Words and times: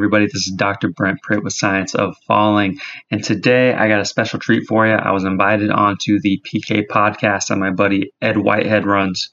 Everybody? 0.00 0.24
This 0.24 0.46
is 0.46 0.54
Dr. 0.54 0.88
Brent 0.88 1.18
Pritt 1.20 1.44
with 1.44 1.52
Science 1.52 1.94
of 1.94 2.16
Falling. 2.26 2.78
And 3.10 3.22
today 3.22 3.74
I 3.74 3.86
got 3.86 4.00
a 4.00 4.06
special 4.06 4.38
treat 4.38 4.66
for 4.66 4.86
you. 4.86 4.94
I 4.94 5.10
was 5.10 5.24
invited 5.24 5.70
onto 5.70 6.18
the 6.18 6.42
PK 6.42 6.86
podcast 6.86 7.48
that 7.48 7.58
my 7.58 7.70
buddy 7.70 8.10
Ed 8.22 8.38
Whitehead 8.38 8.86
runs. 8.86 9.30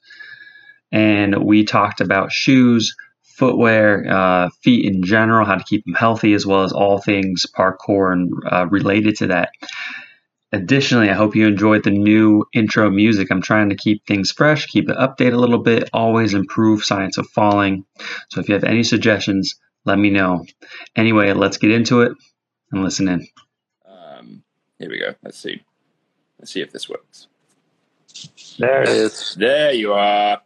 And 0.92 1.46
we 1.46 1.64
talked 1.64 2.02
about 2.02 2.34
shoes, 2.34 2.98
footwear, 3.24 4.06
uh, 4.10 4.50
feet 4.62 4.94
in 4.94 5.04
general, 5.04 5.46
how 5.46 5.56
to 5.56 5.64
keep 5.64 5.86
them 5.86 5.94
healthy, 5.94 6.34
as 6.34 6.46
well 6.46 6.64
as 6.64 6.74
all 6.74 7.00
things 7.00 7.46
parkour 7.58 8.12
and 8.12 8.34
uh, 8.52 8.68
related 8.68 9.16
to 9.20 9.28
that. 9.28 9.52
Additionally, 10.52 11.10
I 11.10 11.14
hope 11.14 11.38
you 11.38 11.48
enjoyed 11.48 11.86
the 11.86 11.92
new 11.92 12.44
intro 12.54 12.90
music. 12.90 13.30
I'm 13.32 13.42
trying 13.42 13.70
to 13.70 13.78
keep 13.78 14.06
things 14.06 14.32
fresh, 14.32 14.66
keep 14.66 14.90
it 14.90 14.98
update 14.98 15.32
a 15.32 15.38
little 15.38 15.64
bit, 15.64 15.90
always 15.94 16.34
improve 16.34 16.84
Science 16.84 17.18
of 17.18 17.26
Falling. 17.28 17.86
So 18.32 18.42
if 18.42 18.50
you 18.50 18.56
have 18.56 18.66
any 18.66 18.84
suggestions, 18.84 19.56
let 19.88 19.98
me 19.98 20.10
know. 20.10 20.46
Anyway, 20.96 21.32
let's 21.32 21.58
get 21.58 21.72
into 21.72 22.02
it 22.02 22.12
and 22.72 22.84
listen 22.84 23.08
in. 23.08 23.28
Um, 23.88 24.44
here 24.78 24.90
we 24.90 25.00
go. 25.00 25.16
Let's 25.24 25.40
see. 25.40 25.64
Let's 26.38 26.52
see 26.52 26.62
if 26.62 26.72
this 26.72 26.90
works. 26.90 27.28
There 28.60 28.84
it 28.84 28.90
is. 28.90 29.36
There 29.40 29.72
you 29.72 29.94
are. 29.94 30.42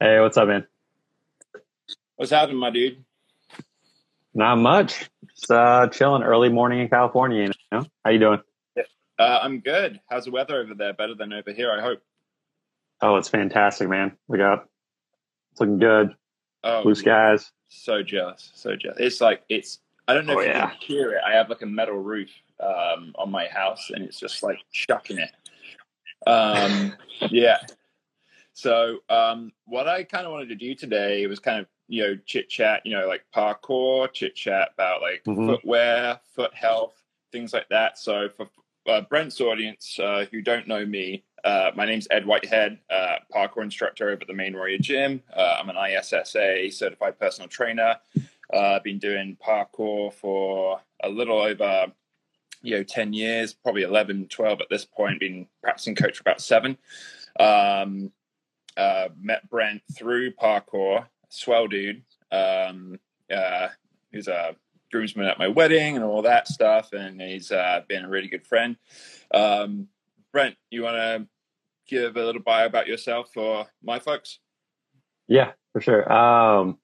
Hey, 0.00 0.18
what's 0.20 0.36
up, 0.36 0.48
man? 0.48 0.66
What's 2.16 2.32
happening, 2.32 2.58
my 2.58 2.70
dude? 2.70 3.04
Not 4.34 4.56
much. 4.56 5.08
Just 5.28 5.50
uh, 5.50 5.88
chilling 5.88 6.24
early 6.24 6.48
morning 6.48 6.80
in 6.80 6.88
California. 6.88 7.44
You 7.44 7.52
know, 7.70 7.84
how 8.04 8.10
you 8.10 8.18
doing? 8.18 8.40
Uh, 9.18 9.38
I'm 9.42 9.60
good. 9.60 10.00
How's 10.10 10.24
the 10.24 10.32
weather 10.32 10.60
over 10.60 10.74
there? 10.74 10.92
Better 10.92 11.14
than 11.14 11.32
over 11.32 11.52
here, 11.52 11.70
I 11.70 11.80
hope. 11.80 12.00
Oh, 13.00 13.16
it's 13.16 13.28
fantastic, 13.28 13.88
man. 13.88 14.16
We 14.26 14.38
got 14.38 14.66
it's 15.52 15.60
looking 15.60 15.78
good. 15.78 16.14
Oh, 16.64 16.82
Blue 16.82 16.94
skies. 16.94 17.52
So 17.68 18.02
jealous. 18.02 18.50
So 18.54 18.76
jealous. 18.76 18.98
It's 19.00 19.20
like 19.20 19.42
it's. 19.48 19.80
I 20.08 20.14
don't 20.14 20.26
know 20.26 20.34
Oh, 20.34 20.40
if 20.40 20.46
you 20.46 20.52
yeah. 20.52 20.70
can 20.70 20.76
hear 20.80 21.12
it. 21.12 21.22
I 21.26 21.32
have 21.32 21.48
like 21.48 21.62
a 21.62 21.66
metal 21.66 21.96
roof 21.96 22.30
um, 22.60 23.14
on 23.16 23.30
my 23.30 23.46
house, 23.46 23.90
and 23.90 24.04
it's 24.04 24.18
just 24.20 24.42
like 24.42 24.58
chucking 24.72 25.18
it. 25.18 25.30
Um, 26.28 26.94
yeah. 27.30 27.58
So 28.52 28.98
um, 29.08 29.52
what 29.66 29.88
I 29.88 30.04
kind 30.04 30.26
of 30.26 30.32
wanted 30.32 30.48
to 30.50 30.56
do 30.56 30.74
today 30.74 31.26
was 31.26 31.38
kind 31.38 31.60
of 31.60 31.66
you 31.88 32.02
know 32.02 32.16
chit 32.26 32.48
chat, 32.48 32.82
you 32.84 32.92
know, 32.96 33.06
like 33.08 33.24
parkour, 33.34 34.12
chit 34.12 34.34
chat 34.34 34.70
about 34.74 35.02
like 35.02 35.22
Mhm. 35.24 35.46
footwear, 35.46 36.20
foot 36.34 36.54
health, 36.54 37.02
things 37.32 37.52
like 37.52 37.68
that. 37.70 37.98
So 37.98 38.28
for 38.36 38.48
uh, 38.86 39.02
Brent's 39.02 39.40
audience 39.40 39.98
uh, 39.98 40.26
who 40.30 40.42
don't 40.42 40.66
know 40.68 40.84
me, 40.84 41.24
uh, 41.44 41.70
my 41.74 41.86
name's 41.86 42.06
Ed 42.10 42.26
Whitehead, 42.26 42.78
uh, 42.90 43.16
parkour 43.34 43.62
instructor 43.62 44.10
over 44.10 44.22
at 44.22 44.26
the 44.26 44.34
Maine 44.34 44.54
Warrior 44.54 44.78
Gym. 44.78 45.22
Uh, 45.34 45.56
I'm 45.58 45.68
an 45.68 45.76
ISSA 45.76 46.70
certified 46.70 47.18
personal 47.18 47.48
trainer. 47.48 47.96
I've 48.52 48.84
been 48.84 48.98
doing 48.98 49.36
parkour 49.44 50.12
for 50.12 50.80
a 51.02 51.08
little 51.08 51.40
over 51.40 51.86
you 52.62 52.76
know 52.76 52.82
10 52.84 53.12
years 53.12 53.52
probably 53.52 53.82
11 53.82 54.28
12 54.28 54.60
at 54.60 54.68
this 54.70 54.84
point 54.84 55.18
been 55.18 55.46
practicing 55.62 55.94
coach 55.94 56.16
for 56.16 56.22
about 56.22 56.40
seven 56.40 56.78
um 57.40 58.12
uh 58.76 59.08
met 59.20 59.48
brent 59.50 59.82
through 59.96 60.30
parkour 60.32 61.04
swell 61.28 61.66
dude 61.66 62.02
um 62.30 62.98
uh 63.34 63.68
he's 64.12 64.28
a 64.28 64.54
groomsman 64.92 65.26
at 65.26 65.38
my 65.38 65.48
wedding 65.48 65.96
and 65.96 66.04
all 66.04 66.22
that 66.22 66.46
stuff 66.46 66.92
and 66.92 67.20
he's 67.20 67.50
uh 67.50 67.80
been 67.88 68.04
a 68.04 68.08
really 68.08 68.28
good 68.28 68.46
friend 68.46 68.76
um 69.34 69.88
brent 70.32 70.54
you 70.70 70.82
want 70.82 70.96
to 70.96 71.26
give 71.88 72.16
a 72.16 72.24
little 72.24 72.42
bio 72.42 72.66
about 72.66 72.86
yourself 72.86 73.30
for 73.32 73.66
my 73.82 73.98
folks 73.98 74.38
Yeah, 75.28 75.52
for 75.72 75.80
sure. 75.80 76.12
Um, 76.12 76.78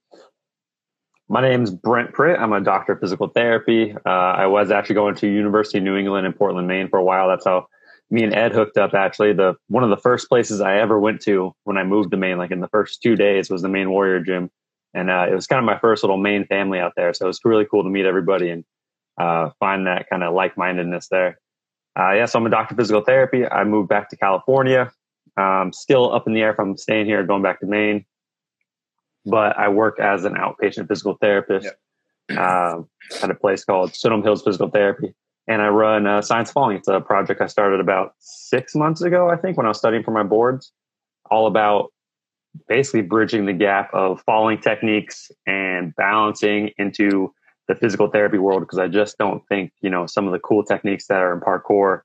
my 1.28 1.42
name's 1.42 1.70
Brent 1.70 2.12
Pritt. 2.12 2.40
I'm 2.40 2.52
a 2.52 2.60
doctor 2.60 2.92
of 2.92 3.00
physical 3.00 3.28
therapy. 3.28 3.94
Uh, 4.06 4.08
I 4.08 4.46
was 4.46 4.70
actually 4.70 4.94
going 4.94 5.14
to 5.16 5.26
University 5.26 5.78
of 5.78 5.84
New 5.84 5.96
England 5.96 6.26
in 6.26 6.32
Portland, 6.32 6.66
Maine 6.66 6.88
for 6.88 6.98
a 6.98 7.04
while. 7.04 7.28
That's 7.28 7.44
how 7.44 7.66
me 8.10 8.24
and 8.24 8.34
Ed 8.34 8.52
hooked 8.52 8.78
up. 8.78 8.94
Actually, 8.94 9.34
the 9.34 9.54
one 9.66 9.84
of 9.84 9.90
the 9.90 9.98
first 9.98 10.28
places 10.28 10.62
I 10.62 10.78
ever 10.78 10.98
went 10.98 11.20
to 11.22 11.54
when 11.64 11.76
I 11.76 11.84
moved 11.84 12.10
to 12.12 12.16
Maine, 12.16 12.38
like 12.38 12.50
in 12.50 12.60
the 12.60 12.68
first 12.68 13.02
two 13.02 13.16
days, 13.16 13.50
was 13.50 13.60
the 13.60 13.68
Maine 13.68 13.90
Warrior 13.90 14.20
Gym, 14.20 14.50
and 14.94 15.10
uh, 15.10 15.26
it 15.30 15.34
was 15.34 15.46
kind 15.46 15.58
of 15.58 15.64
my 15.64 15.78
first 15.78 16.02
little 16.02 16.16
main 16.16 16.46
family 16.46 16.78
out 16.78 16.92
there. 16.96 17.12
So 17.14 17.26
it 17.26 17.28
was 17.28 17.40
really 17.44 17.66
cool 17.66 17.82
to 17.82 17.90
meet 17.90 18.06
everybody 18.06 18.50
and 18.50 18.64
uh, 19.20 19.50
find 19.58 19.86
that 19.86 20.08
kind 20.08 20.22
of 20.22 20.34
like 20.34 20.56
mindedness 20.56 21.08
there. 21.08 21.38
Uh, 21.98 22.12
yeah, 22.12 22.26
so 22.26 22.38
I'm 22.38 22.46
a 22.46 22.50
doctor 22.50 22.74
of 22.74 22.78
physical 22.78 23.02
therapy. 23.02 23.46
I 23.46 23.64
moved 23.64 23.88
back 23.88 24.08
to 24.10 24.16
California. 24.16 24.92
Um, 25.36 25.72
still 25.72 26.12
up 26.14 26.26
in 26.26 26.32
the 26.32 26.40
air 26.40 26.50
if 26.50 26.58
I'm 26.58 26.76
staying 26.76 27.06
here 27.06 27.24
going 27.24 27.42
back 27.42 27.60
to 27.60 27.66
Maine 27.66 28.04
but 29.28 29.58
I 29.58 29.68
work 29.68 30.00
as 30.00 30.24
an 30.24 30.34
outpatient 30.34 30.88
physical 30.88 31.16
therapist 31.20 31.68
um, 32.36 32.88
at 33.22 33.30
a 33.30 33.34
place 33.34 33.64
called 33.64 33.94
Stone 33.94 34.22
Hills 34.22 34.42
Physical 34.42 34.70
Therapy. 34.70 35.14
And 35.46 35.62
I 35.62 35.68
run 35.68 36.06
uh, 36.06 36.20
Science 36.20 36.50
Falling. 36.50 36.76
It's 36.76 36.88
a 36.88 37.00
project 37.00 37.40
I 37.40 37.46
started 37.46 37.80
about 37.80 38.14
six 38.18 38.74
months 38.74 39.00
ago, 39.00 39.30
I 39.30 39.36
think, 39.36 39.56
when 39.56 39.64
I 39.64 39.70
was 39.70 39.78
studying 39.78 40.02
for 40.02 40.10
my 40.10 40.22
boards, 40.22 40.72
all 41.30 41.46
about 41.46 41.90
basically 42.66 43.02
bridging 43.02 43.46
the 43.46 43.52
gap 43.52 43.92
of 43.92 44.22
falling 44.22 44.58
techniques 44.60 45.30
and 45.46 45.94
balancing 45.96 46.70
into 46.78 47.32
the 47.68 47.74
physical 47.74 48.08
therapy 48.08 48.38
world. 48.38 48.60
Because 48.60 48.78
I 48.78 48.88
just 48.88 49.18
don't 49.18 49.46
think, 49.48 49.72
you 49.80 49.90
know, 49.90 50.06
some 50.06 50.26
of 50.26 50.32
the 50.32 50.38
cool 50.38 50.64
techniques 50.64 51.06
that 51.08 51.18
are 51.18 51.32
in 51.32 51.40
parkour 51.40 52.00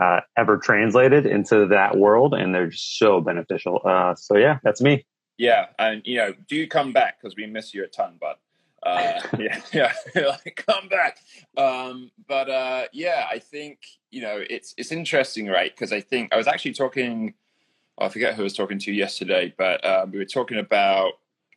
uh, 0.00 0.20
ever 0.36 0.58
translated 0.58 1.26
into 1.26 1.66
that 1.66 1.96
world. 1.96 2.34
And 2.34 2.54
they're 2.54 2.68
just 2.68 2.98
so 2.98 3.20
beneficial. 3.20 3.80
Uh, 3.84 4.14
so, 4.14 4.36
yeah, 4.36 4.58
that's 4.62 4.80
me. 4.80 5.04
Yeah, 5.38 5.66
and 5.78 6.02
you 6.04 6.16
know, 6.16 6.34
do 6.48 6.66
come 6.66 6.92
back 6.92 7.20
because 7.20 7.36
we 7.36 7.46
miss 7.46 7.72
you 7.72 7.84
a 7.84 7.86
ton, 7.86 8.18
bud. 8.20 8.36
Uh, 8.82 9.20
yeah, 9.38 9.60
yeah, 9.72 9.92
like, 10.14 10.64
come 10.66 10.88
back. 10.88 11.18
Um, 11.56 12.10
but 12.26 12.50
uh, 12.50 12.84
yeah, 12.92 13.26
I 13.30 13.38
think 13.38 13.78
you 14.10 14.20
know 14.20 14.42
it's 14.50 14.74
it's 14.76 14.92
interesting, 14.92 15.46
right? 15.46 15.74
Because 15.74 15.92
I 15.92 16.00
think 16.00 16.32
I 16.34 16.36
was 16.36 16.48
actually 16.48 16.74
talking. 16.74 17.34
I 18.00 18.08
forget 18.08 18.34
who 18.34 18.42
I 18.42 18.44
was 18.44 18.56
talking 18.56 18.78
to 18.80 18.92
yesterday, 18.92 19.54
but 19.56 19.84
uh, 19.84 20.06
we 20.10 20.18
were 20.18 20.24
talking 20.24 20.58
about. 20.58 21.12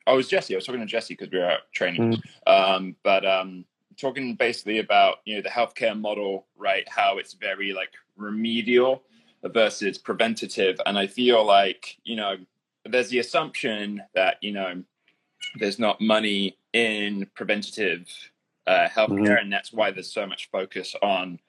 Oh, 0.07 0.13
it 0.13 0.18
was 0.18 0.28
Jesse. 0.28 0.56
I 0.56 0.57
was 0.57 0.66
talking 0.66 0.81
to 0.81 0.88
Jesse 0.88 1.13
because 1.13 1.31
we 1.31 1.38
were 1.38 1.52
out 1.52 1.72
training. 1.74 2.22
Um, 2.47 2.96
but 3.03 3.24
um, 3.24 3.66
talking 4.00 4.35
basically 4.35 4.79
about 4.79 5.18
you 5.25 5.35
know 5.35 5.41
the 5.41 5.50
healthcare 5.50 6.00
model, 6.00 6.47
right? 6.57 6.88
How 6.90 7.18
it's 7.18 7.34
very 7.34 7.74
like 7.74 7.91
remedial 8.18 9.03
versus 9.44 9.97
preventative, 9.97 10.79
and 10.85 10.97
I 10.97 11.07
feel 11.07 11.46
like 11.46 11.97
you 12.03 12.16
know 12.16 12.38
there's 12.85 13.09
the 13.09 13.19
assumption 13.19 14.02
that 14.16 14.38
you 14.41 14.52
know 14.52 14.84
there's 15.59 15.79
not 15.79 16.02
money 16.02 16.58
in 16.73 17.28
preventative 17.35 18.08
uh, 18.68 18.88
healthcare, 18.88 19.40
and 19.40 19.52
that's 19.52 19.72
why 19.72 19.91
there's 19.91 20.12
so 20.12 20.25
much 20.25 20.50
focus 20.52 20.96
on 21.02 21.40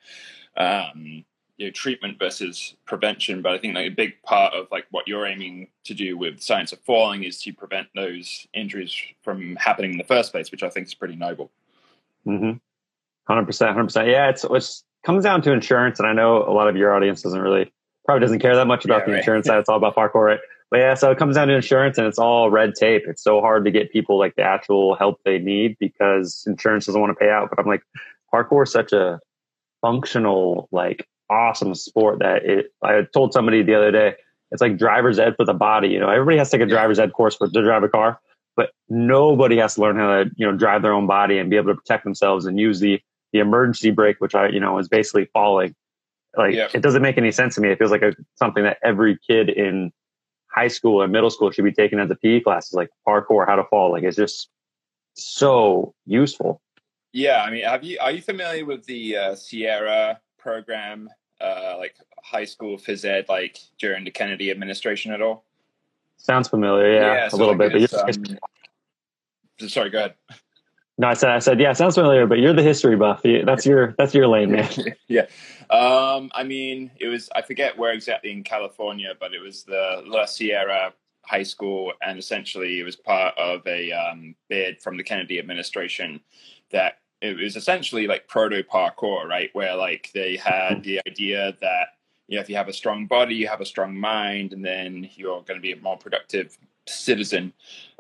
um, 0.57 1.25
you 1.63 1.69
know 1.69 1.73
treatment 1.73 2.19
versus 2.19 2.75
prevention. 2.87 3.41
But 3.41 3.53
I 3.53 3.59
think 3.59 3.75
like 3.77 3.87
a 3.87 3.95
big 3.95 4.21
part 4.23 4.53
of 4.53 4.67
like 4.73 4.87
what 4.91 5.07
you're 5.07 5.27
aiming 5.27 5.69
to 5.85 5.95
do 5.95 6.19
with 6.19 6.41
Science 6.41 6.73
of 6.73 6.81
Falling 6.81 7.23
is 7.23 7.41
to 7.43 7.53
prevent 7.53 7.87
those 7.95 8.47
injuries 8.53 8.95
from 9.23 9.55
happening 9.57 9.93
in 9.93 9.99
the 9.99 10.05
first 10.05 10.33
place, 10.33 10.51
which 10.51 10.65
I 10.65 10.69
think 10.69 10.89
is 10.89 10.95
pretty 10.95 11.15
noble. 11.15 11.53
Mm-hmm. 12.27 12.59
Hundred 13.29 13.47
percent, 13.47 13.71
hundred 13.71 13.85
percent. 13.85 14.09
Yeah, 14.09 14.29
it's 14.29 14.45
it 14.45 14.83
comes 15.07 15.23
down 15.23 15.43
to 15.43 15.53
insurance, 15.53 16.01
and 16.01 16.09
I 16.09 16.13
know 16.13 16.39
a 16.43 16.51
lot 16.53 16.69
of 16.69 16.77
your 16.77 16.93
audience 16.95 17.23
doesn't 17.23 17.41
really 17.41 17.73
probably 18.05 18.21
doesn't 18.21 18.41
care 18.41 18.57
that 18.57 18.67
much 18.67 18.85
about 18.85 19.03
Yeah, 19.03 19.07
the 19.07 19.13
right. 19.13 19.19
insurance 19.19 19.47
side. 19.47 19.59
It's 19.61 19.69
all 19.69 19.77
about 19.77 19.95
parkour, 19.95 20.27
right? 20.27 20.41
But 20.73 20.81
yeah, 20.81 20.95
so 20.95 21.13
it 21.13 21.19
comes 21.19 21.37
down 21.37 21.47
to 21.49 21.55
insurance, 21.55 21.97
and 21.99 22.07
it's 22.09 22.19
all 22.19 22.51
red 22.51 22.75
tape. 22.75 23.03
It's 23.07 23.23
so 23.23 23.41
hard 23.41 23.65
to 23.67 23.71
get 23.71 23.93
people 23.93 24.19
like 24.19 24.35
the 24.35 24.43
actual 24.43 24.97
help 24.97 25.21
they 25.25 25.39
need 25.39 25.77
because 25.79 26.43
insurance 26.49 26.87
doesn't 26.87 27.01
want 27.01 27.13
to 27.13 27.15
pay 27.15 27.31
out. 27.31 27.51
But 27.51 27.61
I'm 27.61 27.67
like, 27.67 27.83
parkour 28.33 28.65
is 28.65 28.73
such 28.73 28.93
a 28.93 29.21
functional, 29.83 30.69
like 30.73 31.07
awesome 31.31 31.75
sport 31.75 32.19
that 32.21 32.45
it. 32.45 32.73
I 32.83 33.03
told 33.13 33.33
somebody 33.33 33.63
the 33.63 33.75
other 33.75 33.91
day, 33.91 34.15
it's 34.51 34.61
like 34.61 34.77
driver's 34.77 35.19
ed 35.19 35.35
for 35.37 35.45
the 35.45 35.55
body. 35.55 35.89
You 35.89 36.01
know, 36.01 36.11
everybody 36.11 36.39
has 36.39 36.51
to 36.51 36.59
take 36.59 36.67
a 36.67 36.69
driver's 36.69 36.99
ed 36.99 37.13
course 37.13 37.37
for 37.37 37.49
to 37.49 37.63
drive 37.63 37.83
a 37.83 37.89
car, 37.89 38.21
but 38.57 38.71
nobody 38.89 39.57
has 39.59 39.75
to 39.77 39.81
learn 39.81 39.97
how 39.97 40.23
to 40.23 40.31
you 40.37 40.47
know 40.47 40.57
drive 40.57 40.83
their 40.83 40.93
own 40.93 41.07
body 41.07 41.39
and 41.39 41.51
be 41.51 41.57
able 41.57 41.73
to 41.73 41.77
protect 41.81 42.05
themselves 42.05 42.47
and 42.47 42.59
use 42.59 42.81
the 42.81 43.01
the 43.33 43.39
emergency 43.39 43.91
brake, 43.91 44.17
which 44.21 44.35
I 44.35 44.49
you 44.49 44.61
know 44.61 44.79
is 44.79 44.89
basically 44.89 45.27
falling. 45.33 45.75
Like 46.37 46.55
Yeah. 46.55 46.69
it 46.73 46.83
doesn't 46.83 47.03
make 47.03 47.19
any 47.19 47.33
sense 47.33 47.55
to 47.57 47.61
me. 47.61 47.71
It 47.71 47.79
feels 47.79 47.91
like 47.91 48.03
a, 48.03 48.15
something 48.37 48.65
that 48.65 48.79
every 48.83 49.19
kid 49.27 49.49
in 49.51 49.93
high 50.51 50.69
school 50.69 51.03
and 51.03 51.13
middle 51.13 51.31
school 51.31 51.51
should 51.51 51.65
be 51.65 51.73
taking 51.73 51.99
as 51.99 52.11
a 52.11 52.15
PE 52.15 52.41
classes, 52.41 52.73
like 52.73 52.91
parkour, 53.07 53.47
how 53.47 53.57
to 53.57 53.65
fall. 53.65 53.91
Like 53.91 54.03
it's 54.03 54.17
just 54.17 54.49
so 55.15 55.95
useful. 56.07 56.61
Yeah, 57.13 57.43
I 57.43 57.51
mean, 57.51 57.65
have 57.65 57.85
you 57.85 57.99
are 58.01 58.11
you 58.11 58.23
familiar 58.23 58.65
with 58.65 58.85
the 58.87 59.17
uh, 59.17 59.35
Sierra 59.35 60.21
program, 60.43 61.09
uh, 61.41 61.77
like 61.79 61.95
high 62.23 62.45
school 62.45 62.77
phys 62.77 63.05
ed, 63.05 63.27
like 63.29 63.59
during 63.79 64.05
the 64.05 64.11
Kennedy 64.11 64.51
administration 64.51 65.13
at 65.13 65.23
all? 65.23 65.45
Sounds 66.17 66.49
familiar, 66.49 66.93
yeah, 66.93 67.29
so 67.29 67.37
a 67.37 67.39
little 67.39 67.57
like 67.57 67.73
bit. 67.73 67.91
But 67.91 68.19
you're, 68.19 68.39
um, 69.61 69.69
sorry, 69.69 69.91
go 69.91 69.99
ahead. 69.99 70.15
no, 70.99 71.09
I 71.09 71.15
said, 71.15 71.31
I 71.31 71.39
said, 71.39 71.61
yeah, 71.61 71.73
sounds 71.73 71.95
familiar. 71.95 72.27
But 72.27 72.39
you're 72.39 72.53
the 72.53 72.63
history 72.63 72.97
buff. 72.97 73.23
That's 73.23 73.67
your 73.67 73.95
that's 73.99 74.15
your 74.15 74.29
lane, 74.29 74.53
man. 74.53 74.71
yeah. 75.09 75.27
Um, 75.71 76.31
I 76.35 76.45
mean, 76.45 76.91
it 77.01 77.09
was, 77.09 77.31
I 77.35 77.41
forget 77.43 77.79
where 77.79 77.93
exactly 77.93 78.31
in 78.31 78.45
California, 78.45 79.15
but 79.19 79.33
it 79.33 79.41
was 79.41 79.65
the 79.65 80.03
La 80.07 80.27
Sierra 80.27 80.93
high 81.25 81.43
school, 81.43 81.93
and 82.03 82.19
essentially 82.19 82.79
it 82.79 82.85
was 82.85 82.97
part 82.97 83.37
of 83.39 83.67
a 83.67 83.91
um, 83.93 84.35
bid 84.49 84.81
from 84.83 84.97
the 84.97 85.03
Kennedy 85.03 85.39
administration 85.39 86.21
that 86.71 86.99
it 87.23 87.39
was 87.39 87.57
essentially 87.57 88.07
like 88.07 88.27
proto 88.27 88.63
parkour, 88.65 89.27
right? 89.27 89.49
Where 89.53 89.77
like 89.77 90.11
they 90.13 90.37
had 90.37 90.83
the 90.83 91.01
idea 91.07 91.57
that 91.61 91.89
you 92.27 92.37
know 92.37 92.43
if 92.43 92.51
you 92.51 92.57
have 92.57 92.69
a 92.69 92.73
strong 92.73 93.07
body, 93.07 93.37
you 93.37 93.47
have 93.47 93.61
a 93.61 93.67
strong 93.67 93.97
mind, 93.97 94.53
and 94.53 94.65
then 94.65 95.09
you're 95.15 95.43
going 95.43 95.59
to 95.59 95.61
be 95.61 95.73
a 95.73 95.77
more 95.77 95.97
productive 95.97 96.59
citizen 96.89 97.53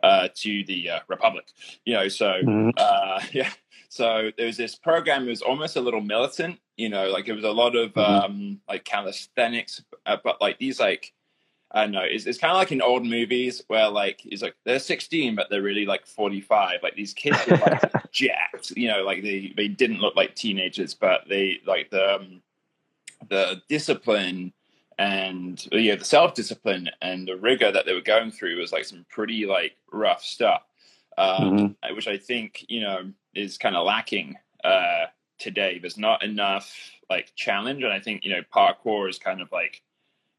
uh, 0.03 0.29
to 0.35 0.65
the 0.65 0.91
uh, 0.91 1.01
republic. 1.07 1.47
You 1.85 1.95
know, 1.95 2.09
so 2.09 2.27
mm-hmm. 2.27 2.71
uh, 2.77 3.23
yeah. 3.33 3.51
So 3.89 4.31
there 4.37 4.47
was 4.47 4.57
this 4.57 4.75
program. 4.75 5.27
It 5.27 5.31
was 5.31 5.43
almost 5.43 5.77
a 5.77 5.81
little 5.81 6.01
militant. 6.01 6.59
You 6.77 6.89
know, 6.89 7.09
like 7.11 7.29
it 7.29 7.35
was 7.35 7.45
a 7.45 7.53
lot 7.53 7.77
of 7.77 7.93
mm-hmm. 7.95 8.01
um, 8.25 8.61
like 8.69 8.85
calisthenics, 8.85 9.85
uh, 10.05 10.17
but 10.25 10.41
like 10.41 10.59
these 10.59 10.81
like 10.81 11.13
I 11.75 11.83
don't 11.83 11.93
know. 11.93 12.03
It's, 12.03 12.27
it's 12.27 12.39
kind 12.39 12.51
of 12.51 12.59
like 12.59 12.71
in 12.71 12.83
old 12.83 13.07
movies 13.07 13.63
where 13.69 13.89
like 13.89 14.21
it's 14.25 14.43
like 14.43 14.55
they're 14.65 14.79
16, 14.79 15.35
but 15.35 15.49
they're 15.49 15.63
really 15.63 15.87
like 15.87 16.07
45. 16.07 16.81
Like 16.83 16.95
these 16.95 17.15
kids 17.15 17.39
are 17.49 17.57
like 17.57 18.11
jacked. 18.13 18.73
You 18.77 18.89
know, 18.89 19.03
like 19.03 19.23
they 19.23 19.53
they 19.57 19.69
didn't 19.69 20.01
look 20.01 20.15
like 20.15 20.35
teenagers, 20.35 20.93
but 20.93 21.23
they 21.29 21.61
like 21.67 21.91
the 21.91 22.17
um, 22.17 22.43
the 23.29 23.63
discipline 23.69 24.53
and 24.99 25.67
yeah, 25.73 25.97
the 25.97 26.05
self 26.05 26.35
discipline 26.35 26.91
and 27.01 27.27
the 27.27 27.37
rigor 27.37 27.73
that 27.73 27.87
they 27.87 27.95
were 27.95 28.01
going 28.01 28.31
through 28.31 28.59
was 28.59 28.73
like 28.73 28.85
some 28.85 29.05
pretty 29.09 29.47
like 29.47 29.77
rough 29.91 30.23
stuff, 30.23 30.63
um, 31.19 31.59
mm-hmm. 31.59 31.97
which 31.97 32.07
I 32.07 32.19
think 32.19 32.65
you 32.69 32.81
know 32.81 33.13
is 33.35 33.59
kind 33.59 33.77
of 33.77 33.87
lacking 33.87 34.37
uh, 34.63 35.07
today. 35.39 35.79
There's 35.79 35.99
not 35.99 36.23
enough 36.23 36.73
like 37.11 37.33
challenge, 37.35 37.83
and 37.83 37.93
I 37.93 38.01
think 38.01 38.25
you 38.25 38.31
know 38.31 38.43
parkour 38.55 39.09
is 39.09 39.19
kind 39.19 39.41
of 39.41 39.51
like 39.51 39.83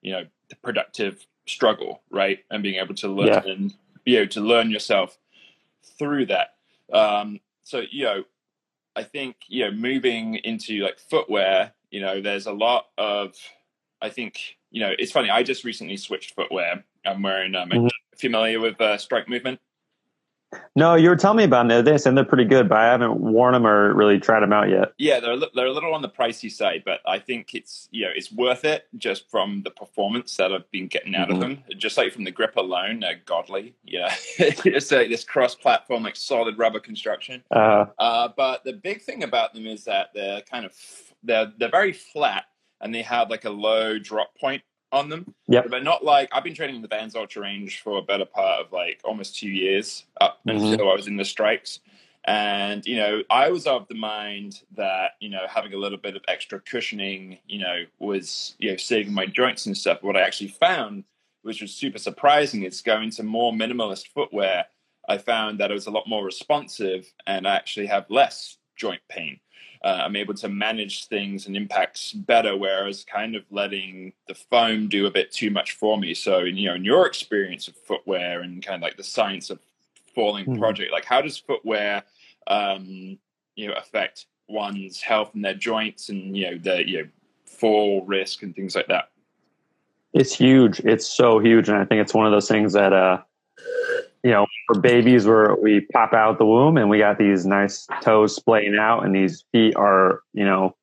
you 0.01 0.11
know 0.11 0.25
the 0.53 0.67
productive 0.67 1.25
struggle, 1.47 2.01
right? 2.09 2.39
And 2.49 2.63
being 2.63 2.75
able 2.75 2.95
to 2.95 3.07
learn 3.07 3.27
yeah. 3.27 3.43
and 3.45 3.73
be 4.03 4.17
able 4.17 4.29
to 4.31 4.41
learn 4.41 4.71
yourself 4.71 5.17
through 5.97 6.27
that. 6.27 6.55
Um, 6.91 7.39
so 7.63 7.83
you 7.89 8.03
know, 8.03 8.23
I 8.95 9.03
think 9.03 9.35
you 9.47 9.65
know 9.65 9.71
moving 9.71 10.35
into 10.35 10.83
like 10.83 10.99
footwear, 10.99 11.73
you 11.91 12.01
know, 12.01 12.21
there's 12.21 12.45
a 12.45 12.53
lot 12.53 12.87
of 12.97 13.35
I 14.01 14.09
think 14.09 14.57
you 14.71 14.81
know 14.81 14.93
it's 14.97 15.11
funny. 15.11 15.29
I 15.29 15.43
just 15.43 15.63
recently 15.63 15.97
switched 15.97 16.35
footwear. 16.35 16.83
I'm 17.05 17.21
wearing 17.21 17.55
um, 17.55 17.69
mm-hmm. 17.69 17.87
familiar 18.17 18.59
with 18.59 18.79
uh, 18.79 18.97
Strike 18.97 19.27
Movement. 19.27 19.59
No, 20.75 20.95
you 20.95 21.09
were 21.09 21.15
telling 21.15 21.37
me 21.37 21.43
about 21.43 21.67
this, 21.85 22.05
and 22.05 22.17
they're 22.17 22.25
pretty 22.25 22.45
good, 22.45 22.69
but 22.69 22.77
I 22.77 22.85
haven't 22.85 23.19
worn 23.19 23.53
them 23.53 23.65
or 23.65 23.93
really 23.93 24.19
tried 24.19 24.41
them 24.41 24.53
out 24.53 24.69
yet. 24.69 24.93
Yeah, 24.97 25.19
they're 25.19 25.37
they're 25.53 25.67
a 25.67 25.71
little 25.71 25.93
on 25.93 26.01
the 26.01 26.09
pricey 26.09 26.51
side, 26.51 26.83
but 26.85 26.99
I 27.05 27.19
think 27.19 27.53
it's 27.53 27.87
you 27.91 28.05
know 28.05 28.11
it's 28.15 28.31
worth 28.31 28.65
it 28.65 28.87
just 28.97 29.29
from 29.29 29.61
the 29.63 29.71
performance 29.71 30.35
that 30.37 30.51
I've 30.51 30.69
been 30.71 30.87
getting 30.87 31.15
out 31.15 31.27
mm-hmm. 31.27 31.35
of 31.35 31.41
them. 31.41 31.63
Just 31.77 31.97
like 31.97 32.13
from 32.13 32.23
the 32.23 32.31
grip 32.31 32.55
alone, 32.55 33.01
they're 33.01 33.21
godly. 33.25 33.75
Yeah, 33.83 34.13
it's 34.37 34.91
like 34.91 35.09
this 35.09 35.23
cross-platform, 35.23 36.03
like 36.03 36.15
solid 36.15 36.57
rubber 36.57 36.79
construction. 36.79 37.43
Uh, 37.51 37.85
uh, 37.99 38.29
but 38.35 38.63
the 38.63 38.73
big 38.73 39.01
thing 39.01 39.23
about 39.23 39.53
them 39.53 39.67
is 39.67 39.83
that 39.85 40.09
they're 40.13 40.41
kind 40.41 40.65
of 40.65 40.73
they're 41.23 41.51
they're 41.57 41.69
very 41.69 41.93
flat, 41.93 42.45
and 42.81 42.93
they 42.93 43.01
have 43.01 43.29
like 43.29 43.45
a 43.45 43.49
low 43.49 43.99
drop 43.99 44.35
point 44.37 44.63
on 44.93 45.09
them. 45.09 45.33
Yeah. 45.47 45.63
But 45.69 45.83
not 45.83 46.05
like 46.05 46.29
I've 46.31 46.43
been 46.43 46.53
training 46.53 46.77
in 46.77 46.81
the 46.81 46.87
Vans 46.87 47.15
Ultra 47.15 47.41
range 47.41 47.81
for 47.81 47.97
a 47.97 48.01
better 48.01 48.25
part 48.25 48.61
of 48.61 48.71
like 48.71 49.01
almost 49.03 49.37
two 49.37 49.49
years 49.49 50.05
up 50.21 50.39
mm-hmm. 50.47 50.63
until 50.63 50.89
I 50.89 50.93
was 50.93 51.07
in 51.07 51.17
the 51.17 51.25
strikes. 51.25 51.79
And, 52.25 52.85
you 52.85 52.95
know, 52.95 53.21
I 53.29 53.49
was 53.49 53.67
of 53.67 53.87
the 53.89 53.95
mind 53.95 54.61
that, 54.77 55.11
you 55.19 55.29
know, 55.29 55.45
having 55.49 55.73
a 55.73 55.77
little 55.77 55.97
bit 55.97 56.15
of 56.15 56.21
extra 56.29 56.61
cushioning, 56.61 57.39
you 57.47 57.59
know, 57.59 57.83
was, 57.99 58.55
you 58.59 58.71
know, 58.71 58.77
saving 58.77 59.13
my 59.13 59.25
joints 59.25 59.65
and 59.65 59.77
stuff. 59.77 60.01
What 60.01 60.15
I 60.15 60.21
actually 60.21 60.47
found, 60.47 61.03
which 61.41 61.61
was 61.61 61.73
super 61.73 61.97
surprising, 61.97 62.63
is 62.63 62.81
going 62.81 63.09
to 63.11 63.23
more 63.23 63.51
minimalist 63.51 64.07
footwear. 64.07 64.65
I 65.09 65.17
found 65.17 65.59
that 65.59 65.69
it 65.69 65.73
was 65.73 65.87
a 65.87 65.91
lot 65.91 66.07
more 66.07 66.23
responsive 66.23 67.11
and 67.27 67.45
I 67.45 67.55
actually 67.55 67.87
have 67.87 68.05
less 68.09 68.57
joint 68.77 69.01
pain 69.09 69.41
uh, 69.83 70.03
I'm 70.05 70.15
able 70.15 70.33
to 70.35 70.49
manage 70.49 71.07
things 71.07 71.45
and 71.45 71.57
impacts 71.57 72.13
better. 72.13 72.55
Whereas 72.55 73.03
kind 73.03 73.35
of 73.35 73.43
letting 73.51 74.13
the 74.27 74.35
foam 74.35 74.87
do 74.87 75.05
a 75.07 75.11
bit 75.11 75.31
too 75.31 75.51
much 75.51 75.73
for 75.73 75.97
me. 75.97 76.13
So, 76.13 76.39
you 76.39 76.69
know, 76.69 76.75
in 76.75 76.85
your 76.85 77.05
experience 77.05 77.67
of 77.67 77.75
footwear 77.75 78.41
and 78.41 78.63
kind 78.65 78.77
of 78.77 78.81
like 78.81 78.97
the 78.97 79.03
science 79.03 79.49
of 79.49 79.59
falling 80.15 80.45
mm-hmm. 80.45 80.59
project, 80.59 80.91
like 80.91 81.05
how 81.05 81.21
does 81.21 81.37
footwear, 81.37 82.03
um, 82.47 83.17
you 83.55 83.67
know, 83.67 83.73
affect 83.73 84.27
one's 84.47 85.01
health 85.01 85.31
and 85.33 85.43
their 85.43 85.53
joints 85.53 86.09
and 86.09 86.35
you 86.35 86.51
know 86.51 86.57
the 86.57 86.87
you 86.87 86.97
know 87.03 87.09
fall 87.45 88.05
risk 88.05 88.43
and 88.43 88.55
things 88.55 88.75
like 88.75 88.87
that? 88.87 89.09
It's 90.13 90.33
huge. 90.33 90.79
It's 90.81 91.07
so 91.07 91.39
huge, 91.39 91.69
and 91.69 91.77
I 91.77 91.85
think 91.85 92.01
it's 92.01 92.13
one 92.13 92.25
of 92.25 92.31
those 92.31 92.47
things 92.47 92.73
that 92.73 92.93
uh, 92.93 93.21
you 94.23 94.31
know, 94.31 94.47
for 94.67 94.79
babies 94.79 95.25
where 95.25 95.55
we 95.55 95.81
pop 95.91 96.13
out 96.13 96.37
the 96.37 96.45
womb 96.45 96.77
and 96.77 96.89
we 96.89 96.97
got 96.97 97.17
these 97.17 97.45
nice 97.45 97.87
toes 98.01 98.35
splaying 98.35 98.77
out 98.79 99.05
and 99.05 99.13
these 99.13 99.43
feet 99.51 99.75
are, 99.75 100.21
you 100.33 100.45
know, 100.45 100.75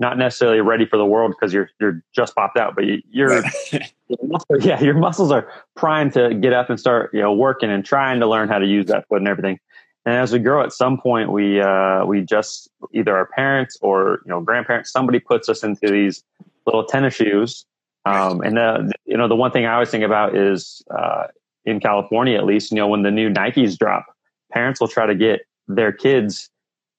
not 0.00 0.18
necessarily 0.18 0.60
ready 0.60 0.86
for 0.86 0.96
the 0.96 1.06
world 1.06 1.32
because 1.32 1.52
you're 1.52 1.70
you're 1.80 2.02
just 2.14 2.34
popped 2.34 2.56
out, 2.56 2.74
but 2.74 2.84
you, 2.84 3.02
you're 3.10 3.42
yeah, 4.60 4.80
your 4.80 4.94
muscles 4.94 5.30
are 5.30 5.50
primed 5.76 6.12
to 6.12 6.34
get 6.34 6.52
up 6.52 6.70
and 6.70 6.78
start, 6.78 7.10
you 7.12 7.20
know, 7.20 7.32
working 7.32 7.70
and 7.70 7.84
trying 7.84 8.20
to 8.20 8.26
learn 8.26 8.48
how 8.48 8.58
to 8.58 8.66
use 8.66 8.86
that 8.86 9.06
foot 9.08 9.18
and 9.18 9.28
everything. 9.28 9.58
And 10.06 10.16
as 10.16 10.32
we 10.32 10.38
grow, 10.38 10.62
at 10.62 10.72
some 10.72 10.98
point, 10.98 11.32
we 11.32 11.60
uh, 11.60 12.04
we 12.04 12.22
just 12.22 12.70
either 12.92 13.16
our 13.16 13.26
parents 13.26 13.76
or 13.80 14.20
you 14.24 14.30
know 14.30 14.40
grandparents, 14.40 14.90
somebody 14.90 15.20
puts 15.20 15.48
us 15.48 15.62
into 15.62 15.90
these 15.90 16.24
little 16.66 16.84
tennis 16.84 17.14
shoes. 17.14 17.64
Um, 18.06 18.40
and 18.40 18.56
the, 18.56 18.92
you 19.04 19.16
know 19.16 19.28
the 19.28 19.36
one 19.36 19.50
thing 19.50 19.66
I 19.66 19.74
always 19.74 19.90
think 19.90 20.04
about 20.04 20.36
is 20.36 20.82
uh, 20.90 21.26
in 21.68 21.80
California, 21.80 22.36
at 22.36 22.44
least, 22.44 22.70
you 22.70 22.76
know, 22.76 22.88
when 22.88 23.02
the 23.02 23.10
new 23.10 23.30
Nikes 23.30 23.76
drop, 23.76 24.06
parents 24.52 24.80
will 24.80 24.88
try 24.88 25.06
to 25.06 25.14
get 25.14 25.40
their 25.66 25.92
kids 25.92 26.50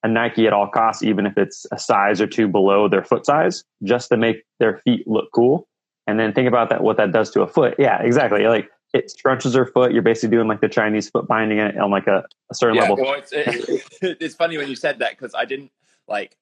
a 0.04 0.08
Nike 0.08 0.48
at 0.48 0.54
all 0.54 0.68
costs, 0.68 1.04
even 1.04 1.26
if 1.26 1.38
it's 1.38 1.66
a 1.72 1.80
size 1.80 2.22
or 2.22 2.28
two 2.28 2.48
below 2.48 2.88
their 2.88 3.04
foot 3.04 3.26
size, 3.26 3.64
just 3.84 4.10
to 4.10 4.18
make 4.18 4.44
their 4.60 4.78
feet 4.80 5.08
look 5.08 5.30
cool. 5.34 5.68
And 6.08 6.20
then 6.20 6.34
think 6.34 6.48
about 6.48 6.70
that, 6.70 6.82
what 6.82 6.98
that 6.98 7.12
does 7.12 7.30
to 7.32 7.42
a 7.42 7.48
foot. 7.48 7.76
Yeah, 7.78 8.02
exactly. 8.02 8.48
Like 8.48 8.70
it 8.94 9.12
scrunches 9.12 9.54
their 9.54 9.66
foot. 9.66 9.92
You're 9.92 10.02
basically 10.02 10.36
doing 10.36 10.48
like 10.48 10.62
the 10.62 10.70
Chinese 10.70 11.10
foot 11.10 11.28
binding 11.28 11.60
it 11.60 11.78
on 11.78 11.92
like 11.92 12.08
a, 12.08 12.24
a 12.50 12.56
certain 12.56 12.78
yeah, 12.78 12.82
level. 12.84 12.98
Well, 12.98 13.16
it's, 13.16 13.32
it, 13.34 14.18
it's 14.22 14.36
funny 14.36 14.58
when 14.58 14.70
you 14.70 14.76
said 14.76 15.00
that 15.00 15.12
because 15.12 15.36
I 15.36 15.46
didn't 15.46 15.72
like 16.08 16.38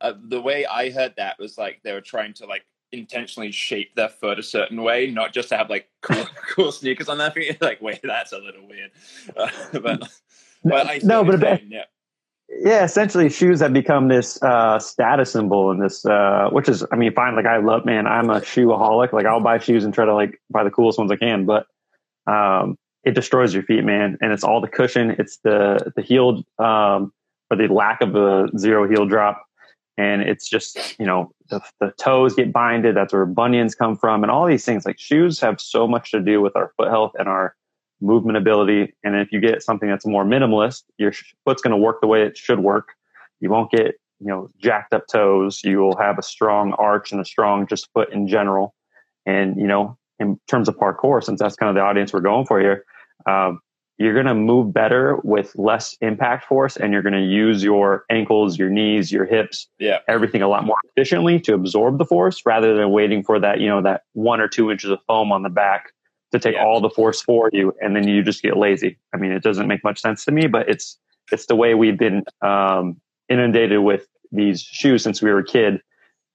uh, 0.00 0.14
the 0.28 0.40
way 0.40 0.66
I 0.66 0.90
heard 0.90 1.14
that 1.16 1.38
was 1.38 1.56
like 1.58 1.80
they 1.84 1.92
were 1.92 2.00
trying 2.00 2.32
to 2.34 2.46
like 2.46 2.64
intentionally 2.94 3.50
shape 3.50 3.94
their 3.94 4.08
foot 4.08 4.38
a 4.38 4.42
certain 4.42 4.82
way, 4.82 5.10
not 5.10 5.32
just 5.32 5.50
to 5.50 5.56
have 5.56 5.68
like 5.68 5.88
cool, 6.02 6.26
cool 6.54 6.72
sneakers 6.72 7.08
on 7.08 7.18
their 7.18 7.30
feet. 7.30 7.58
Like, 7.64 7.80
wait, 7.80 8.00
that's 8.02 8.32
a 8.32 8.38
little 8.38 8.66
weird. 8.66 8.90
Uh, 9.36 9.48
but, 9.72 10.08
but 10.64 10.86
I 10.88 11.00
no, 11.02 11.24
but 11.24 11.40
saying, 11.40 11.68
yeah. 11.70 11.84
Yeah, 12.48 12.84
essentially, 12.84 13.30
shoes 13.30 13.60
have 13.60 13.72
become 13.72 14.08
this 14.08 14.40
uh, 14.42 14.78
status 14.78 15.32
symbol, 15.32 15.70
and 15.70 15.82
this, 15.82 16.04
uh, 16.04 16.48
which 16.52 16.68
is, 16.68 16.84
I 16.92 16.96
mean, 16.96 17.12
fine. 17.14 17.34
Like, 17.34 17.46
I 17.46 17.56
love, 17.56 17.84
man, 17.84 18.06
I'm 18.06 18.30
a 18.30 18.40
shoeaholic. 18.40 19.12
Like, 19.12 19.26
I'll 19.26 19.40
buy 19.40 19.58
shoes 19.58 19.84
and 19.84 19.92
try 19.92 20.04
to 20.04 20.14
like 20.14 20.40
buy 20.50 20.62
the 20.62 20.70
coolest 20.70 20.98
ones 20.98 21.10
I 21.10 21.16
can, 21.16 21.46
but 21.46 21.66
um, 22.26 22.76
it 23.02 23.14
destroys 23.14 23.54
your 23.54 23.62
feet, 23.62 23.84
man. 23.84 24.18
And 24.20 24.32
it's 24.32 24.44
all 24.44 24.60
the 24.60 24.68
cushion, 24.68 25.16
it's 25.18 25.38
the 25.38 25.92
the 25.96 26.02
heel, 26.02 26.44
um, 26.58 27.12
or 27.50 27.56
the 27.56 27.66
lack 27.68 28.00
of 28.02 28.14
a 28.14 28.48
zero 28.56 28.88
heel 28.88 29.06
drop, 29.06 29.44
and 29.96 30.22
it's 30.22 30.48
just, 30.48 30.98
you 30.98 31.06
know, 31.06 31.32
the, 31.50 31.60
the 31.80 31.92
toes 31.98 32.34
get 32.34 32.52
binded. 32.52 32.96
That's 32.96 33.12
where 33.12 33.26
bunions 33.26 33.74
come 33.74 33.96
from, 33.96 34.22
and 34.22 34.30
all 34.30 34.46
these 34.46 34.64
things. 34.64 34.84
Like 34.84 34.98
shoes 34.98 35.40
have 35.40 35.60
so 35.60 35.86
much 35.86 36.10
to 36.10 36.20
do 36.20 36.40
with 36.40 36.56
our 36.56 36.72
foot 36.76 36.88
health 36.88 37.12
and 37.18 37.28
our 37.28 37.54
movement 38.00 38.36
ability. 38.36 38.94
And 39.04 39.16
if 39.16 39.30
you 39.30 39.40
get 39.40 39.62
something 39.62 39.88
that's 39.88 40.06
more 40.06 40.24
minimalist, 40.24 40.82
your 40.98 41.12
foot's 41.44 41.62
going 41.62 41.72
to 41.72 41.76
work 41.76 42.00
the 42.00 42.06
way 42.06 42.22
it 42.22 42.36
should 42.36 42.60
work. 42.60 42.88
You 43.40 43.50
won't 43.50 43.70
get 43.70 43.94
you 44.20 44.28
know 44.28 44.48
jacked 44.58 44.94
up 44.94 45.06
toes. 45.06 45.62
You 45.62 45.78
will 45.78 45.96
have 45.96 46.18
a 46.18 46.22
strong 46.22 46.72
arch 46.74 47.12
and 47.12 47.20
a 47.20 47.24
strong 47.24 47.66
just 47.66 47.92
foot 47.92 48.12
in 48.12 48.26
general. 48.26 48.74
And 49.26 49.56
you 49.56 49.66
know, 49.66 49.96
in 50.18 50.40
terms 50.48 50.68
of 50.68 50.76
parkour, 50.76 51.22
since 51.22 51.40
that's 51.40 51.56
kind 51.56 51.70
of 51.70 51.76
the 51.76 51.82
audience 51.82 52.12
we're 52.12 52.20
going 52.20 52.46
for 52.46 52.60
here, 52.60 52.84
um, 53.26 53.60
you're 53.98 54.14
going 54.14 54.26
to 54.26 54.34
move 54.34 54.72
better 54.72 55.18
with 55.22 55.52
less 55.56 55.96
impact 56.00 56.46
force 56.46 56.76
and 56.76 56.92
you're 56.92 57.02
going 57.02 57.14
to 57.14 57.22
use 57.22 57.62
your 57.62 58.04
ankles, 58.10 58.58
your 58.58 58.68
knees, 58.68 59.12
your 59.12 59.24
hips, 59.24 59.68
yeah. 59.78 59.98
everything 60.08 60.42
a 60.42 60.48
lot 60.48 60.64
more 60.64 60.76
efficiently 60.90 61.38
to 61.40 61.54
absorb 61.54 61.98
the 61.98 62.04
force 62.04 62.42
rather 62.44 62.76
than 62.76 62.90
waiting 62.90 63.22
for 63.22 63.38
that, 63.38 63.60
you 63.60 63.68
know, 63.68 63.82
that 63.82 64.02
one 64.12 64.40
or 64.40 64.48
two 64.48 64.70
inches 64.70 64.90
of 64.90 64.98
foam 65.06 65.30
on 65.30 65.42
the 65.42 65.48
back 65.48 65.92
to 66.32 66.40
take 66.40 66.54
yeah. 66.54 66.64
all 66.64 66.80
the 66.80 66.90
force 66.90 67.22
for 67.22 67.50
you. 67.52 67.72
And 67.80 67.94
then 67.94 68.08
you 68.08 68.22
just 68.22 68.42
get 68.42 68.56
lazy. 68.56 68.98
I 69.14 69.16
mean, 69.16 69.30
it 69.30 69.44
doesn't 69.44 69.68
make 69.68 69.84
much 69.84 70.00
sense 70.00 70.24
to 70.24 70.32
me, 70.32 70.48
but 70.48 70.68
it's, 70.68 70.98
it's 71.30 71.46
the 71.46 71.56
way 71.56 71.74
we've 71.74 71.98
been, 71.98 72.24
um, 72.42 73.00
inundated 73.28 73.80
with 73.80 74.06
these 74.32 74.60
shoes 74.60 75.04
since 75.04 75.22
we 75.22 75.30
were 75.30 75.38
a 75.38 75.44
kid. 75.44 75.80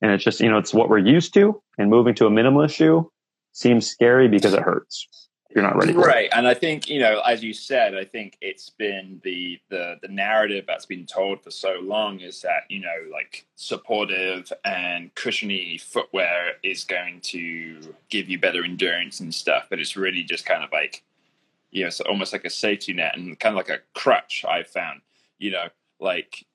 And 0.01 0.11
it's 0.11 0.23
just, 0.23 0.39
you 0.39 0.49
know, 0.49 0.57
it's 0.57 0.73
what 0.73 0.87
we're 0.87 0.97
used 0.97 1.33
to 1.33 1.61
and 1.77 1.89
moving 1.89 2.15
to 2.15 2.25
a 2.25 2.29
minimalist 2.29 2.73
shoe 2.73 3.11
seems 3.51 3.85
scary 3.85 4.29
because 4.29 4.53
it 4.53 4.61
hurts 4.61 5.28
you're 5.55 5.63
not 5.63 5.75
ready 5.75 5.93
right 5.93 6.25
it. 6.25 6.33
and 6.33 6.47
i 6.47 6.53
think 6.53 6.87
you 6.87 6.99
know 6.99 7.21
as 7.21 7.43
you 7.43 7.53
said 7.53 7.95
i 7.95 8.03
think 8.05 8.37
it's 8.39 8.69
been 8.69 9.19
the 9.23 9.59
the 9.69 9.95
the 10.01 10.07
narrative 10.07 10.65
that's 10.67 10.85
been 10.85 11.05
told 11.05 11.41
for 11.43 11.49
so 11.49 11.75
long 11.81 12.19
is 12.19 12.41
that 12.41 12.63
you 12.69 12.79
know 12.79 12.87
like 13.11 13.45
supportive 13.55 14.51
and 14.63 15.13
cushiony 15.15 15.77
footwear 15.77 16.53
is 16.63 16.83
going 16.83 17.19
to 17.21 17.79
give 18.09 18.29
you 18.29 18.39
better 18.39 18.63
endurance 18.63 19.19
and 19.19 19.33
stuff 19.33 19.65
but 19.69 19.79
it's 19.79 19.97
really 19.97 20.23
just 20.23 20.45
kind 20.45 20.63
of 20.63 20.71
like 20.71 21.03
you 21.71 21.83
know, 21.83 21.89
so 21.89 22.03
almost 22.07 22.33
like 22.33 22.45
a 22.45 22.49
safety 22.49 22.93
net 22.93 23.15
and 23.15 23.39
kind 23.39 23.53
of 23.53 23.57
like 23.57 23.69
a 23.69 23.81
crutch. 23.93 24.43
I've 24.47 24.67
found, 24.67 25.01
you 25.37 25.51
know, 25.51 25.67
like 25.99 26.45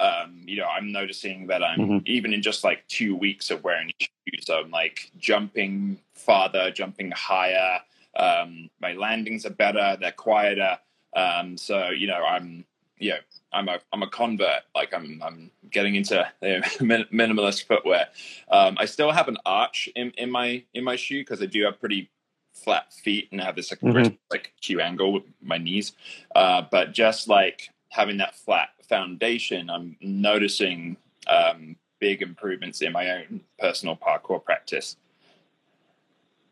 um, 0.00 0.42
you 0.46 0.56
know, 0.56 0.66
I'm 0.66 0.92
noticing 0.92 1.48
that 1.48 1.62
I'm 1.62 1.78
mm-hmm. 1.78 1.98
even 2.04 2.32
in 2.32 2.40
just 2.40 2.62
like 2.62 2.86
two 2.86 3.16
weeks 3.16 3.50
of 3.50 3.64
wearing 3.64 3.90
shoes, 4.00 4.48
I'm 4.48 4.70
like 4.70 5.10
jumping 5.18 5.98
farther, 6.14 6.70
jumping 6.70 7.10
higher. 7.10 7.80
Um, 8.16 8.70
my 8.80 8.92
landings 8.92 9.46
are 9.46 9.50
better, 9.50 9.96
they're 10.00 10.12
quieter. 10.12 10.78
Um, 11.14 11.56
so 11.56 11.90
you 11.90 12.06
know, 12.06 12.24
I'm 12.24 12.64
you 12.98 13.10
know, 13.10 13.18
I'm 13.52 13.68
a 13.68 13.78
I'm 13.92 14.02
a 14.02 14.10
convert. 14.10 14.62
Like 14.74 14.92
I'm 14.92 15.20
I'm 15.24 15.50
getting 15.70 15.94
into 15.94 16.26
you 16.42 16.60
know, 16.60 17.04
minimalist 17.12 17.66
footwear. 17.66 18.08
Um, 18.50 18.76
I 18.78 18.84
still 18.84 19.12
have 19.12 19.28
an 19.28 19.38
arch 19.46 19.88
in, 19.94 20.10
in 20.12 20.30
my 20.30 20.64
in 20.74 20.84
my 20.84 20.96
shoe 20.96 21.20
because 21.20 21.42
I 21.42 21.46
do 21.46 21.64
have 21.64 21.80
pretty 21.80 22.10
flat 22.52 22.92
feet 22.92 23.28
and 23.30 23.40
have 23.40 23.56
this 23.56 23.70
like, 23.70 23.80
mm-hmm. 23.80 24.14
like 24.30 24.52
Q 24.60 24.80
angle 24.80 25.12
with 25.12 25.22
my 25.40 25.58
knees. 25.58 25.92
Uh, 26.34 26.62
but 26.70 26.92
just 26.92 27.28
like 27.28 27.70
having 27.90 28.18
that 28.18 28.34
flat 28.34 28.70
foundation, 28.88 29.70
I'm 29.70 29.96
noticing 30.00 30.96
um, 31.28 31.76
big 32.00 32.22
improvements 32.22 32.82
in 32.82 32.92
my 32.92 33.10
own 33.10 33.40
personal 33.58 33.96
parkour 33.96 34.42
practice. 34.42 34.96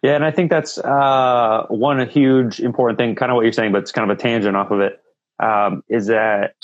Yeah, 0.07 0.15
and 0.15 0.25
I 0.25 0.31
think 0.31 0.51
that's 0.51 0.79
uh, 0.79 1.67
one 1.69 2.09
huge 2.09 2.61
important 2.61 2.97
thing, 2.97 3.17
kind 3.17 3.33
of 3.33 3.35
what 3.35 3.43
you're 3.43 3.53
saying, 3.53 3.73
but 3.73 3.83
it's 3.83 3.91
kind 3.91 4.09
of 4.09 4.17
a 4.17 4.23
tangent 4.23 4.57
off 4.57 4.71
of 4.71 4.79
it. 4.79 5.03
Um, 5.43 5.83
is 5.89 6.07
that 6.07 6.55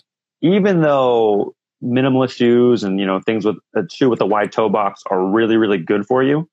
even 0.42 0.80
though 0.80 1.52
minimalist 1.82 2.36
shoes 2.36 2.84
and 2.84 3.00
you 3.00 3.04
know 3.04 3.18
things 3.18 3.44
with 3.44 3.56
a 3.74 3.82
shoe 3.90 4.08
with 4.08 4.20
a 4.20 4.26
wide 4.26 4.52
toe 4.52 4.68
box 4.68 5.02
are 5.10 5.20
really 5.20 5.56
really 5.56 5.78
good 5.78 6.06
for 6.06 6.22
you, 6.22 6.48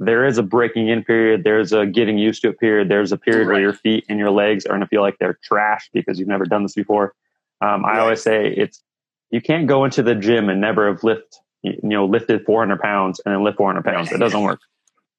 there 0.00 0.24
is 0.26 0.36
a 0.36 0.42
breaking 0.42 0.88
in 0.88 1.04
period. 1.04 1.44
There's 1.44 1.72
a 1.72 1.86
getting 1.86 2.18
used 2.18 2.42
to 2.42 2.48
it 2.48 2.58
period. 2.58 2.88
There's 2.88 3.12
a 3.12 3.16
period 3.16 3.46
right. 3.46 3.54
where 3.54 3.62
your 3.62 3.72
feet 3.72 4.04
and 4.08 4.18
your 4.18 4.32
legs 4.32 4.66
are 4.66 4.70
going 4.70 4.80
to 4.80 4.88
feel 4.88 5.02
like 5.02 5.18
they're 5.20 5.38
trash 5.44 5.88
because 5.92 6.18
you've 6.18 6.26
never 6.26 6.46
done 6.46 6.64
this 6.64 6.74
before. 6.74 7.14
Um, 7.60 7.84
I 7.84 8.00
always 8.00 8.20
say 8.20 8.48
it's 8.48 8.82
you 9.30 9.40
can't 9.40 9.68
go 9.68 9.84
into 9.84 10.02
the 10.02 10.16
gym 10.16 10.48
and 10.48 10.60
never 10.60 10.88
have 10.88 11.04
lift 11.04 11.38
you 11.62 11.78
know 11.84 12.06
lifted 12.06 12.44
400 12.44 12.80
pounds 12.80 13.20
and 13.24 13.32
then 13.32 13.44
lift 13.44 13.58
400 13.58 13.84
pounds. 13.84 14.10
It 14.10 14.18
doesn't 14.18 14.42
work. 14.42 14.58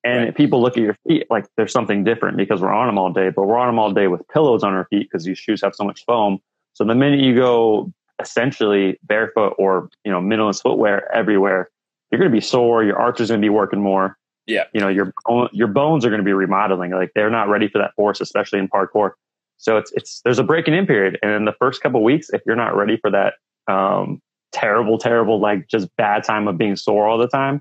And 0.05 0.25
right. 0.25 0.35
people 0.35 0.61
look 0.61 0.77
at 0.77 0.83
your 0.83 0.95
feet 1.07 1.25
like 1.31 1.47
there's 1.57 1.73
something 1.73 2.03
different 2.03 2.37
because 2.37 2.61
we're 2.61 2.71
on 2.71 2.85
them 2.85 2.99
all 2.99 3.11
day, 3.11 3.31
but 3.31 3.47
we're 3.47 3.57
on 3.57 3.67
them 3.67 3.79
all 3.79 3.91
day 3.91 4.07
with 4.07 4.21
pillows 4.27 4.63
on 4.63 4.71
our 4.71 4.85
feet 4.85 5.09
because 5.09 5.23
these 5.23 5.39
shoes 5.39 5.61
have 5.63 5.73
so 5.73 5.83
much 5.83 6.05
foam. 6.05 6.39
So 6.73 6.83
the 6.83 6.93
minute 6.93 7.21
you 7.21 7.35
go 7.35 7.91
essentially 8.21 8.99
barefoot 9.03 9.55
or 9.57 9.89
you 10.03 10.11
know 10.11 10.21
minimalist 10.21 10.61
footwear 10.61 11.11
everywhere, 11.13 11.69
you're 12.11 12.19
going 12.19 12.29
to 12.29 12.35
be 12.35 12.41
sore. 12.41 12.83
Your 12.83 12.99
arch 12.99 13.19
is 13.19 13.29
going 13.29 13.41
to 13.41 13.45
be 13.45 13.49
working 13.49 13.81
more. 13.81 14.15
Yeah, 14.45 14.65
you 14.73 14.79
know 14.79 14.89
your 14.89 15.11
your 15.51 15.67
bones 15.67 16.05
are 16.05 16.09
going 16.09 16.21
to 16.21 16.25
be 16.25 16.33
remodeling. 16.33 16.91
Like 16.91 17.11
they're 17.15 17.31
not 17.31 17.49
ready 17.49 17.67
for 17.67 17.79
that 17.79 17.95
force, 17.95 18.21
especially 18.21 18.59
in 18.59 18.67
parkour. 18.67 19.11
So 19.57 19.77
it's 19.77 19.91
it's 19.93 20.21
there's 20.23 20.37
a 20.37 20.43
breaking 20.43 20.75
in 20.75 20.85
period, 20.85 21.17
and 21.23 21.31
in 21.31 21.45
the 21.45 21.53
first 21.53 21.81
couple 21.81 22.03
weeks, 22.03 22.29
if 22.29 22.41
you're 22.45 22.55
not 22.55 22.75
ready 22.75 22.97
for 22.97 23.09
that 23.09 23.33
um, 23.67 24.21
terrible, 24.51 24.99
terrible, 24.99 25.39
like 25.39 25.67
just 25.67 25.87
bad 25.95 26.23
time 26.23 26.47
of 26.47 26.59
being 26.59 26.75
sore 26.75 27.07
all 27.07 27.17
the 27.17 27.27
time, 27.27 27.59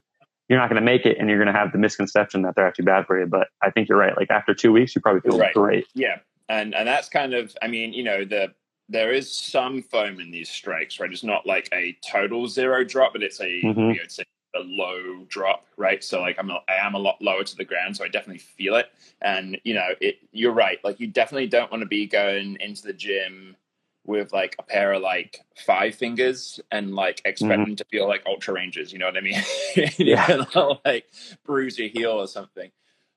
you're 0.49 0.59
not 0.59 0.69
going 0.69 0.81
to 0.81 0.85
make 0.85 1.07
it, 1.07 1.17
and 1.19 1.29
you're 1.29 1.39
going 1.39 1.53
to 1.53 1.59
have 1.59 1.73
the 1.73 1.79
misconception 1.79 2.43
that 2.43 2.55
they're 2.55 2.67
actually 2.67 2.85
bad 2.85 3.07
for 3.07 3.19
you. 3.19 3.27
But 3.27 3.49
I 3.63 3.71
think 3.71 3.89
you're 3.89 3.99
right. 3.99 4.17
Like 4.17 4.31
after 4.31 4.55
two 4.55 4.73
weeks, 4.73 4.95
you 4.95 5.01
probably 5.01 5.23
feel 5.23 5.39
right. 5.39 5.55
great. 5.55 5.87
Yeah, 5.95 6.19
and 6.49 6.75
and 6.75 6.87
that's 6.87 7.09
kind 7.09 7.35
of, 7.35 7.57
I 7.63 7.69
mean, 7.69 7.93
you 7.93 8.03
know, 8.03 8.25
the 8.25 8.53
there 8.89 9.13
is 9.13 9.35
some 9.35 9.83
foam 9.83 10.21
in 10.21 10.31
these 10.31 10.51
strikes, 10.51 11.01
right? 11.01 11.11
It's 11.11 11.25
not 11.25 11.47
like 11.47 11.69
a 11.73 11.97
total 12.07 12.47
zero 12.47 12.85
drop, 12.85 13.15
but 13.15 13.23
it's 13.23 13.41
a, 13.41 13.45
mm-hmm. 13.45 13.81
you 13.81 13.87
know, 13.87 14.03
it's 14.03 14.19
a, 14.19 14.25
a, 14.57 14.61
low 14.61 15.25
drop, 15.29 15.67
right? 15.79 16.05
So 16.05 16.21
like 16.21 16.37
I'm 16.39 16.51
a, 16.51 16.61
I 16.69 16.75
am 16.87 16.95
a 16.95 16.99
lot 16.99 17.17
lower 17.23 17.45
to 17.45 17.57
the 17.57 17.65
ground, 17.65 17.97
so 17.97 18.05
I 18.05 18.09
definitely 18.09 18.41
feel 18.41 18.77
it. 18.77 18.91
And 19.23 19.59
you 19.65 19.75
know, 19.75 19.89
it 20.01 20.19
you're 20.33 20.53
right. 20.53 20.79
Like 20.85 21.01
you 21.01 21.07
definitely 21.07 21.47
don't 21.47 21.71
want 21.71 21.81
to 21.81 21.89
be 21.89 22.07
going 22.07 22.59
into 22.61 22.83
the 22.83 22.93
gym 22.93 23.57
with 24.05 24.33
like 24.33 24.55
a 24.59 24.63
pair 24.63 24.93
of 24.93 25.03
like 25.03 25.41
five 25.67 25.95
fingers 25.95 26.61
and 26.71 26.95
like 26.95 27.23
expect 27.25 27.53
mm-hmm. 27.53 27.71
them 27.71 27.77
to 27.77 27.85
feel 27.87 28.07
like 28.07 28.23
ultra 28.27 28.55
rangers. 28.55 28.93
You 28.93 28.99
know 28.99 29.07
what 29.07 29.17
I 29.17 29.21
mean? 29.21 29.43
yeah, 29.99 30.45
like 30.85 31.07
bruise 31.45 31.79
your 31.79 31.89
heel 31.89 32.13
or 32.13 32.27
something. 32.27 32.71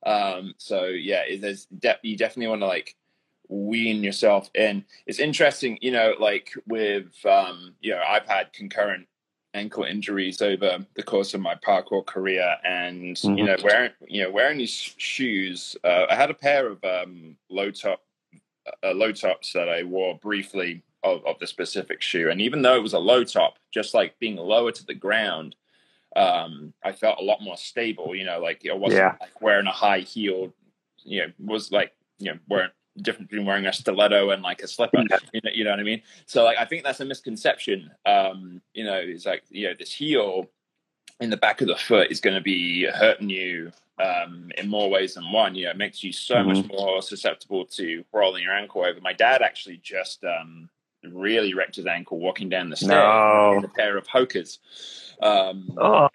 Um, 0.05 0.53
so 0.57 0.85
yeah, 0.85 1.23
there's 1.39 1.65
de- 1.65 1.99
you 2.03 2.17
definitely 2.17 2.47
want 2.47 2.61
to 2.61 2.67
like 2.67 2.95
wean 3.49 4.03
yourself 4.03 4.49
in. 4.53 4.85
It's 5.05 5.19
interesting, 5.19 5.77
you 5.81 5.91
know, 5.91 6.13
like 6.19 6.53
with, 6.67 7.13
um, 7.25 7.75
you 7.81 7.91
know, 7.91 8.01
I've 8.07 8.25
had 8.25 8.53
concurrent 8.53 9.07
ankle 9.53 9.83
injuries 9.83 10.41
over 10.41 10.85
the 10.95 11.03
course 11.03 11.33
of 11.33 11.41
my 11.41 11.55
parkour 11.55 12.05
career, 12.05 12.55
and 12.63 13.15
mm-hmm. 13.15 13.37
you 13.37 13.43
know, 13.43 13.57
wearing 13.63 13.91
you 14.07 14.23
know 14.23 14.31
wearing 14.31 14.57
these 14.59 14.71
shoes. 14.97 15.75
Uh, 15.83 16.05
I 16.09 16.15
had 16.15 16.29
a 16.29 16.35
pair 16.35 16.67
of 16.67 16.83
um, 16.83 17.35
low 17.49 17.71
top 17.71 18.01
uh, 18.83 18.93
low 18.93 19.11
tops 19.11 19.53
that 19.53 19.69
I 19.69 19.83
wore 19.83 20.17
briefly 20.17 20.83
of, 21.03 21.25
of 21.25 21.39
the 21.39 21.47
specific 21.47 22.01
shoe, 22.01 22.29
and 22.29 22.41
even 22.41 22.61
though 22.61 22.75
it 22.75 22.83
was 22.83 22.93
a 22.93 22.99
low 22.99 23.23
top, 23.23 23.57
just 23.73 23.93
like 23.93 24.17
being 24.19 24.35
lower 24.35 24.71
to 24.71 24.85
the 24.85 24.95
ground. 24.95 25.55
Um, 26.15 26.73
I 26.83 26.93
felt 26.93 27.19
a 27.19 27.23
lot 27.23 27.43
more 27.43 27.57
stable, 27.57 28.15
you 28.15 28.25
know, 28.25 28.39
like 28.39 28.65
it 28.65 28.75
wasn't 28.75 29.01
yeah. 29.01 29.15
like 29.21 29.39
wearing 29.39 29.67
a 29.67 29.71
high 29.71 29.99
heel, 29.99 30.51
you 31.03 31.21
know, 31.21 31.33
was 31.37 31.71
like, 31.71 31.91
you 32.17 32.31
know, 32.31 32.39
wearing 32.47 32.71
different 33.01 33.29
between 33.29 33.45
wearing 33.45 33.65
a 33.65 33.73
stiletto 33.73 34.31
and 34.31 34.43
like 34.43 34.61
a 34.61 34.67
slipper. 34.67 35.03
Yeah. 35.09 35.17
You, 35.33 35.41
know, 35.43 35.51
you 35.53 35.63
know 35.63 35.71
what 35.71 35.79
I 35.79 35.83
mean? 35.83 36.01
So 36.25 36.43
like 36.43 36.57
I 36.57 36.65
think 36.65 36.83
that's 36.83 36.99
a 36.99 37.05
misconception. 37.05 37.91
Um, 38.05 38.61
you 38.73 38.83
know, 38.83 38.95
it's 38.95 39.25
like 39.25 39.43
you 39.49 39.67
know 39.67 39.73
this 39.77 39.91
heel 39.91 40.47
in 41.19 41.29
the 41.29 41.37
back 41.37 41.61
of 41.61 41.67
the 41.67 41.75
foot 41.75 42.11
is 42.11 42.19
going 42.19 42.35
to 42.35 42.41
be 42.41 42.85
hurting 42.85 43.29
you 43.29 43.71
um, 43.99 44.51
in 44.57 44.69
more 44.69 44.89
ways 44.89 45.15
than 45.15 45.31
one. 45.31 45.55
You 45.55 45.65
know, 45.65 45.71
it 45.71 45.77
makes 45.77 46.03
you 46.03 46.11
so 46.11 46.35
mm-hmm. 46.35 46.53
much 46.53 46.67
more 46.67 47.01
susceptible 47.01 47.65
to 47.65 48.03
rolling 48.13 48.43
your 48.43 48.53
ankle 48.53 48.83
over. 48.83 48.99
My 49.01 49.13
dad 49.13 49.41
actually 49.41 49.77
just 49.77 50.23
um, 50.23 50.69
really 51.03 51.53
wrecked 51.53 51.75
his 51.75 51.87
ankle 51.87 52.19
walking 52.19 52.49
down 52.49 52.69
the 52.69 52.75
stairs 52.75 52.91
no. 52.91 53.55
in 53.57 53.65
a 53.65 53.69
pair 53.69 53.97
of 53.97 54.07
Hokas. 54.07 54.59
Um, 55.21 55.77
oh, 55.77 56.09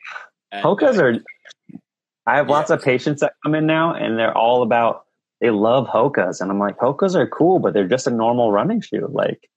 and, 0.51 0.65
Hokas 0.65 0.99
uh, 0.99 1.05
are. 1.05 1.15
I 2.25 2.37
have 2.37 2.49
lots 2.49 2.71
of 2.71 2.83
patients 2.83 3.21
that 3.21 3.35
come 3.43 3.57
in 3.57 3.67
now, 3.67 3.95
and 3.95 4.17
they're 4.17 4.37
all 4.37 4.63
about 4.63 5.07
they 5.41 5.51
love 5.51 5.89
Hokas, 5.89 6.41
and 6.41 6.53
I'm 6.53 6.61
like, 6.61 6.79
Hokas 6.79 7.17
are 7.17 7.27
cool, 7.27 7.59
but 7.59 7.75
they're 7.75 7.89
just 7.89 8.07
a 8.07 8.11
normal 8.11 8.53
running 8.53 8.81
shoe. 8.81 9.09
Like, 9.11 9.51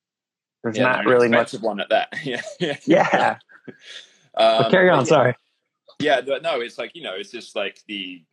there's 0.64 0.78
yeah, 0.78 0.86
not 0.86 1.06
really 1.06 1.30
much 1.30 1.54
of 1.54 1.62
one 1.62 1.80
at 1.80 1.90
that. 1.90 2.10
yeah, 2.24 2.42
yeah. 2.60 2.78
yeah. 2.88 3.38
Um, 4.38 4.72
carry 4.72 4.90
on. 4.90 5.00
Yeah, 5.00 5.04
sorry. 5.04 5.36
Yeah, 6.00 6.22
no, 6.26 6.62
it's 6.62 6.78
like 6.78 6.96
you 6.96 7.04
know, 7.04 7.16
it's 7.16 7.32
just 7.32 7.56
like 7.56 7.82
the 7.88 8.24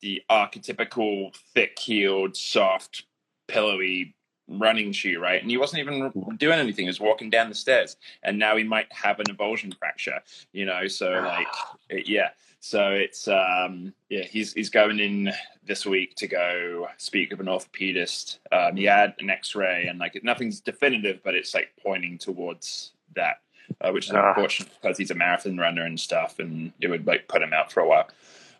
the 0.00 0.22
archetypical 0.30 1.34
thick-heeled, 1.54 2.36
soft, 2.36 3.04
pillowy 3.48 4.14
running 4.48 4.92
shoe, 4.92 5.20
right? 5.20 5.40
And 5.42 5.50
he 5.50 5.56
wasn't 5.56 5.80
even 5.80 6.10
doing 6.38 6.58
anything; 6.58 6.84
he 6.84 6.88
was 6.88 7.00
walking 7.00 7.30
down 7.30 7.48
the 7.48 7.54
stairs, 7.54 7.96
and 8.22 8.38
now 8.38 8.56
he 8.56 8.64
might 8.64 8.90
have 8.92 9.20
an 9.20 9.26
avulsion 9.26 9.76
fracture. 9.76 10.20
You 10.52 10.66
know, 10.66 10.86
so 10.88 11.10
like, 11.10 11.46
yeah. 12.06 12.30
So 12.60 12.90
it's 12.90 13.28
um, 13.28 13.94
yeah, 14.08 14.24
he's 14.24 14.52
he's 14.52 14.70
going 14.70 14.98
in 14.98 15.32
this 15.64 15.86
week 15.86 16.16
to 16.16 16.26
go 16.26 16.88
speak 16.96 17.30
with 17.30 17.40
an 17.40 17.46
orthopedist. 17.46 18.38
Um, 18.50 18.76
he 18.76 18.84
had 18.84 19.14
an 19.20 19.30
X-ray 19.30 19.86
and 19.86 19.98
like 19.98 20.18
nothing's 20.24 20.60
definitive, 20.60 21.20
but 21.22 21.34
it's 21.34 21.54
like 21.54 21.70
pointing 21.80 22.18
towards 22.18 22.92
that, 23.14 23.42
uh, 23.80 23.90
which 23.90 24.06
is 24.06 24.12
uh. 24.12 24.28
unfortunate 24.28 24.70
because 24.80 24.98
he's 24.98 25.10
a 25.10 25.14
marathon 25.14 25.56
runner 25.56 25.84
and 25.84 25.98
stuff, 25.98 26.38
and 26.38 26.72
it 26.80 26.88
would 26.88 27.06
like 27.06 27.28
put 27.28 27.42
him 27.42 27.52
out 27.52 27.72
for 27.72 27.80
a 27.80 27.88
while. 27.88 28.08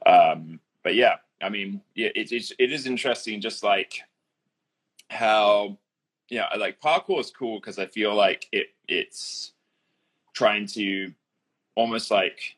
Um, 0.07 0.61
but 0.83 0.95
yeah, 0.95 1.17
I 1.43 1.49
mean, 1.49 1.81
yeah, 1.95 2.09
it, 2.15 2.33
it's 2.33 2.53
it 2.59 2.73
is 2.73 2.87
interesting, 2.87 3.41
just 3.41 3.63
like 3.63 4.01
how 5.11 5.79
yeah, 6.29 6.47
like 6.59 6.81
parkour 6.81 7.21
is 7.21 7.31
cool 7.31 7.59
because 7.61 7.79
I 7.79 7.87
feel 7.87 8.15
like 8.15 8.47
it 8.53 8.69
it's 8.87 9.53
trying 10.35 10.67
to 10.67 11.13
almost 11.75 12.11
like 12.11 12.57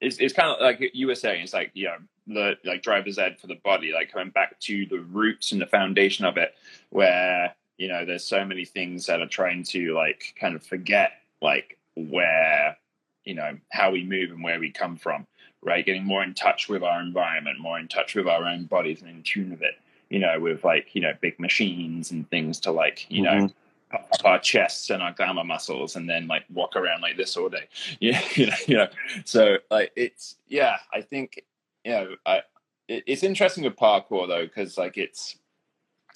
it's, 0.00 0.18
it's 0.18 0.34
kind 0.34 0.50
of 0.50 0.60
like 0.60 0.90
you 0.94 1.06
were 1.06 1.14
saying 1.14 1.42
it's 1.42 1.52
like 1.52 1.70
you 1.74 1.86
know 1.86 1.96
the 2.26 2.56
like 2.64 2.82
driver's 2.82 3.18
ed 3.18 3.38
for 3.40 3.46
the 3.46 3.56
body 3.56 3.92
like 3.92 4.12
coming 4.12 4.30
back 4.30 4.58
to 4.60 4.86
the 4.86 5.00
roots 5.00 5.52
and 5.52 5.60
the 5.60 5.66
foundation 5.66 6.24
of 6.24 6.36
it 6.36 6.54
where 6.90 7.54
you 7.78 7.88
know 7.88 8.04
there's 8.04 8.24
so 8.24 8.44
many 8.44 8.64
things 8.64 9.06
that 9.06 9.20
are 9.20 9.28
trying 9.28 9.62
to 9.62 9.94
like 9.94 10.34
kind 10.38 10.54
of 10.54 10.62
forget 10.62 11.12
like 11.40 11.78
where 11.96 12.76
you 13.24 13.34
know 13.34 13.56
how 13.72 13.90
we 13.90 14.04
move 14.04 14.30
and 14.30 14.42
where 14.42 14.60
we 14.60 14.70
come 14.70 14.96
from 14.96 15.26
right 15.62 15.86
getting 15.86 16.04
more 16.04 16.22
in 16.22 16.34
touch 16.34 16.68
with 16.68 16.82
our 16.82 17.00
environment 17.00 17.58
more 17.58 17.78
in 17.78 17.88
touch 17.88 18.14
with 18.14 18.28
our 18.28 18.44
own 18.44 18.64
bodies 18.64 19.00
and 19.00 19.10
in 19.10 19.22
tune 19.22 19.50
with 19.50 19.62
it 19.62 19.74
you 20.10 20.18
know 20.18 20.38
with 20.38 20.62
like 20.64 20.94
you 20.94 21.00
know 21.00 21.12
big 21.20 21.38
machines 21.40 22.10
and 22.10 22.28
things 22.30 22.60
to 22.60 22.70
like 22.70 23.06
you 23.08 23.22
mm-hmm. 23.22 23.46
know 23.46 23.52
up 23.92 24.24
our 24.24 24.38
chests 24.38 24.90
and 24.90 25.02
our 25.02 25.12
glamour 25.12 25.44
muscles 25.44 25.96
and 25.96 26.08
then 26.08 26.26
like 26.26 26.44
walk 26.52 26.76
around 26.76 27.00
like 27.00 27.16
this 27.16 27.36
all 27.36 27.48
day. 27.48 27.68
Yeah, 28.00 28.22
you 28.34 28.46
know, 28.46 28.56
you 28.66 28.76
know. 28.76 28.88
So 29.24 29.58
like 29.70 29.92
it's 29.96 30.36
yeah, 30.48 30.76
I 30.92 31.00
think 31.00 31.42
you 31.84 31.92
know, 31.92 32.14
I 32.26 32.42
it, 32.88 33.04
it's 33.06 33.22
interesting 33.22 33.64
with 33.64 33.76
parkour 33.76 34.28
though 34.28 34.44
because 34.44 34.78
like 34.78 34.96
it's 34.96 35.36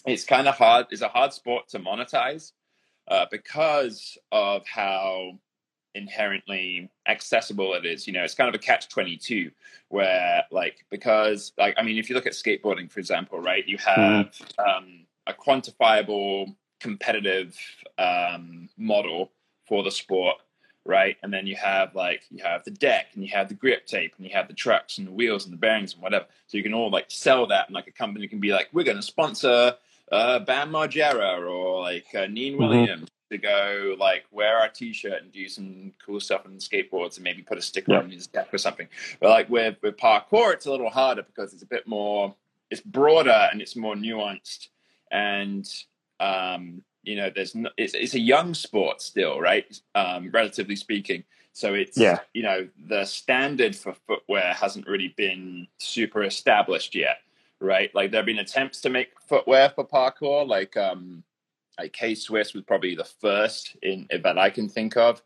it's 0.07 0.25
kind 0.25 0.49
of 0.49 0.57
hard. 0.57 0.87
It's 0.91 1.03
a 1.03 1.09
hard 1.09 1.33
sport 1.33 1.69
to 1.69 1.79
monetize 1.79 2.53
uh, 3.09 3.27
because 3.31 4.19
of 4.31 4.67
how 4.67 5.39
inherently 5.95 6.91
accessible 7.07 7.75
it 7.75 7.85
is. 7.85 8.07
You 8.07 8.13
know, 8.15 8.25
it's 8.25 8.35
kind 8.35 8.49
of 8.49 8.55
a 8.55 8.59
catch 8.59 8.89
twenty 8.89 9.17
two 9.17 9.51
where 9.89 10.45
like 10.51 10.85
because 10.91 11.53
like 11.59 11.75
I 11.79 11.83
mean, 11.83 11.99
if 11.99 12.09
you 12.09 12.15
look 12.15 12.27
at 12.27 12.33
skateboarding, 12.33 12.91
for 12.91 13.01
example, 13.01 13.39
right, 13.39 13.67
you 13.67 13.79
have 13.79 14.27
mm. 14.27 14.59
um, 14.59 15.07
a 15.27 15.33
quantifiable 15.33 16.55
competitive 16.81 17.57
um, 17.99 18.69
model 18.77 19.31
for 19.67 19.83
the 19.83 19.91
sport 19.91 20.39
right? 20.85 21.17
And 21.23 21.33
then 21.33 21.47
you 21.47 21.57
have 21.57 21.95
like 21.95 22.23
you 22.31 22.43
have 22.43 22.65
the 22.65 22.71
deck 22.71 23.09
and 23.15 23.23
you 23.23 23.31
have 23.33 23.49
the 23.49 23.55
grip 23.55 23.87
tape 23.87 24.15
and 24.17 24.27
you 24.27 24.33
have 24.35 24.49
the 24.49 24.55
trucks 24.55 24.99
and 24.99 25.07
the 25.07 25.13
wheels 25.13 25.45
and 25.45 25.53
the 25.53 25.59
bearings 25.59 25.95
and 25.95 26.03
whatever. 26.03 26.27
So 26.47 26.57
you 26.57 26.63
can 26.63 26.75
all 26.75 26.91
like 26.91 27.07
sell 27.09 27.47
that 27.49 27.69
and 27.69 27.75
like 27.75 27.87
a 27.87 27.93
company 27.93 28.27
can 28.27 28.41
be 28.41 28.53
like, 28.53 28.69
we're 28.73 28.85
going 28.85 28.97
to 28.97 29.03
sponsor 29.03 29.77
uh, 30.13 30.39
Bam 30.41 30.71
Margera 30.71 31.41
or 31.45 31.81
like 31.81 32.07
uh, 32.15 32.27
Neen 32.27 32.53
mm-hmm. 32.53 32.63
Williams 32.63 33.09
to 33.31 33.39
go 33.39 33.97
like 33.99 34.25
wear 34.31 34.59
our 34.59 34.69
t-shirt 34.69 35.23
and 35.23 35.33
do 35.33 35.49
some 35.49 35.93
cool 36.05 36.21
stuff 36.21 36.43
on 36.45 36.53
skateboards 36.59 37.17
and 37.17 37.25
maybe 37.25 37.43
put 37.43 37.57
a 37.57 37.63
sticker 37.63 37.95
on 37.97 38.11
his 38.11 38.27
deck 38.27 38.53
or 38.53 38.59
something. 38.59 38.89
But 39.21 39.31
like 39.31 39.49
with 39.49 39.77
with 39.83 39.97
parkour, 39.97 40.53
it's 40.53 40.67
a 40.67 40.71
little 40.71 40.91
harder 40.91 41.23
because 41.23 41.55
it's 41.55 41.63
a 41.63 41.67
bit 41.67 41.89
more, 41.89 42.35
it's 42.71 42.83
broader 42.83 43.49
and 43.51 43.61
it's 43.63 43.75
more 43.75 43.95
nuanced 43.95 44.69
and 45.11 45.69
um, 46.21 46.83
you 47.03 47.17
know 47.17 47.31
there's 47.35 47.55
no, 47.55 47.71
it's, 47.77 47.95
it's 47.95 48.15
a 48.15 48.21
young 48.21 48.55
sport 48.55 49.01
still 49.01 49.41
right 49.41 49.81
um, 49.95 50.31
relatively 50.33 50.77
speaking 50.77 51.25
so 51.53 51.75
it's 51.75 51.99
yeah. 51.99 52.19
you 52.33 52.43
know 52.43 52.69
the 52.89 53.05
standard 53.05 53.77
for 53.77 53.95
footwear 54.07 54.55
hasn't 54.55 54.87
really 54.87 55.15
been 55.17 55.67
super 55.79 56.23
established 56.23 56.95
yet 56.95 57.19
right 57.63 57.95
like 57.95 58.11
there 58.11 58.19
have 58.21 58.27
been 58.27 58.39
attempts 58.39 58.81
to 58.81 58.91
make 58.91 59.09
footwear 59.21 59.71
for 59.71 59.87
parkour 59.87 60.47
like 60.47 60.77
um 60.77 61.23
like 61.79 61.93
k 61.93 62.15
swiss 62.15 62.55
was 62.55 62.63
probably 62.65 62.95
the 62.95 63.05
first 63.05 63.77
in 63.83 64.07
that 64.23 64.39
i 64.39 64.51
can 64.51 64.69
think 64.69 64.97
of 64.97 65.23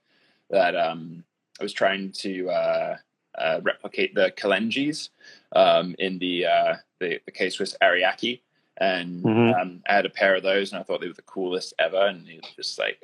that 0.50 0.76
um 0.76 1.25
i 1.59 1.62
was 1.62 1.73
trying 1.73 2.12
to 2.12 2.49
uh, 2.50 2.97
uh 3.37 3.61
replicate 3.62 4.14
the 4.14 4.33
Kalenjis 4.37 5.11
um 5.55 5.95
in 5.99 6.19
the 6.19 6.47
uh 6.47 6.75
the, 7.00 7.21
the 7.26 7.33
k 7.33 7.50
swiss 7.50 7.76
ariake 7.83 8.40
and 8.78 9.23
mm-hmm. 9.23 9.61
um, 9.61 9.83
I 9.88 9.95
had 9.95 10.07
a 10.07 10.11
pair 10.11 10.35
of 10.35 10.43
those, 10.43 10.71
and 10.71 10.78
I 10.78 10.83
thought 10.83 11.00
they 11.00 11.09
were 11.09 11.14
the 11.14 11.23
coolest 11.23 11.73
ever. 11.78 12.09
And 12.09 12.28
it 12.28 12.43
was 12.43 12.50
just 12.57 12.78
like, 12.78 12.99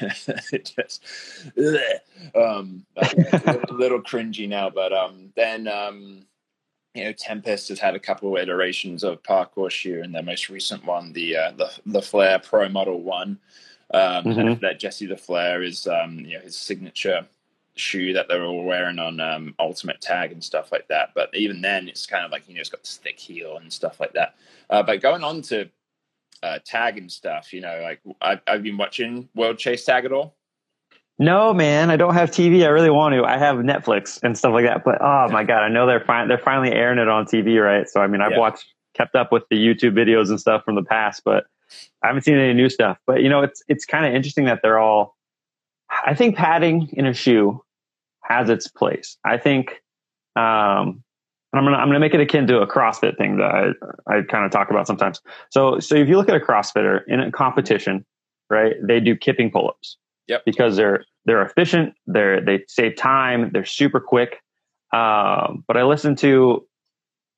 it 0.52 0.72
just, 0.74 1.04
um, 2.34 2.86
a 2.96 3.66
little 3.70 4.00
cringy 4.00 4.48
now. 4.48 4.70
But 4.70 4.94
um, 4.94 5.32
then, 5.36 5.68
um, 5.68 6.24
you 6.98 7.04
know, 7.04 7.12
Tempest 7.12 7.68
has 7.68 7.78
had 7.78 7.94
a 7.94 8.00
couple 8.00 8.36
of 8.36 8.42
iterations 8.42 9.04
of 9.04 9.22
parkour 9.22 9.70
shoe, 9.70 10.02
and 10.02 10.14
their 10.14 10.22
most 10.22 10.48
recent 10.48 10.84
one, 10.84 11.12
the 11.12 11.36
uh, 11.36 11.52
the 11.52 11.70
the 11.86 12.02
Flair 12.02 12.38
Pro 12.38 12.68
Model 12.68 13.00
One, 13.00 13.38
um, 13.94 14.24
mm-hmm. 14.24 14.60
that 14.60 14.80
Jesse 14.80 15.06
La 15.06 15.16
Flair 15.16 15.62
is, 15.62 15.86
um, 15.86 16.18
you 16.20 16.36
know, 16.36 16.40
his 16.40 16.56
signature 16.56 17.26
shoe 17.76 18.12
that 18.12 18.26
they're 18.26 18.44
all 18.44 18.64
wearing 18.64 18.98
on 18.98 19.20
um, 19.20 19.54
Ultimate 19.60 20.00
Tag 20.00 20.32
and 20.32 20.42
stuff 20.42 20.72
like 20.72 20.88
that. 20.88 21.10
But 21.14 21.30
even 21.34 21.60
then, 21.62 21.88
it's 21.88 22.06
kind 22.06 22.24
of 22.24 22.32
like 22.32 22.48
you 22.48 22.54
know, 22.54 22.60
it's 22.60 22.70
got 22.70 22.82
this 22.82 22.96
thick 22.96 23.18
heel 23.18 23.58
and 23.58 23.72
stuff 23.72 24.00
like 24.00 24.12
that. 24.14 24.34
Uh, 24.68 24.82
but 24.82 25.00
going 25.00 25.22
on 25.22 25.40
to 25.42 25.70
uh, 26.42 26.58
tag 26.64 26.98
and 26.98 27.10
stuff, 27.10 27.52
you 27.52 27.60
know, 27.60 27.80
like 27.82 28.00
I've, 28.20 28.40
I've 28.46 28.62
been 28.62 28.76
watching 28.76 29.28
World 29.34 29.58
Chase 29.58 29.84
Tag 29.84 30.04
at 30.04 30.12
all. 30.12 30.34
No, 31.18 31.52
man, 31.52 31.90
I 31.90 31.96
don't 31.96 32.14
have 32.14 32.30
TV. 32.30 32.64
I 32.64 32.68
really 32.68 32.90
want 32.90 33.14
to. 33.14 33.24
I 33.24 33.38
have 33.38 33.56
Netflix 33.56 34.20
and 34.22 34.38
stuff 34.38 34.52
like 34.52 34.64
that. 34.66 34.84
But 34.84 35.02
oh 35.02 35.28
my 35.30 35.42
god, 35.42 35.62
I 35.62 35.68
know 35.68 35.86
they're 35.86 36.00
fin- 36.00 36.28
they're 36.28 36.38
finally 36.38 36.72
airing 36.72 36.98
it 36.98 37.08
on 37.08 37.26
TV, 37.26 37.62
right? 37.62 37.88
So 37.88 38.00
I 38.00 38.06
mean, 38.06 38.20
I've 38.20 38.32
yeah. 38.32 38.38
watched, 38.38 38.66
kept 38.94 39.16
up 39.16 39.32
with 39.32 39.42
the 39.50 39.56
YouTube 39.56 39.94
videos 39.94 40.28
and 40.28 40.38
stuff 40.38 40.64
from 40.64 40.76
the 40.76 40.84
past, 40.84 41.22
but 41.24 41.46
I 42.02 42.06
haven't 42.08 42.22
seen 42.22 42.36
any 42.36 42.54
new 42.54 42.68
stuff. 42.68 42.98
But 43.04 43.22
you 43.22 43.28
know, 43.28 43.42
it's 43.42 43.62
it's 43.66 43.84
kind 43.84 44.06
of 44.06 44.14
interesting 44.14 44.44
that 44.44 44.60
they're 44.62 44.78
all. 44.78 45.16
I 45.90 46.14
think 46.14 46.36
padding 46.36 46.88
in 46.92 47.06
a 47.06 47.14
shoe 47.14 47.64
has 48.22 48.48
its 48.48 48.68
place. 48.68 49.16
I 49.24 49.38
think, 49.38 49.82
um, 50.36 51.02
I'm 51.52 51.64
gonna 51.64 51.78
I'm 51.78 51.88
gonna 51.88 51.98
make 51.98 52.14
it 52.14 52.20
akin 52.20 52.46
to 52.46 52.60
a 52.60 52.66
CrossFit 52.66 53.18
thing 53.18 53.38
that 53.38 53.74
I, 54.06 54.18
I 54.18 54.22
kind 54.22 54.44
of 54.44 54.52
talk 54.52 54.70
about 54.70 54.86
sometimes. 54.86 55.20
So 55.50 55.80
so 55.80 55.96
if 55.96 56.08
you 56.08 56.16
look 56.16 56.28
at 56.28 56.36
a 56.36 56.44
CrossFitter 56.44 57.00
in 57.08 57.18
a 57.18 57.32
competition, 57.32 58.04
right? 58.50 58.74
They 58.86 59.00
do 59.00 59.16
kipping 59.16 59.50
pull-ups. 59.50 59.96
Yep. 60.28 60.42
Because 60.44 60.76
they're 60.76 61.04
they're 61.24 61.42
efficient. 61.42 61.94
They're 62.06 62.40
they 62.40 62.64
save 62.68 62.96
time. 62.96 63.50
They're 63.52 63.64
super 63.64 64.00
quick. 64.00 64.40
Um, 64.92 65.64
but 65.66 65.76
I 65.76 65.82
listened 65.84 66.18
to 66.18 66.66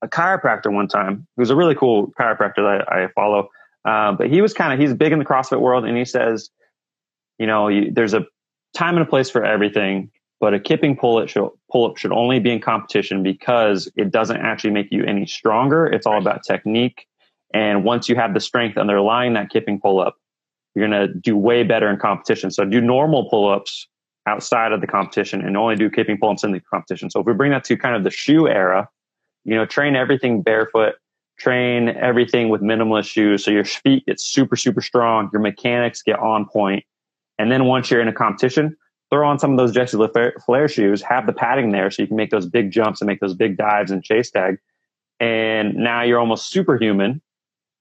a 0.02 0.08
chiropractor 0.08 0.72
one 0.72 0.88
time 0.88 1.26
who's 1.36 1.50
a 1.50 1.56
really 1.56 1.74
cool 1.74 2.12
chiropractor 2.18 2.56
that 2.56 2.86
I, 2.88 3.04
I 3.04 3.08
follow. 3.14 3.48
Um, 3.84 4.16
but 4.16 4.28
he 4.28 4.40
was 4.42 4.52
kind 4.52 4.72
of 4.72 4.78
he's 4.78 4.94
big 4.94 5.12
in 5.12 5.18
the 5.18 5.24
CrossFit 5.24 5.60
world, 5.60 5.84
and 5.84 5.96
he 5.96 6.04
says, 6.04 6.50
you 7.38 7.46
know, 7.46 7.68
you, 7.68 7.90
there's 7.90 8.14
a 8.14 8.26
time 8.76 8.96
and 8.96 9.06
a 9.06 9.08
place 9.08 9.30
for 9.30 9.44
everything. 9.44 10.10
But 10.40 10.54
a 10.54 10.60
kipping 10.60 10.96
pull 10.96 11.18
up 11.18 11.28
should, 11.28 11.50
pull 11.70 11.90
up 11.90 11.98
should 11.98 12.12
only 12.12 12.40
be 12.40 12.50
in 12.50 12.60
competition 12.60 13.22
because 13.22 13.90
it 13.94 14.10
doesn't 14.10 14.38
actually 14.38 14.70
make 14.70 14.86
you 14.90 15.04
any 15.04 15.26
stronger. 15.26 15.86
It's 15.86 16.06
all 16.06 16.16
about 16.18 16.44
technique. 16.44 17.06
And 17.52 17.84
once 17.84 18.08
you 18.08 18.16
have 18.16 18.32
the 18.32 18.40
strength 18.40 18.78
underlying 18.78 19.34
that 19.34 19.50
kipping 19.50 19.80
pull 19.80 20.00
up, 20.00 20.16
you're 20.80 20.88
going 20.88 21.08
to 21.08 21.12
do 21.14 21.36
way 21.36 21.62
better 21.62 21.88
in 21.90 21.98
competition. 21.98 22.50
So 22.50 22.64
do 22.64 22.80
normal 22.80 23.28
pull 23.28 23.48
ups 23.48 23.86
outside 24.26 24.72
of 24.72 24.80
the 24.80 24.86
competition 24.86 25.40
and 25.42 25.56
only 25.56 25.76
do 25.76 25.90
kipping 25.90 26.18
pull 26.18 26.30
ups 26.30 26.44
in 26.44 26.52
the 26.52 26.60
competition. 26.60 27.10
So 27.10 27.20
if 27.20 27.26
we 27.26 27.34
bring 27.34 27.50
that 27.50 27.64
to 27.64 27.76
kind 27.76 27.94
of 27.94 28.04
the 28.04 28.10
shoe 28.10 28.48
era, 28.48 28.88
you 29.44 29.54
know, 29.54 29.66
train 29.66 29.96
everything 29.96 30.42
barefoot, 30.42 30.94
train 31.38 31.88
everything 31.88 32.48
with 32.48 32.60
minimalist 32.60 33.06
shoes. 33.06 33.44
So 33.44 33.50
your 33.50 33.64
feet 33.64 34.06
get 34.06 34.20
super, 34.20 34.56
super 34.56 34.80
strong. 34.80 35.30
Your 35.32 35.40
mechanics 35.40 36.02
get 36.02 36.18
on 36.18 36.46
point. 36.46 36.84
And 37.38 37.50
then 37.50 37.64
once 37.64 37.90
you're 37.90 38.00
in 38.00 38.08
a 38.08 38.12
competition, 38.12 38.76
throw 39.10 39.28
on 39.28 39.38
some 39.38 39.52
of 39.52 39.56
those 39.56 39.72
Jesse 39.72 39.98
Flair 40.44 40.68
shoes, 40.68 41.02
have 41.02 41.26
the 41.26 41.32
padding 41.32 41.72
there 41.72 41.90
so 41.90 42.02
you 42.02 42.06
can 42.06 42.16
make 42.16 42.30
those 42.30 42.46
big 42.46 42.70
jumps 42.70 43.00
and 43.00 43.08
make 43.08 43.20
those 43.20 43.34
big 43.34 43.56
dives 43.56 43.90
and 43.90 44.04
chase 44.04 44.30
tag. 44.30 44.58
And 45.18 45.74
now 45.74 46.02
you're 46.02 46.20
almost 46.20 46.50
superhuman 46.50 47.20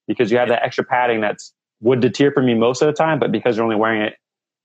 because 0.07 0.31
you 0.31 0.37
have 0.37 0.49
that 0.49 0.63
extra 0.63 0.83
padding 0.83 1.21
that's 1.21 1.53
would 1.81 1.99
deter 2.01 2.31
from 2.31 2.47
you 2.47 2.55
most 2.55 2.81
of 2.81 2.87
the 2.87 2.93
time, 2.93 3.19
but 3.19 3.31
because 3.31 3.55
you're 3.55 3.63
only 3.63 3.75
wearing 3.75 4.01
it 4.01 4.15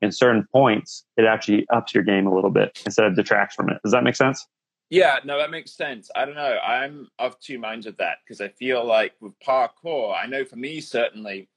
in 0.03 0.13
certain 0.13 0.47
points, 0.53 1.05
it 1.17 1.25
actually 1.25 1.67
ups 1.73 1.95
your 1.95 2.03
game 2.03 2.27
a 2.27 2.35
little 2.35 2.51
bit 2.51 2.81
instead 2.85 3.07
of 3.07 3.17
detracts 3.17 3.55
from 3.55 3.71
it. 3.71 3.79
Does 3.83 3.93
that 3.93 4.05
make 4.05 4.17
sense? 4.17 4.47
Yeah, 4.91 5.19
no, 5.25 5.39
that 5.39 5.51
makes 5.51 5.73
sense. 5.73 6.11
I 6.15 6.25
don't 6.25 6.35
know. 6.35 6.59
I'm 6.59 7.09
of 7.19 7.39
two 7.41 7.59
minds 7.59 7.87
of 7.87 7.97
that 7.97 8.19
because 8.25 8.41
I 8.41 8.49
feel 8.49 8.85
like 8.85 9.15
with 9.21 9.33
parkour, 9.45 10.15
I 10.17 10.27
know 10.27 10.45
for 10.45 10.57
me 10.57 10.81
certainly, 10.81 11.49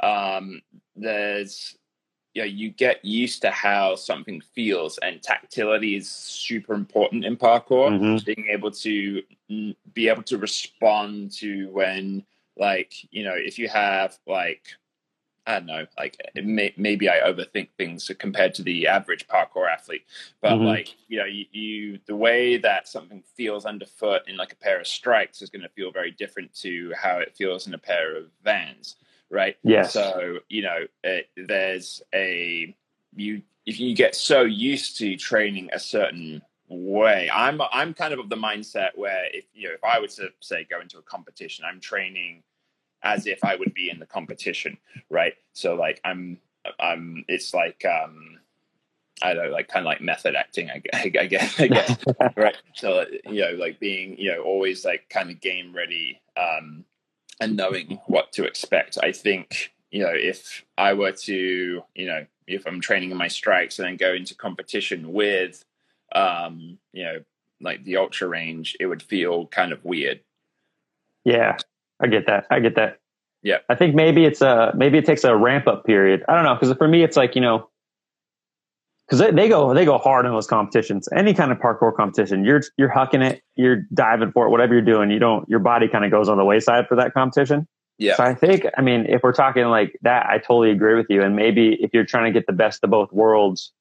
um, 0.00 0.60
there's 0.94 1.76
you 2.34 2.42
know, 2.42 2.46
you 2.46 2.70
get 2.70 3.04
used 3.04 3.42
to 3.42 3.50
how 3.50 3.94
something 3.94 4.42
feels 4.54 4.98
and 4.98 5.22
tactility 5.22 5.96
is 5.96 6.10
super 6.10 6.74
important 6.74 7.24
in 7.24 7.36
parkour 7.36 7.90
mm-hmm. 7.90 8.16
being 8.26 8.48
able 8.50 8.72
to 8.72 9.22
be 9.92 10.08
able 10.08 10.22
to 10.24 10.36
respond 10.36 11.30
to 11.30 11.68
when 11.70 12.24
like 12.56 12.92
you 13.10 13.24
know 13.24 13.34
if 13.34 13.58
you 13.58 13.68
have 13.68 14.18
like 14.26 14.62
I 15.46 15.54
don't 15.54 15.66
know, 15.66 15.86
like 15.98 16.16
may, 16.34 16.72
maybe 16.76 17.08
I 17.08 17.20
overthink 17.20 17.68
things 17.76 18.10
compared 18.18 18.54
to 18.54 18.62
the 18.62 18.86
average 18.86 19.26
parkour 19.28 19.70
athlete, 19.70 20.06
but 20.40 20.52
mm-hmm. 20.52 20.64
like 20.64 20.94
you 21.08 21.18
know, 21.18 21.26
you, 21.26 21.44
you, 21.52 21.98
the 22.06 22.16
way 22.16 22.56
that 22.56 22.88
something 22.88 23.22
feels 23.36 23.66
underfoot 23.66 24.22
in 24.26 24.36
like 24.36 24.52
a 24.52 24.56
pair 24.56 24.80
of 24.80 24.86
strikes 24.86 25.42
is 25.42 25.50
going 25.50 25.62
to 25.62 25.68
feel 25.68 25.92
very 25.92 26.12
different 26.12 26.54
to 26.54 26.92
how 26.96 27.18
it 27.18 27.36
feels 27.36 27.66
in 27.66 27.74
a 27.74 27.78
pair 27.78 28.16
of 28.16 28.30
vans 28.42 28.96
right? 29.30 29.56
Yeah. 29.62 29.82
So 29.82 30.38
you 30.48 30.62
know, 30.62 30.86
it, 31.02 31.28
there's 31.36 32.02
a 32.14 32.74
you 33.14 33.42
if 33.66 33.80
you 33.80 33.94
get 33.94 34.14
so 34.14 34.42
used 34.42 34.98
to 34.98 35.16
training 35.16 35.70
a 35.72 35.78
certain 35.78 36.42
way. 36.68 37.30
I'm 37.32 37.60
I'm 37.72 37.92
kind 37.94 38.14
of 38.14 38.20
of 38.20 38.28
the 38.28 38.36
mindset 38.36 38.90
where 38.94 39.26
if 39.32 39.44
you 39.52 39.68
know 39.68 39.74
if 39.74 39.84
I 39.84 40.00
were 40.00 40.08
to 40.08 40.28
say 40.40 40.66
go 40.68 40.80
into 40.80 40.98
a 40.98 41.02
competition, 41.02 41.64
I'm 41.68 41.80
training 41.80 42.42
as 43.04 43.26
if 43.26 43.44
I 43.44 43.54
would 43.54 43.74
be 43.74 43.90
in 43.90 44.00
the 44.00 44.06
competition, 44.06 44.78
right? 45.10 45.34
So 45.52 45.74
like 45.74 46.00
I'm 46.04 46.38
I'm 46.80 47.24
it's 47.28 47.54
like 47.54 47.84
um 47.84 48.40
I 49.22 49.32
don't 49.32 49.46
know, 49.46 49.52
like 49.52 49.68
kind 49.68 49.86
of 49.86 49.86
like 49.86 50.00
method 50.00 50.34
acting, 50.34 50.70
I, 50.70 50.82
I, 50.92 51.02
I 51.20 51.26
guess, 51.26 51.60
I 51.60 51.68
guess, 51.68 51.96
right? 52.36 52.56
So 52.74 53.04
you 53.26 53.42
know, 53.42 53.52
like 53.52 53.78
being, 53.78 54.18
you 54.18 54.32
know, 54.32 54.42
always 54.42 54.84
like 54.84 55.08
kind 55.08 55.30
of 55.30 55.40
game 55.40 55.74
ready, 55.74 56.20
um, 56.36 56.84
and 57.40 57.56
knowing 57.56 58.00
what 58.06 58.32
to 58.32 58.44
expect. 58.44 58.98
I 59.02 59.12
think, 59.12 59.72
you 59.90 60.02
know, 60.02 60.12
if 60.12 60.64
I 60.76 60.94
were 60.94 61.12
to, 61.12 61.82
you 61.94 62.06
know, 62.06 62.26
if 62.46 62.66
I'm 62.66 62.80
training 62.80 63.10
in 63.10 63.16
my 63.16 63.28
strikes 63.28 63.78
and 63.78 63.86
then 63.86 63.96
go 63.96 64.12
into 64.12 64.34
competition 64.34 65.12
with, 65.12 65.64
um, 66.14 66.78
you 66.92 67.04
know, 67.04 67.20
like 67.60 67.84
the 67.84 67.96
ultra 67.96 68.28
range, 68.28 68.76
it 68.80 68.86
would 68.86 69.02
feel 69.02 69.46
kind 69.46 69.72
of 69.72 69.84
weird. 69.84 70.20
Yeah, 71.24 71.56
I 72.04 72.06
get 72.06 72.26
that. 72.26 72.46
I 72.50 72.60
get 72.60 72.74
that. 72.76 72.98
Yeah. 73.42 73.58
I 73.68 73.74
think 73.74 73.94
maybe 73.94 74.24
it's 74.24 74.42
a, 74.42 74.72
maybe 74.76 74.98
it 74.98 75.06
takes 75.06 75.24
a 75.24 75.34
ramp 75.34 75.66
up 75.66 75.84
period. 75.84 76.22
I 76.28 76.34
don't 76.34 76.44
know. 76.44 76.56
Cause 76.56 76.72
for 76.76 76.86
me, 76.86 77.02
it's 77.02 77.16
like, 77.16 77.34
you 77.34 77.40
know, 77.40 77.68
because 79.06 79.18
they, 79.18 79.30
they, 79.30 79.48
go 79.48 79.74
they 79.74 79.84
go 79.84 79.98
hard 79.98 80.26
in 80.26 80.32
those 80.32 80.46
competitions. 80.46 81.08
Any 81.14 81.34
kind 81.34 81.52
of 81.52 81.58
parkour 81.58 81.94
competition, 81.94 82.44
you're 82.44 82.62
you're 82.78 82.90
hucking 82.90 83.22
it, 83.22 83.42
you're 83.54 83.82
diving 83.92 84.32
for 84.32 84.46
it, 84.46 84.50
whatever 84.50 84.72
you're 84.72 84.82
doing. 84.82 85.10
You 85.10 85.18
don't 85.18 85.48
your 85.48 85.58
body 85.58 85.88
kind 85.88 86.04
of 86.04 86.10
goes 86.10 86.28
on 86.28 86.38
the 86.38 86.44
wayside 86.44 86.88
for 86.88 86.96
that 86.96 87.12
competition. 87.12 87.66
Yeah. 87.98 88.16
So 88.16 88.24
I 88.24 88.34
think 88.34 88.66
I 88.78 88.80
mean 88.80 89.06
if 89.06 89.22
we're 89.22 89.32
talking 89.32 89.64
like 89.66 89.98
that, 90.02 90.26
I 90.26 90.38
totally 90.38 90.70
agree 90.70 90.94
with 90.94 91.06
you. 91.10 91.22
And 91.22 91.36
maybe 91.36 91.76
if 91.80 91.92
you're 91.92 92.06
trying 92.06 92.32
to 92.32 92.38
get 92.38 92.46
the 92.46 92.54
best 92.54 92.82
of 92.82 92.90
both 92.90 93.12
worlds, 93.12 93.72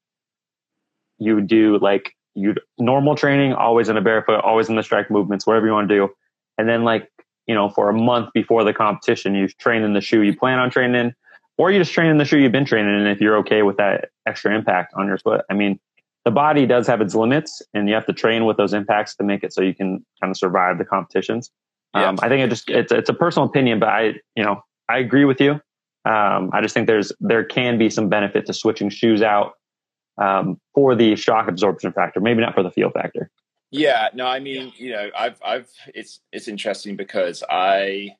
you 1.20 1.40
do 1.42 1.78
like 1.80 2.14
you 2.36 2.56
normal 2.78 3.16
training, 3.16 3.54
always 3.54 3.90
in 3.90 3.98
a 3.98 4.02
barefoot, 4.02 4.42
always 4.44 4.70
in 4.70 4.76
the 4.76 4.84
strike 4.84 5.10
movements, 5.12 5.48
whatever 5.48 5.68
you 5.68 5.74
want 5.74 5.88
to 5.90 5.96
do. 5.96 6.10
And 6.58 6.68
then 6.68 6.84
like, 6.84 7.10
you 7.48 7.56
know, 7.56 7.70
for 7.70 7.90
a 7.90 7.94
month 7.94 8.30
before 8.34 8.64
the 8.64 8.74
competition, 8.74 9.36
you 9.36 9.48
train 9.48 9.84
in 9.84 9.94
the 9.94 10.02
shoe 10.02 10.22
you 10.22 10.36
plan 10.36 10.60
on 10.60 10.70
training 10.70 10.96
in, 10.96 11.16
or 11.58 11.72
you 11.72 11.80
just 11.80 11.94
train 11.94 12.10
in 12.10 12.18
the 12.18 12.26
shoe 12.26 12.40
you've 12.40 12.52
been 12.52 12.66
training 12.66 13.00
in 13.00 13.08
if 13.08 13.22
you're 13.22 13.38
okay 13.38 13.62
with 13.62 13.78
that 13.78 14.10
extra 14.26 14.56
impact 14.56 14.94
on 14.96 15.08
your 15.08 15.18
foot. 15.18 15.42
I 15.50 15.54
mean, 15.54 15.80
the 16.26 16.32
body 16.32 16.66
does 16.66 16.88
have 16.88 17.02
its 17.02 17.16
limits 17.16 17.62
and 17.74 17.88
you 17.88 17.96
have 17.96 18.06
to 18.06 18.14
train 18.14 18.46
with 18.46 18.58
those 18.58 18.74
impacts 18.74 19.16
to 19.18 19.24
make 19.24 19.44
it 19.44 19.54
so 19.54 19.62
you 19.62 19.76
can 19.76 20.06
kind 20.22 20.32
of 20.32 20.38
survive 20.38 20.78
the 20.78 20.86
competitions. 20.86 21.52
Yeah. 21.94 22.10
Um, 22.10 22.18
I 22.22 22.30
think 22.30 22.42
it 22.42 22.50
just, 22.50 22.70
it's, 22.70 22.92
it's 22.92 23.10
a 23.10 23.14
personal 23.14 23.48
opinion, 23.48 23.80
but 23.80 23.90
I, 23.90 24.14
you 24.36 24.44
know, 24.44 24.64
I 24.90 25.00
agree 25.00 25.26
with 25.26 25.42
you. 25.42 25.60
Um, 26.06 26.50
I 26.54 26.62
just 26.62 26.74
think 26.74 26.88
there's, 26.88 27.12
there 27.20 27.44
can 27.44 27.78
be 27.78 27.90
some 27.90 28.10
benefit 28.10 28.46
to 28.48 28.54
switching 28.54 28.90
shoes 28.90 29.22
out 29.22 29.54
um, 30.18 30.60
for 30.74 30.96
the 30.96 31.16
shock 31.16 31.48
absorption 31.48 31.92
factor, 31.92 32.20
maybe 32.20 32.42
not 32.42 32.56
for 32.56 32.64
the 32.64 32.72
feel 32.72 32.90
factor. 32.90 33.30
Yeah, 33.74 34.10
no, 34.14 34.28
I 34.28 34.40
mean, 34.40 34.72
you 34.78 34.92
know, 34.92 35.10
I've, 35.18 35.42
I've, 35.44 35.70
it's, 35.96 36.20
it's 36.32 36.48
interesting 36.48 36.96
because 36.96 37.44
I, 37.50 38.16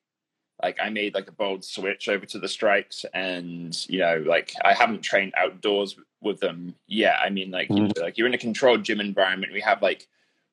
like, 0.62 0.80
I 0.82 0.90
made 0.90 1.14
like 1.14 1.28
a 1.28 1.32
bold 1.34 1.64
switch 1.64 2.10
over 2.10 2.26
to 2.26 2.40
the 2.40 2.48
strikes, 2.48 3.06
and 3.14 3.78
you 3.88 4.00
know, 4.00 4.24
like, 4.26 4.54
I 4.66 4.74
haven't 4.74 5.02
trained 5.02 5.34
outdoors 5.38 5.96
with 6.22 6.40
them 6.40 6.76
yet. 6.88 7.18
I 7.22 7.30
mean, 7.30 7.52
like, 7.52 7.70
mm-hmm. 7.70 8.02
like 8.02 8.18
you're 8.18 8.28
in 8.28 8.34
a 8.34 8.40
controlled 8.40 8.84
gym 8.84 9.00
environment. 9.00 9.54
We 9.54 9.62
have 9.62 9.82
like 9.82 10.08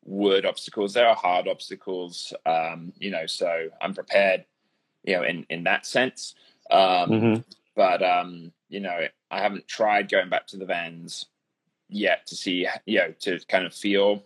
wood 0.04 0.44
obstacles. 0.44 0.92
There 0.92 1.08
are 1.08 1.14
hard 1.14 1.48
obstacles. 1.48 2.34
Um, 2.44 2.92
you 2.98 3.10
know, 3.10 3.26
so 3.26 3.68
I'm 3.80 3.94
prepared. 3.94 4.44
You 5.04 5.16
know, 5.16 5.22
in 5.22 5.46
in 5.48 5.64
that 5.64 5.86
sense. 5.86 6.34
Um, 6.70 7.10
mm-hmm. 7.10 7.40
But 7.74 8.02
um, 8.02 8.52
you 8.68 8.80
know, 8.80 9.06
I 9.30 9.40
haven't 9.40 9.68
tried 9.68 10.10
going 10.10 10.28
back 10.28 10.46
to 10.48 10.56
the 10.56 10.66
vans 10.66 11.26
yet 11.88 12.26
to 12.26 12.36
see, 12.36 12.66
you 12.84 12.98
know, 12.98 13.14
to 13.20 13.38
kind 13.48 13.64
of 13.64 13.74
feel 13.74 14.24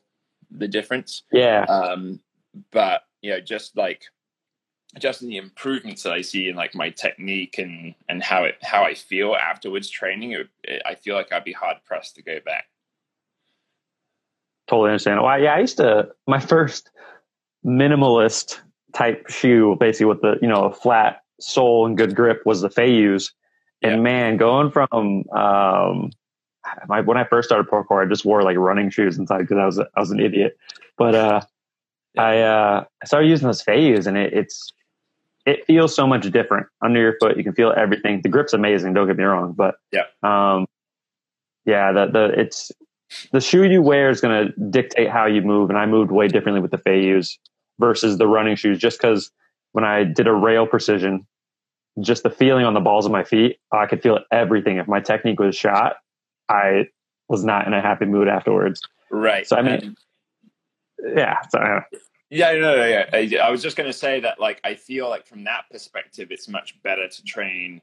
the 0.55 0.69
difference. 0.69 1.23
Yeah. 1.33 1.65
Um, 1.65 2.21
but 2.71 3.03
you 3.21 3.31
know, 3.31 3.41
just 3.41 3.77
like 3.77 4.05
just 4.99 5.23
in 5.23 5.29
the 5.29 5.37
improvements 5.37 6.05
that 6.05 6.13
I 6.13 6.21
see 6.21 6.49
in 6.49 6.57
like 6.57 6.75
my 6.75 6.91
technique 6.91 7.59
and 7.59 7.95
and 8.09 8.23
how 8.23 8.45
it 8.45 8.57
how 8.63 8.85
I 8.85 8.95
feel 8.95 9.35
afterwards 9.35 9.91
training, 9.91 10.33
it, 10.33 10.49
it, 10.63 10.83
I 10.87 10.95
feel 10.95 11.15
like 11.15 11.33
I'd 11.33 11.45
be 11.45 11.53
hard 11.53 11.79
pressed 11.85 12.17
to 12.17 12.23
go 12.23 12.39
back. 12.45 12.67
Totally 14.69 14.91
understand. 14.91 15.23
Well, 15.23 15.41
yeah, 15.41 15.55
I 15.55 15.61
used 15.61 15.77
to 15.79 16.09
my 16.27 16.41
first 16.41 16.91
minimalist 17.67 18.61
type 18.95 19.29
shoe, 19.29 19.77
basically 19.79 20.07
with 20.07 20.21
the 20.21 20.39
you 20.41 20.49
know 20.49 20.65
a 20.65 20.73
flat 20.73 21.23
sole 21.41 21.87
and 21.87 21.97
good 21.97 22.15
grip, 22.15 22.43
was 22.47 22.61
the 22.61 22.71
Feiyues. 22.71 23.33
And 23.83 24.03
man, 24.03 24.39
going 24.39 24.71
from 24.71 24.89
um, 25.37 26.11
my, 26.89 27.01
when 27.01 27.17
I 27.17 27.25
first 27.25 27.49
started 27.49 27.71
parkour, 27.71 28.05
I 28.05 28.09
just 28.09 28.25
wore 28.25 28.43
like 28.43 28.57
running 28.57 28.91
shoes 28.91 29.19
inside 29.19 29.41
because 29.41 29.59
I 29.59 29.67
was 29.67 29.79
I 29.79 30.01
was 30.01 30.11
an 30.11 30.21
idiot. 30.21 30.57
But 30.97 31.15
uh. 31.15 31.41
I 32.17 32.41
uh, 32.43 32.85
I 33.03 33.07
started 33.07 33.29
using 33.29 33.47
those 33.47 33.65
Feiyues, 33.65 34.07
and 34.07 34.17
it, 34.17 34.33
it's 34.33 34.73
it 35.47 35.67
feels 35.67 35.95
so 35.95 36.07
much 36.07 36.31
different 36.31 36.67
under 36.83 37.01
your 37.01 37.17
foot. 37.21 37.37
You 37.37 37.45
can 37.45 37.55
feel 37.55 37.73
everything. 37.77 38.23
The 38.23 38.29
grip's 38.29 38.53
amazing. 38.53 38.95
Don't 38.95 39.07
get 39.07 39.17
me 39.17 39.25
wrong, 39.25 39.53
but 39.53 39.77
yeah, 39.93 40.05
um, 40.23 40.67
yeah, 41.65 41.93
the 41.93 42.07
the 42.07 42.41
it's 42.41 42.73
the 43.33 43.41
shoe 43.41 43.65
you 43.65 43.83
wear 43.83 44.11
is 44.11 44.21
going 44.21 44.47
to 44.47 44.53
dictate 44.71 45.11
how 45.11 45.27
you 45.27 45.43
move. 45.43 45.71
And 45.71 45.79
I 45.79 45.87
moved 45.87 46.11
way 46.11 46.29
differently 46.29 46.61
with 46.61 46.71
the 46.71 46.79
Feiyues 46.79 47.37
versus 47.79 48.19
the 48.19 48.27
running 48.27 48.57
shoes, 48.57 48.79
just 48.79 48.99
because 48.99 49.31
when 49.73 49.85
I 49.85 50.05
did 50.05 50.27
a 50.27 50.33
rail 50.33 50.67
precision, 50.67 51.27
just 52.01 52.23
the 52.23 52.31
feeling 52.31 52.65
on 52.65 52.75
the 52.75 52.81
balls 52.81 53.07
of 53.07 53.13
my 53.13 53.25
feet, 53.25 53.59
I 53.73 53.87
could 53.87 54.03
feel 54.03 54.21
everything. 54.31 54.79
If 54.79 54.87
my 54.89 55.01
technique 55.01 55.41
was 55.41 55.57
shot, 55.57 55.97
I 56.49 56.89
was 57.29 57.45
not 57.45 57.67
in 57.67 57.73
a 57.73 57.81
happy 57.81 58.07
mood 58.07 58.29
afterwards. 58.29 58.83
Right. 59.11 59.47
So 59.47 59.57
I 59.57 59.63
mean, 59.63 59.97
yeah. 61.15 61.41
So, 61.51 61.59
uh, 61.59 61.81
yeah, 62.31 62.53
no, 62.53 62.77
no, 62.77 62.85
yeah. 62.85 63.09
I, 63.13 63.31
I 63.43 63.51
was 63.51 63.63
just 63.63 63.77
going 63.77 63.89
to 63.89 63.97
say 63.97 64.21
that, 64.21 64.41
like, 64.41 64.61
I 64.65 64.75
feel 64.75 65.09
like 65.09 65.27
from 65.27 65.45
that 65.45 65.65
perspective, 65.71 66.29
it's 66.31 66.49
much 66.49 66.81
better 66.83 67.09
to 67.09 67.25
train 67.25 67.81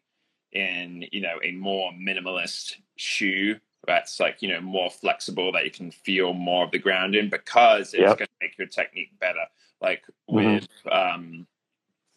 in, 0.52 1.06
you 1.12 1.21
know, 1.21 1.39
a 1.43 1.52
more 1.54 1.91
minimalist 1.91 2.76
shoe 2.97 3.60
that's 3.88 4.19
like, 4.19 4.41
you 4.41 4.50
know, 4.50 4.62
more 4.62 4.89
flexible 4.89 5.52
that 5.54 5.65
you 5.65 5.71
can 5.71 5.91
feel 5.91 6.34
more 6.34 6.65
of 6.65 6.71
the 6.71 6.80
ground 6.80 7.15
in 7.15 7.30
because 7.30 7.93
it's 7.93 8.02
yep. 8.02 8.17
going 8.17 8.28
to 8.28 8.34
make 8.41 8.58
your 8.58 8.67
technique 8.67 9.12
better. 9.19 9.45
Like 9.82 10.04
mm-hmm. 10.30 10.36
with, 10.36 10.67
mm-hmm. 10.86 10.89
um, 10.89 11.47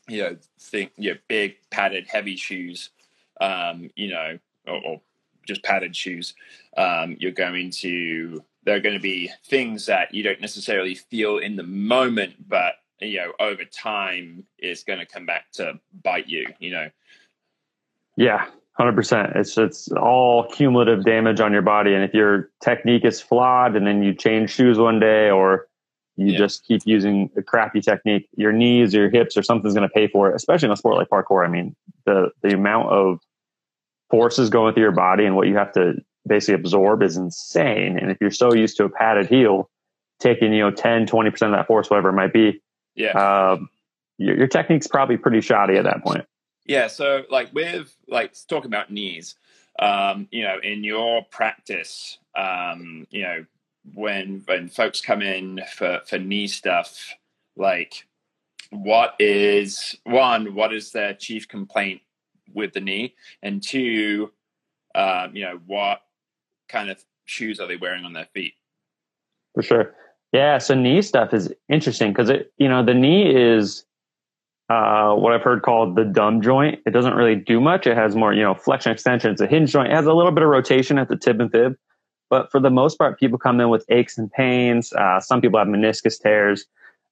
you 0.08 0.22
know, 0.22 0.36
think 0.60 0.92
you 0.96 1.12
know, 1.12 1.18
big 1.28 1.56
padded 1.70 2.06
heavy 2.06 2.36
shoes, 2.36 2.90
um, 3.40 3.90
you 3.96 4.08
know, 4.10 4.38
or, 4.66 4.80
or 4.84 5.00
just 5.46 5.62
padded 5.62 5.94
shoes, 5.94 6.34
um, 6.76 7.16
you're 7.18 7.32
going 7.32 7.70
to 7.70 8.44
there 8.64 8.76
are 8.76 8.80
going 8.80 8.94
to 8.94 9.00
be 9.00 9.30
things 9.46 9.86
that 9.86 10.14
you 10.14 10.22
don't 10.22 10.40
necessarily 10.40 10.94
feel 10.94 11.38
in 11.38 11.56
the 11.56 11.62
moment, 11.62 12.48
but 12.48 12.74
you 13.00 13.18
know, 13.18 13.32
over 13.40 13.64
time 13.64 14.44
is 14.58 14.84
going 14.84 14.98
to 14.98 15.06
come 15.06 15.26
back 15.26 15.50
to 15.52 15.78
bite 16.02 16.28
you. 16.28 16.46
You 16.58 16.70
know. 16.70 16.90
Yeah, 18.16 18.46
hundred 18.72 18.94
percent. 18.94 19.32
It's 19.34 19.58
it's 19.58 19.90
all 19.92 20.48
cumulative 20.48 21.04
damage 21.04 21.40
on 21.40 21.52
your 21.52 21.62
body, 21.62 21.94
and 21.94 22.04
if 22.04 22.14
your 22.14 22.50
technique 22.62 23.04
is 23.04 23.20
flawed, 23.20 23.76
and 23.76 23.86
then 23.86 24.02
you 24.02 24.14
change 24.14 24.50
shoes 24.50 24.78
one 24.78 25.00
day, 25.00 25.30
or 25.30 25.68
you 26.16 26.32
yeah. 26.32 26.38
just 26.38 26.64
keep 26.64 26.82
using 26.84 27.30
a 27.36 27.42
crappy 27.42 27.80
technique, 27.80 28.28
your 28.36 28.52
knees, 28.52 28.94
or 28.94 29.00
your 29.00 29.10
hips, 29.10 29.36
or 29.36 29.42
something's 29.42 29.74
going 29.74 29.88
to 29.88 29.92
pay 29.92 30.08
for 30.08 30.30
it. 30.30 30.36
Especially 30.36 30.66
in 30.66 30.72
a 30.72 30.76
sport 30.76 30.96
like 30.96 31.08
parkour. 31.08 31.44
I 31.44 31.50
mean, 31.50 31.74
the 32.06 32.30
the 32.42 32.54
amount 32.54 32.88
of 32.88 33.20
forces 34.10 34.50
going 34.50 34.74
through 34.74 34.82
your 34.82 34.92
body 34.92 35.24
and 35.24 35.36
what 35.36 35.48
you 35.48 35.56
have 35.56 35.72
to 35.72 35.94
basically 36.26 36.54
absorb 36.54 37.02
is 37.02 37.16
insane. 37.16 37.98
And 37.98 38.10
if 38.10 38.18
you're 38.20 38.30
so 38.30 38.54
used 38.54 38.76
to 38.78 38.84
a 38.84 38.88
padded 38.88 39.26
heel, 39.26 39.70
taking 40.20 40.52
you 40.52 40.60
know 40.60 40.70
10, 40.70 41.06
20 41.06 41.30
percent 41.30 41.52
of 41.52 41.58
that 41.58 41.66
force, 41.66 41.90
whatever 41.90 42.10
it 42.10 42.14
might 42.14 42.32
be, 42.32 42.62
yeah, 42.94 43.52
um, 43.52 43.68
your, 44.18 44.36
your 44.36 44.46
technique's 44.46 44.86
probably 44.86 45.16
pretty 45.16 45.40
shoddy 45.40 45.76
at 45.76 45.84
that 45.84 46.02
point. 46.02 46.24
Yeah. 46.66 46.86
So 46.86 47.24
like 47.30 47.52
with 47.52 47.94
like 48.08 48.34
talking 48.48 48.68
about 48.70 48.90
knees, 48.90 49.34
um, 49.78 50.28
you 50.30 50.42
know, 50.44 50.58
in 50.62 50.84
your 50.84 51.24
practice, 51.30 52.18
um, 52.36 53.06
you 53.10 53.22
know, 53.22 53.44
when 53.94 54.42
when 54.46 54.68
folks 54.68 55.00
come 55.00 55.20
in 55.20 55.60
for 55.74 56.00
for 56.06 56.18
knee 56.18 56.46
stuff, 56.46 57.12
like 57.56 58.06
what 58.70 59.14
is 59.18 59.94
one, 60.04 60.54
what 60.54 60.72
is 60.72 60.92
their 60.92 61.14
chief 61.14 61.48
complaint 61.48 62.00
with 62.52 62.72
the 62.72 62.80
knee, 62.80 63.14
and 63.42 63.62
two, 63.62 64.30
um, 64.94 65.34
you 65.34 65.44
know, 65.44 65.60
what 65.66 66.00
kind 66.68 66.90
of 66.90 67.02
shoes 67.24 67.60
are 67.60 67.66
they 67.66 67.76
wearing 67.76 68.04
on 68.04 68.12
their 68.12 68.28
feet? 68.34 68.54
For 69.54 69.62
sure. 69.62 69.94
Yeah. 70.32 70.58
So 70.58 70.74
knee 70.74 71.00
stuff 71.02 71.32
is 71.32 71.52
interesting 71.68 72.12
because 72.12 72.28
it, 72.28 72.52
you 72.58 72.68
know, 72.68 72.84
the 72.84 72.94
knee 72.94 73.34
is 73.34 73.84
uh, 74.68 75.14
what 75.14 75.32
I've 75.32 75.42
heard 75.42 75.62
called 75.62 75.94
the 75.94 76.04
dumb 76.04 76.40
joint. 76.40 76.80
It 76.86 76.90
doesn't 76.90 77.14
really 77.14 77.36
do 77.36 77.60
much. 77.60 77.86
It 77.86 77.96
has 77.96 78.16
more, 78.16 78.32
you 78.32 78.42
know, 78.42 78.54
flexion 78.54 78.92
extension. 78.92 79.30
It's 79.30 79.40
a 79.40 79.46
hinge 79.46 79.70
joint. 79.70 79.92
It 79.92 79.94
has 79.94 80.06
a 80.06 80.12
little 80.12 80.32
bit 80.32 80.42
of 80.42 80.48
rotation 80.48 80.98
at 80.98 81.08
the 81.08 81.16
tib 81.16 81.40
and 81.40 81.50
fib. 81.52 81.76
But 82.30 82.50
for 82.50 82.58
the 82.58 82.70
most 82.70 82.98
part, 82.98 83.20
people 83.20 83.38
come 83.38 83.60
in 83.60 83.68
with 83.68 83.84
aches 83.90 84.18
and 84.18 84.32
pains. 84.32 84.92
Uh, 84.92 85.20
some 85.20 85.40
people 85.40 85.58
have 85.58 85.68
meniscus 85.68 86.20
tears. 86.20 86.66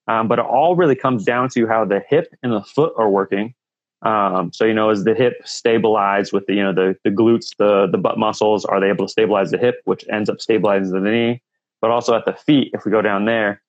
Um, 0.08 0.26
but 0.26 0.38
it 0.40 0.44
all 0.44 0.74
really 0.74 0.96
comes 0.96 1.24
down 1.24 1.48
to 1.50 1.66
how 1.68 1.84
the 1.84 2.02
hip 2.08 2.34
and 2.42 2.52
the 2.52 2.62
foot 2.62 2.92
are 2.96 3.08
working. 3.08 3.54
Um, 4.02 4.52
so 4.52 4.64
you 4.64 4.74
know, 4.74 4.90
is 4.90 5.04
the 5.04 5.14
hip 5.14 5.34
stabilized 5.44 6.32
with 6.32 6.46
the 6.46 6.54
you 6.54 6.62
know 6.62 6.72
the 6.72 6.96
the 7.04 7.10
glutes, 7.10 7.56
the 7.56 7.86
the 7.86 7.98
butt 7.98 8.18
muscles? 8.18 8.64
Are 8.64 8.80
they 8.80 8.88
able 8.88 9.06
to 9.06 9.12
stabilize 9.12 9.50
the 9.50 9.58
hip, 9.58 9.80
which 9.84 10.04
ends 10.10 10.28
up 10.28 10.40
stabilizing 10.40 10.92
the 10.92 11.10
knee? 11.10 11.42
But 11.80 11.90
also 11.90 12.14
at 12.14 12.24
the 12.24 12.32
feet, 12.32 12.70
if 12.74 12.84
we 12.84 12.90
go 12.90 13.02
down 13.02 13.24
there, 13.24 13.62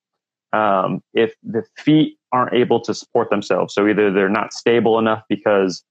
um, 0.52 1.02
if 1.14 1.34
the 1.44 1.64
feet 1.78 2.18
aren't 2.32 2.54
able 2.54 2.80
to 2.82 2.94
support 2.94 3.30
themselves, 3.30 3.74
so 3.74 3.88
either 3.88 4.12
they're 4.12 4.30
not 4.30 4.54
stable 4.54 4.98
enough 4.98 5.24
because 5.30 5.84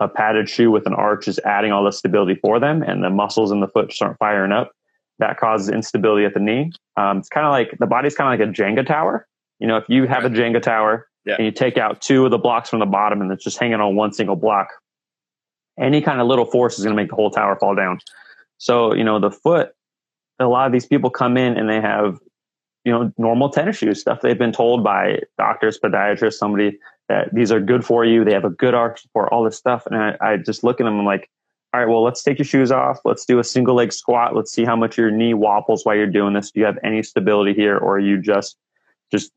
a 0.00 0.08
padded 0.08 0.48
shoe 0.48 0.70
with 0.70 0.86
an 0.86 0.94
arch 0.94 1.28
is 1.28 1.38
adding 1.40 1.72
all 1.72 1.84
the 1.84 1.92
stability 1.92 2.36
for 2.42 2.58
them, 2.58 2.82
and 2.82 3.04
the 3.04 3.10
muscles 3.10 3.52
in 3.52 3.60
the 3.60 3.68
foot 3.68 3.90
just 3.90 4.00
aren't 4.00 4.18
firing 4.18 4.52
up, 4.52 4.72
that 5.18 5.38
causes 5.38 5.68
instability 5.68 6.24
at 6.24 6.32
the 6.32 6.40
knee. 6.40 6.72
Um, 6.96 7.18
it's 7.18 7.28
kind 7.28 7.46
of 7.46 7.52
like 7.52 7.76
the 7.78 7.86
body's 7.86 8.14
kind 8.14 8.32
of 8.32 8.40
like 8.40 8.48
a 8.48 8.60
Jenga 8.62 8.86
tower. 8.86 9.26
You 9.58 9.66
know, 9.66 9.76
if 9.76 9.84
you 9.88 10.06
have 10.06 10.24
a 10.24 10.30
Jenga 10.30 10.62
tower 10.62 11.06
yeah. 11.24 11.36
and 11.36 11.44
you 11.44 11.52
take 11.52 11.78
out 11.78 12.00
two 12.00 12.24
of 12.24 12.30
the 12.30 12.38
blocks 12.38 12.70
from 12.70 12.80
the 12.80 12.86
bottom 12.86 13.20
and 13.20 13.30
it's 13.32 13.44
just 13.44 13.58
hanging 13.58 13.80
on 13.80 13.96
one 13.96 14.12
single 14.12 14.36
block, 14.36 14.68
any 15.78 16.00
kind 16.00 16.20
of 16.20 16.26
little 16.26 16.44
force 16.44 16.78
is 16.78 16.84
going 16.84 16.96
to 16.96 17.02
make 17.02 17.10
the 17.10 17.16
whole 17.16 17.30
tower 17.30 17.56
fall 17.56 17.74
down. 17.74 17.98
So, 18.58 18.94
you 18.94 19.04
know, 19.04 19.18
the 19.18 19.30
foot, 19.30 19.72
a 20.38 20.46
lot 20.46 20.66
of 20.66 20.72
these 20.72 20.86
people 20.86 21.10
come 21.10 21.36
in 21.36 21.56
and 21.56 21.68
they 21.68 21.80
have, 21.80 22.18
you 22.84 22.92
know, 22.92 23.12
normal 23.18 23.50
tennis 23.50 23.76
shoes, 23.76 24.00
stuff 24.00 24.20
they've 24.20 24.38
been 24.38 24.52
told 24.52 24.82
by 24.82 25.20
doctors, 25.38 25.78
podiatrists, 25.78 26.34
somebody 26.34 26.78
that 27.08 27.34
these 27.34 27.52
are 27.52 27.60
good 27.60 27.84
for 27.84 28.04
you. 28.04 28.24
They 28.24 28.32
have 28.32 28.44
a 28.44 28.50
good 28.50 28.74
arch 28.74 29.02
support, 29.02 29.30
all 29.32 29.44
this 29.44 29.56
stuff. 29.56 29.86
And 29.86 29.96
I, 29.96 30.16
I 30.20 30.36
just 30.36 30.64
look 30.64 30.80
at 30.80 30.84
them 30.84 30.94
and 30.94 31.00
I'm 31.00 31.06
like, 31.06 31.28
all 31.72 31.80
right, 31.80 31.88
well, 31.88 32.02
let's 32.02 32.22
take 32.22 32.38
your 32.38 32.46
shoes 32.46 32.72
off. 32.72 32.98
Let's 33.04 33.24
do 33.24 33.38
a 33.38 33.44
single 33.44 33.76
leg 33.76 33.92
squat. 33.92 34.34
Let's 34.34 34.52
see 34.52 34.64
how 34.64 34.74
much 34.74 34.98
your 34.98 35.10
knee 35.10 35.34
wobbles 35.34 35.84
while 35.84 35.94
you're 35.94 36.06
doing 36.06 36.34
this. 36.34 36.50
Do 36.50 36.60
you 36.60 36.66
have 36.66 36.78
any 36.82 37.02
stability 37.02 37.54
here, 37.54 37.76
or 37.76 37.96
are 37.96 38.00
you 38.00 38.20
just 38.20 38.56
just 39.12 39.30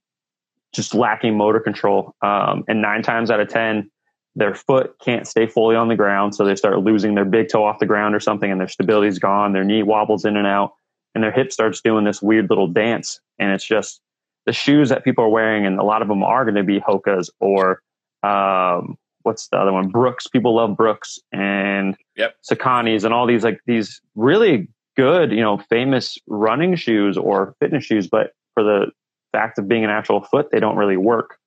just 0.74 0.94
lacking 0.96 1.38
motor 1.38 1.60
control? 1.60 2.14
Um, 2.22 2.64
and 2.68 2.82
nine 2.82 3.02
times 3.04 3.32
out 3.32 3.40
of 3.40 3.50
ten, 3.50 3.90
their 4.36 4.56
foot 4.56 4.96
can't 5.00 5.28
stay 5.28 5.46
fully 5.46 5.76
on 5.76 5.88
the 5.88 5.96
ground, 5.96 6.34
so 6.36 6.44
they 6.44 6.56
start 6.56 6.80
losing 6.80 7.14
their 7.16 7.26
big 7.26 7.50
toe 7.50 7.64
off 7.64 7.80
the 7.80 7.86
ground 7.86 8.16
or 8.16 8.20
something, 8.20 8.52
and 8.52 8.60
their 8.60 8.68
stability's 8.68 9.20
gone. 9.20 9.54
Their 9.54 9.64
knee 9.64 9.84
wobbles 9.84 10.26
in 10.26 10.36
and 10.38 10.48
out. 10.48 10.74
and 11.16 11.24
their 11.24 11.32
hip 11.32 11.52
starts 11.52 11.82
doing 11.82 12.06
this 12.06 12.22
weird 12.22 12.50
little 12.50 12.68
dance. 12.68 13.20
And 13.40 13.52
it's 13.52 13.66
just 13.66 14.02
the 14.46 14.54
shoes 14.54 14.90
that 14.90 15.04
people 15.04 15.24
are 15.24 15.30
wearing, 15.30 15.66
and 15.66 15.80
a 15.80 15.84
lot 15.84 16.02
of 16.02 16.08
them 16.08 16.24
are 16.24 16.44
going 16.44 16.56
to 16.56 16.64
be 16.64 16.80
Hoka's 16.80 17.30
or 17.40 17.82
um, 18.24 18.98
what's 19.24 19.48
the 19.50 19.58
other 19.58 19.74
one? 19.74 19.90
Brooks. 19.90 20.28
People 20.28 20.56
love 20.56 20.76
Brooks 20.78 21.20
and 21.32 21.96
yep. 22.16 22.36
Saucony's 22.50 23.04
and 23.04 23.14
all 23.14 23.28
these 23.28 23.44
like 23.44 23.60
these 23.66 24.02
really 24.16 24.68
good, 24.96 25.32
you 25.32 25.42
know, 25.42 25.58
famous 25.70 26.18
running 26.28 26.76
shoes 26.76 27.18
or 27.18 27.56
fitness 27.60 27.84
shoes, 27.84 28.08
but 28.08 28.32
for 28.54 28.64
the 28.64 28.92
fact 29.34 29.60
of 29.60 29.68
being 29.68 29.84
an 29.84 29.90
actual 29.90 30.22
foot, 30.22 30.50
they 30.52 30.60
don't 30.60 30.78
really 30.78 30.98
work. 30.98 31.38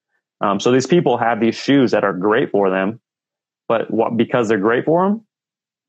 Um, 0.40 0.60
so 0.60 0.70
these 0.70 0.86
people 0.86 1.16
have 1.16 1.40
these 1.40 1.54
shoes 1.54 1.92
that 1.92 2.04
are 2.04 2.12
great 2.12 2.50
for 2.50 2.68
them, 2.68 3.00
but 3.68 3.90
what, 3.90 4.16
because 4.16 4.48
they're 4.48 4.58
great 4.58 4.84
for 4.84 5.08
them, 5.08 5.24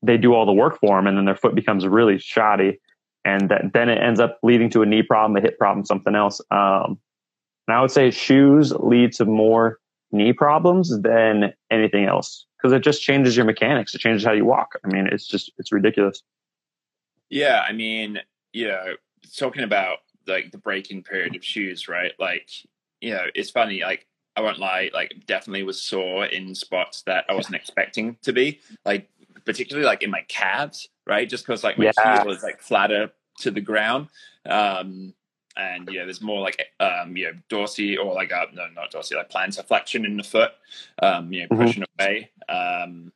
they 0.02 0.16
do 0.16 0.32
all 0.32 0.46
the 0.46 0.52
work 0.52 0.78
for 0.80 0.96
them, 0.96 1.06
and 1.06 1.18
then 1.18 1.26
their 1.26 1.36
foot 1.36 1.54
becomes 1.54 1.86
really 1.86 2.18
shoddy, 2.18 2.80
and 3.24 3.50
that, 3.50 3.72
then 3.74 3.90
it 3.90 3.98
ends 3.98 4.20
up 4.20 4.38
leading 4.42 4.70
to 4.70 4.82
a 4.82 4.86
knee 4.86 5.02
problem, 5.02 5.36
a 5.36 5.40
hip 5.40 5.58
problem, 5.58 5.84
something 5.84 6.14
else. 6.14 6.40
Um, 6.50 6.98
and 7.66 7.76
I 7.76 7.82
would 7.82 7.90
say 7.90 8.10
shoes 8.10 8.72
lead 8.72 9.12
to 9.14 9.26
more 9.26 9.78
knee 10.10 10.32
problems 10.32 11.02
than 11.02 11.52
anything 11.70 12.04
else 12.04 12.46
because 12.56 12.72
it 12.72 12.82
just 12.82 13.02
changes 13.02 13.36
your 13.36 13.44
mechanics. 13.44 13.94
It 13.94 13.98
changes 13.98 14.24
how 14.24 14.32
you 14.32 14.46
walk. 14.46 14.78
I 14.84 14.88
mean, 14.88 15.08
it's 15.12 15.26
just 15.26 15.52
it's 15.58 15.70
ridiculous. 15.70 16.22
Yeah, 17.28 17.62
I 17.68 17.72
mean, 17.72 18.20
yeah, 18.54 18.92
talking 19.36 19.62
about 19.62 19.98
like 20.28 20.52
the 20.52 20.58
breaking 20.58 21.02
period 21.02 21.34
of 21.34 21.44
shoes, 21.44 21.88
right? 21.88 22.12
Like, 22.18 22.48
you 23.00 23.12
know, 23.12 23.24
it's 23.34 23.50
funny. 23.50 23.82
Like, 23.82 24.06
I 24.36 24.40
won't 24.40 24.58
lie. 24.58 24.90
Like, 24.92 25.14
definitely 25.26 25.64
was 25.64 25.82
sore 25.82 26.26
in 26.26 26.54
spots 26.54 27.02
that 27.06 27.24
I 27.28 27.34
wasn't 27.34 27.56
expecting 27.56 28.16
to 28.22 28.32
be. 28.32 28.60
Like, 28.84 29.08
particularly 29.48 29.86
like 29.86 30.02
in 30.02 30.10
my 30.10 30.22
calves, 30.28 30.88
right? 31.06 31.28
Just 31.28 31.46
because 31.46 31.64
like 31.64 31.78
my 31.78 31.90
yeah. 31.96 32.22
heel 32.22 32.30
is 32.30 32.42
like 32.42 32.60
flatter 32.60 33.10
to 33.38 33.50
the 33.50 33.62
ground. 33.62 34.08
Um, 34.44 35.14
and 35.56 35.88
yeah, 35.90 36.04
there's 36.04 36.20
more 36.20 36.40
like 36.40 36.62
um, 36.78 37.16
you 37.16 37.26
know 37.26 37.32
dorsal 37.48 37.98
or 37.98 38.14
like 38.14 38.30
uh, 38.30 38.44
no, 38.52 38.66
not 38.74 38.90
dorsal, 38.90 39.16
like 39.16 39.30
plantar 39.30 39.66
flexion 39.66 40.04
in 40.04 40.18
the 40.18 40.22
foot, 40.22 40.52
um, 41.02 41.32
you 41.32 41.40
know, 41.40 41.48
mm-hmm. 41.48 41.64
pushing 41.64 41.84
away. 41.98 42.30
Um, 42.48 43.10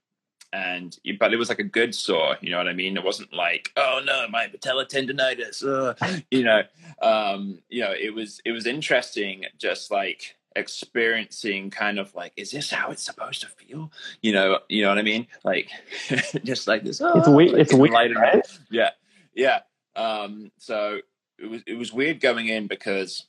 and 0.53 0.97
but 1.19 1.33
it 1.33 1.37
was 1.37 1.49
like 1.49 1.59
a 1.59 1.65
good 1.65 1.95
sore, 1.95 2.37
you 2.41 2.51
know 2.51 2.59
what 2.59 2.69
I 2.69 2.73
mean? 2.73 2.97
It 2.97 3.05
wasn't 3.05 3.33
like 3.33 3.73
oh 3.77 4.01
no, 4.05 4.27
my 4.29 4.49
patella 4.49 4.87
tendonitis, 4.87 5.65
uh, 5.65 5.95
you 6.31 6.45
know. 6.45 6.63
Um, 7.01 7.59
you 7.69 7.83
know, 7.83 7.93
it 7.93 8.15
was 8.15 8.41
it 8.45 8.53
was 8.53 8.67
interesting, 8.67 9.45
just 9.59 9.91
like 9.91 10.37
experiencing 10.55 11.71
kind 11.71 11.99
of 11.99 12.15
like 12.15 12.33
is 12.37 12.51
this 12.51 12.71
how 12.71 12.91
it's 12.91 13.03
supposed 13.03 13.41
to 13.41 13.47
feel 13.47 13.91
you 14.21 14.35
know 14.35 14.59
you 14.69 14.83
know 14.83 14.91
what 14.91 14.99
i 14.99 15.03
mean 15.03 15.27
like 15.45 15.71
just 16.45 16.69
like 16.69 16.85
this 16.85 17.01
oh, 17.01 17.19
it's 17.19 17.27
weird 17.27 17.59
it's 17.59 17.73
weird 17.73 18.15
right? 18.15 18.47
yeah 18.71 18.91
yeah 19.35 19.61
um 19.97 20.53
so 20.59 21.01
it 21.39 21.49
was 21.49 21.63
it 21.67 21.73
was 21.73 21.91
weird 21.91 22.21
going 22.21 22.49
in 22.49 22.67
because 22.67 23.25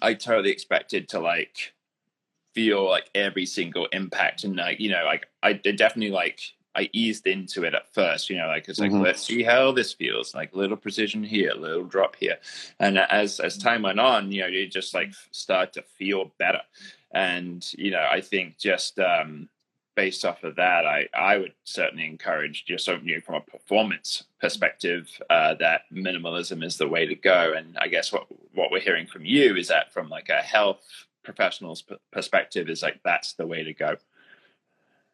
I 0.00 0.14
totally 0.14 0.50
expected 0.50 1.08
to 1.10 1.20
like 1.20 1.74
feel 2.56 2.88
like 2.88 3.10
every 3.14 3.44
single 3.44 3.86
impact 3.92 4.44
and 4.44 4.56
like 4.56 4.80
you 4.80 4.90
know 4.90 5.04
like 5.04 5.26
I 5.42 5.52
definitely 5.52 6.10
like 6.10 6.40
I 6.74 6.88
eased 6.92 7.26
into 7.26 7.64
it 7.64 7.74
at 7.74 7.92
first, 7.94 8.28
you 8.28 8.36
know, 8.36 8.48
like 8.48 8.68
it's 8.68 8.78
like 8.78 8.90
mm-hmm. 8.90 9.02
let's 9.02 9.22
see 9.22 9.42
how 9.42 9.72
this 9.72 9.94
feels, 9.94 10.34
like 10.34 10.54
little 10.54 10.76
precision 10.76 11.22
here, 11.22 11.52
little 11.54 11.84
drop 11.84 12.16
here, 12.16 12.36
and 12.80 12.98
as 12.98 13.40
as 13.40 13.58
time 13.58 13.82
went 13.82 14.00
on, 14.00 14.32
you 14.32 14.40
know, 14.40 14.46
you 14.46 14.66
just 14.66 14.94
like 14.94 15.12
start 15.32 15.74
to 15.74 15.82
feel 15.82 16.32
better, 16.38 16.62
and 17.12 17.66
you 17.76 17.90
know, 17.90 18.06
I 18.10 18.22
think 18.22 18.58
just 18.58 18.98
um 18.98 19.48
based 19.96 20.26
off 20.26 20.44
of 20.44 20.56
that, 20.56 20.86
I, 20.86 21.08
I 21.14 21.38
would 21.38 21.54
certainly 21.64 22.04
encourage 22.04 22.66
just 22.66 22.86
you 22.86 23.14
know, 23.14 23.20
from 23.22 23.36
a 23.36 23.40
performance 23.40 24.24
perspective 24.40 25.08
uh, 25.30 25.54
that 25.54 25.82
minimalism 25.90 26.62
is 26.62 26.76
the 26.76 26.86
way 26.86 27.06
to 27.06 27.14
go. 27.14 27.54
And 27.56 27.76
I 27.78 27.88
guess 27.88 28.12
what 28.12 28.26
what 28.52 28.70
we're 28.70 28.80
hearing 28.80 29.06
from 29.06 29.24
you 29.24 29.56
is 29.56 29.68
that 29.68 29.92
from 29.92 30.08
like 30.10 30.28
a 30.28 30.42
health 30.42 31.05
professional's 31.26 31.82
p- 31.82 31.96
perspective 32.12 32.70
is 32.70 32.82
like 32.82 33.00
that's 33.04 33.34
the 33.34 33.46
way 33.46 33.62
to 33.62 33.74
go. 33.74 33.96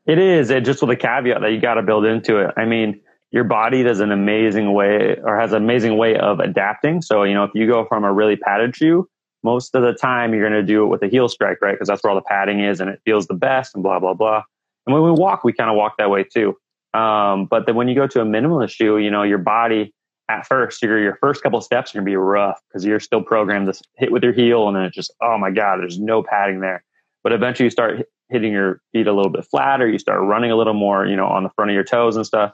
It 0.07 0.19
is, 0.19 0.51
it 0.51 0.65
just 0.65 0.81
with 0.81 0.91
a 0.91 0.97
caveat 0.97 1.41
that 1.41 1.53
you 1.53 1.61
got 1.61 1.75
to 1.75 1.83
build 1.83 2.05
into 2.05 2.39
it. 2.39 2.55
I 2.57 2.65
mean, 2.65 3.01
your 3.31 3.45
body 3.45 3.83
does 3.83 4.01
an 4.01 4.13
amazing 4.13 4.73
way 4.73 5.17
or 5.17 5.39
has 5.41 5.53
an 5.53 5.63
amazing 5.63 5.97
way 5.97 6.17
of 6.17 6.39
adapting. 6.39 7.03
So 7.03 7.25
you 7.25 7.35
know, 7.35 7.45
if 7.45 7.51
you 7.55 7.67
go 7.67 7.85
from 7.85 8.05
a 8.05 8.13
really 8.13 8.37
padded 8.37 8.77
shoe 8.77 9.09
most 9.43 9.75
of 9.75 9.83
the 9.83 9.93
time 9.93 10.33
you're 10.33 10.49
going 10.49 10.61
to 10.61 10.67
do 10.67 10.85
it 10.85 10.87
with 10.87 11.03
a 11.03 11.09
heel 11.09 11.29
strike, 11.29 11.61
right? 11.61 11.73
Because 11.73 11.89
that's 11.89 12.03
where 12.03 12.11
all 12.11 12.17
the 12.17 12.23
padding 12.23 12.61
is 12.61 12.81
and 12.81 12.89
it 12.89 13.01
feels 13.05 13.27
the 13.27 13.35
best 13.35 13.75
and 13.75 13.83
blah, 13.83 13.99
blah, 13.99 14.15
blah. 14.15 14.43
And 14.87 14.95
when 14.95 15.03
we 15.03 15.11
walk, 15.11 15.45
we 15.45 15.53
kind 15.53 15.71
of 15.71 15.77
walk 15.77 15.97
that 15.99 16.11
way 16.11 16.25
too. 16.25 16.57
Um, 16.95 17.47
but 17.47 17.67
then 17.67 17.75
when 17.75 17.89
you 17.89 17.95
go 17.95 18.07
to 18.07 18.21
a 18.21 18.25
minimalist 18.25 18.71
shoe, 18.71 18.99
you 18.99 19.11
know, 19.11 19.23
your 19.23 19.39
body 19.39 19.95
at 20.33 20.47
first, 20.47 20.83
your 20.83 20.99
your 20.99 21.17
first 21.17 21.43
couple 21.43 21.61
steps 21.61 21.95
are 21.95 21.99
gonna 21.99 22.07
be 22.07 22.17
rough 22.17 22.61
because 22.69 22.85
you're 22.85 23.01
still 23.01 23.23
programmed 23.23 23.73
to 23.73 23.81
hit 23.97 24.13
with 24.13 24.23
your 24.23 24.33
heel, 24.33 24.69
and 24.69 24.77
then 24.77 24.85
it's 24.85 24.97
just, 24.97 25.13
oh 25.21 25.39
my 25.39 25.51
god, 25.51 25.81
there's 25.81 25.99
no 25.99 26.23
padding 26.23 26.61
there. 26.61 26.85
But 27.23 27.33
eventually, 27.33 27.67
you 27.67 27.71
start 27.71 28.07
hitting 28.31 28.53
your 28.53 28.81
feet 28.93 29.07
a 29.07 29.13
little 29.13 29.31
bit 29.31 29.45
flatter. 29.45 29.89
You 29.89 29.99
start 29.99 30.23
running 30.23 30.51
a 30.51 30.57
little 30.57 30.75
more, 30.75 31.07
you 31.07 31.17
know, 31.17 31.27
on 31.27 31.43
the 31.43 31.51
front 31.51 31.71
of 31.71 31.75
your 31.75 31.85
toes 31.85 32.17
and 32.17 32.27
stuff. 32.27 32.53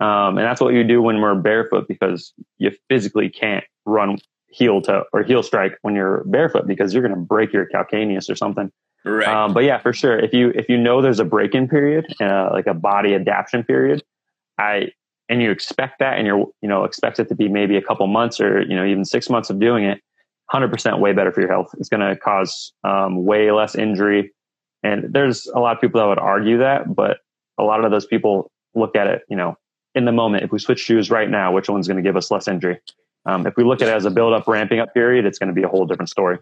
Um, 0.00 0.38
and 0.38 0.46
that's 0.46 0.60
what 0.60 0.74
you 0.74 0.84
do 0.84 1.02
when 1.02 1.20
we're 1.20 1.34
barefoot 1.34 1.86
because 1.88 2.32
you 2.58 2.70
physically 2.88 3.28
can't 3.28 3.64
run 3.84 4.18
heel 4.48 4.80
to 4.82 5.02
or 5.12 5.22
heel 5.22 5.42
strike 5.42 5.76
when 5.82 5.94
you're 5.94 6.24
barefoot 6.24 6.66
because 6.66 6.94
you're 6.94 7.02
going 7.02 7.14
to 7.14 7.20
break 7.20 7.52
your 7.52 7.66
calcaneus 7.66 8.30
or 8.30 8.36
something. 8.36 8.70
Right. 9.04 9.28
Um, 9.28 9.52
but 9.52 9.64
yeah, 9.64 9.78
for 9.78 9.92
sure. 9.92 10.18
If 10.18 10.32
you 10.32 10.50
if 10.50 10.68
you 10.68 10.78
know 10.78 11.02
there's 11.02 11.20
a 11.20 11.24
break 11.24 11.54
in 11.54 11.68
period, 11.68 12.06
uh, 12.20 12.50
like 12.52 12.66
a 12.66 12.74
body 12.74 13.14
adaptation 13.14 13.64
period, 13.64 14.02
I 14.58 14.92
and 15.28 15.42
you 15.42 15.50
expect 15.50 15.98
that, 15.98 16.18
and 16.18 16.26
you're 16.26 16.46
you 16.62 16.68
know 16.68 16.84
expect 16.84 17.18
it 17.18 17.28
to 17.28 17.34
be 17.34 17.48
maybe 17.48 17.76
a 17.76 17.82
couple 17.82 18.06
months 18.06 18.40
or 18.40 18.62
you 18.62 18.74
know 18.74 18.84
even 18.84 19.04
six 19.04 19.28
months 19.28 19.50
of 19.50 19.58
doing 19.58 19.84
it, 19.84 20.00
hundred 20.46 20.70
percent 20.70 20.98
way 20.98 21.12
better 21.12 21.32
for 21.32 21.40
your 21.40 21.50
health. 21.50 21.70
It's 21.78 21.88
going 21.88 22.06
to 22.06 22.16
cause 22.16 22.72
um, 22.84 23.24
way 23.24 23.50
less 23.50 23.74
injury. 23.74 24.32
And 24.82 25.12
there's 25.12 25.46
a 25.46 25.58
lot 25.58 25.74
of 25.74 25.80
people 25.80 26.00
that 26.00 26.06
would 26.06 26.18
argue 26.18 26.58
that, 26.58 26.94
but 26.94 27.18
a 27.58 27.64
lot 27.64 27.84
of 27.84 27.90
those 27.90 28.06
people 28.06 28.50
look 28.74 28.94
at 28.94 29.08
it, 29.08 29.22
you 29.28 29.36
know, 29.36 29.56
in 29.94 30.04
the 30.04 30.12
moment. 30.12 30.44
If 30.44 30.52
we 30.52 30.58
switch 30.58 30.78
shoes 30.78 31.10
right 31.10 31.28
now, 31.28 31.52
which 31.52 31.68
one's 31.68 31.88
going 31.88 31.96
to 31.96 32.02
give 32.02 32.16
us 32.16 32.30
less 32.30 32.46
injury? 32.46 32.78
Um, 33.26 33.46
if 33.46 33.56
we 33.56 33.64
look 33.64 33.82
at 33.82 33.88
it 33.88 33.94
as 33.94 34.04
a 34.04 34.10
build 34.10 34.32
up, 34.32 34.46
ramping 34.46 34.78
up 34.78 34.94
period, 34.94 35.26
it's 35.26 35.38
going 35.38 35.48
to 35.48 35.54
be 35.54 35.64
a 35.64 35.68
whole 35.68 35.84
different 35.84 36.08
story. 36.08 36.38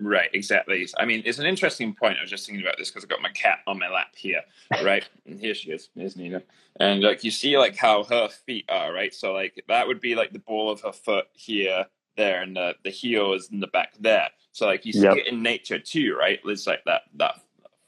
Right, 0.00 0.30
exactly. 0.32 0.88
I 0.98 1.04
mean, 1.04 1.22
it's 1.26 1.38
an 1.38 1.46
interesting 1.46 1.94
point. 1.94 2.16
I 2.18 2.22
was 2.22 2.30
just 2.30 2.46
thinking 2.46 2.64
about 2.64 2.78
this 2.78 2.90
because 2.90 3.04
I've 3.04 3.10
got 3.10 3.20
my 3.20 3.30
cat 3.30 3.58
on 3.66 3.78
my 3.78 3.88
lap 3.88 4.14
here, 4.16 4.40
right? 4.82 5.06
and 5.26 5.38
here 5.38 5.54
she 5.54 5.70
is, 5.72 5.90
here's 5.94 6.16
Nina. 6.16 6.42
And 6.78 7.02
like 7.02 7.22
you 7.22 7.30
see 7.30 7.58
like 7.58 7.76
how 7.76 8.04
her 8.04 8.28
feet 8.28 8.64
are, 8.70 8.92
right? 8.92 9.14
So 9.14 9.32
like 9.32 9.62
that 9.68 9.86
would 9.86 10.00
be 10.00 10.14
like 10.14 10.32
the 10.32 10.38
ball 10.38 10.70
of 10.70 10.80
her 10.80 10.92
foot 10.92 11.26
here, 11.34 11.84
there, 12.16 12.40
and 12.42 12.56
the, 12.56 12.74
the 12.82 12.90
heel 12.90 13.34
is 13.34 13.50
in 13.52 13.60
the 13.60 13.66
back 13.66 13.92
there. 14.00 14.28
So 14.52 14.66
like 14.66 14.86
you 14.86 14.92
see 14.92 15.02
yep. 15.02 15.18
it 15.18 15.26
in 15.26 15.42
nature 15.42 15.78
too, 15.78 16.16
right? 16.18 16.40
It's 16.44 16.66
like 16.66 16.82
that 16.86 17.02
that 17.16 17.34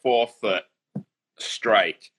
forefoot 0.02 0.64
strike 1.38 2.10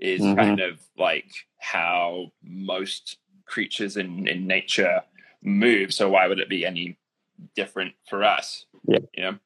is 0.00 0.22
mm-hmm. 0.22 0.36
kind 0.36 0.60
of 0.60 0.80
like 0.96 1.30
how 1.58 2.32
most 2.42 3.18
creatures 3.44 3.98
in, 3.98 4.26
in 4.26 4.46
nature 4.46 5.02
move. 5.42 5.92
So 5.92 6.08
why 6.08 6.26
would 6.26 6.40
it 6.40 6.48
be 6.48 6.64
any 6.64 6.96
different 7.54 7.94
for 8.08 8.24
us. 8.24 8.66
Yeah. 8.86 8.98
You 9.14 9.22
know? 9.22 9.38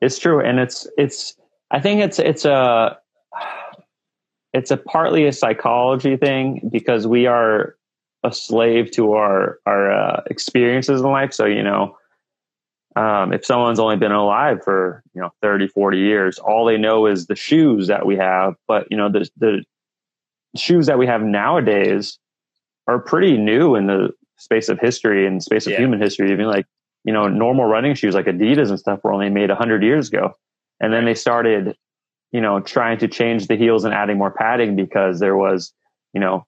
It's 0.00 0.18
true. 0.18 0.40
And 0.40 0.58
it's, 0.58 0.86
it's, 0.96 1.36
I 1.70 1.80
think 1.80 2.00
it's, 2.00 2.18
it's 2.18 2.44
a, 2.44 2.98
it's 4.52 4.70
a 4.70 4.76
partly 4.76 5.26
a 5.26 5.32
psychology 5.32 6.16
thing 6.16 6.68
because 6.72 7.06
we 7.06 7.26
are 7.26 7.76
a 8.24 8.32
slave 8.32 8.90
to 8.92 9.12
our, 9.12 9.58
our 9.66 9.92
uh, 9.92 10.22
experiences 10.26 11.00
in 11.00 11.06
life. 11.06 11.32
So, 11.32 11.44
you 11.44 11.62
know, 11.62 11.96
um, 12.96 13.32
if 13.32 13.44
someone's 13.44 13.78
only 13.78 13.96
been 13.96 14.12
alive 14.12 14.64
for, 14.64 15.02
you 15.14 15.20
know, 15.20 15.30
30, 15.42 15.68
40 15.68 15.98
years, 15.98 16.38
all 16.38 16.64
they 16.64 16.78
know 16.78 17.06
is 17.06 17.26
the 17.26 17.36
shoes 17.36 17.86
that 17.86 18.06
we 18.06 18.16
have. 18.16 18.54
But, 18.66 18.88
you 18.90 18.96
know, 18.96 19.08
the, 19.08 19.28
the 19.36 19.64
shoes 20.56 20.86
that 20.86 20.98
we 20.98 21.06
have 21.06 21.22
nowadays 21.22 22.18
are 22.88 22.98
pretty 22.98 23.36
new 23.36 23.76
in 23.76 23.86
the 23.86 24.10
space 24.38 24.68
of 24.68 24.80
history 24.80 25.26
and 25.26 25.42
space 25.42 25.66
of 25.66 25.72
yeah. 25.72 25.78
human 25.78 26.00
history. 26.00 26.32
Even 26.32 26.46
like 26.46 26.66
you 27.08 27.14
know, 27.14 27.26
normal 27.26 27.64
running 27.64 27.94
shoes 27.94 28.14
like 28.14 28.26
Adidas 28.26 28.68
and 28.68 28.78
stuff 28.78 29.00
were 29.02 29.14
only 29.14 29.30
made 29.30 29.48
100 29.48 29.82
years 29.82 30.08
ago. 30.08 30.34
And 30.78 30.92
then 30.92 31.06
they 31.06 31.14
started, 31.14 31.74
you 32.32 32.40
know, 32.42 32.60
trying 32.60 32.98
to 32.98 33.08
change 33.08 33.46
the 33.46 33.56
heels 33.56 33.84
and 33.84 33.94
adding 33.94 34.18
more 34.18 34.30
padding 34.30 34.76
because 34.76 35.18
there 35.18 35.34
was, 35.34 35.72
you 36.12 36.20
know, 36.20 36.44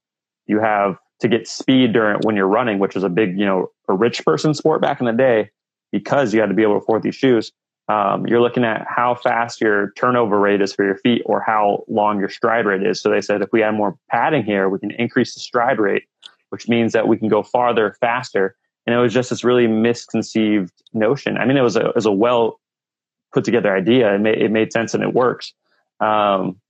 you 0.47 0.61
have 0.61 0.99
to 1.21 1.29
get 1.29 1.49
speed 1.49 1.95
during 1.95 2.19
when 2.25 2.37
you're 2.37 2.47
running, 2.47 2.79
which 2.79 2.95
was 2.95 3.05
a 3.05 3.09
big, 3.09 3.39
you 3.39 3.47
know, 3.47 3.69
a 3.89 3.95
rich 3.95 4.23
person 4.23 4.53
sport 4.53 4.83
back 4.83 5.01
in 5.01 5.07
the 5.07 5.15
day 5.15 5.49
because 5.93 6.35
you 6.35 6.41
had 6.41 6.51
to 6.51 6.55
be 6.55 6.63
able 6.63 6.75
to 6.75 6.83
afford 6.83 7.05
these 7.05 7.15
shoes. 7.15 7.53
Um, 7.89 8.27
you're 8.27 8.43
looking 8.43 8.63
at 8.63 8.87
how 8.87 9.15
fast 9.15 9.63
your 9.63 9.93
turnover 9.97 10.39
rate 10.39 10.61
is 10.61 10.75
for 10.75 10.85
your 10.85 10.99
feet 10.99 11.23
or 11.25 11.41
how 11.41 11.85
long 11.89 12.21
your 12.21 12.29
stride 12.29 12.67
rate 12.67 12.83
is. 12.83 13.01
So 13.01 13.09
they 13.09 13.23
said 13.23 13.41
if 13.41 13.49
we 13.51 13.63
add 13.63 13.77
more 13.77 13.97
padding 14.11 14.45
here, 14.45 14.69
we 14.69 14.79
can 14.79 14.91
increase 14.91 15.33
the 15.33 15.41
stride 15.41 15.79
rate, 15.81 16.03
which 16.51 16.69
means 16.69 16.93
that 16.93 17.09
we 17.09 17.17
can 17.17 17.29
go 17.29 17.43
farther 17.43 17.97
faster 17.99 18.57
and 18.87 18.95
it 18.95 18.99
was 18.99 19.13
just 19.13 19.31
this 19.31 19.45
really 19.45 19.67
misconceived 19.67 20.73
notion. 20.93 21.37
I 21.37 21.45
mean, 21.45 21.57
it 21.57 21.63
was 21.63 21.77
a, 21.77 21.89
it 21.89 21.95
was 21.95 22.07
a 22.07 22.13
well 22.13 22.61
put 23.33 23.45
together 23.45 23.75
idea. 23.75 24.15
It 24.15 24.21
made, 24.21 24.39
it 24.39 24.51
made 24.51 24.73
sense 24.73 24.95
and 24.95 25.03
it 25.03 25.15
works. 25.15 25.53
Um, 26.01 26.61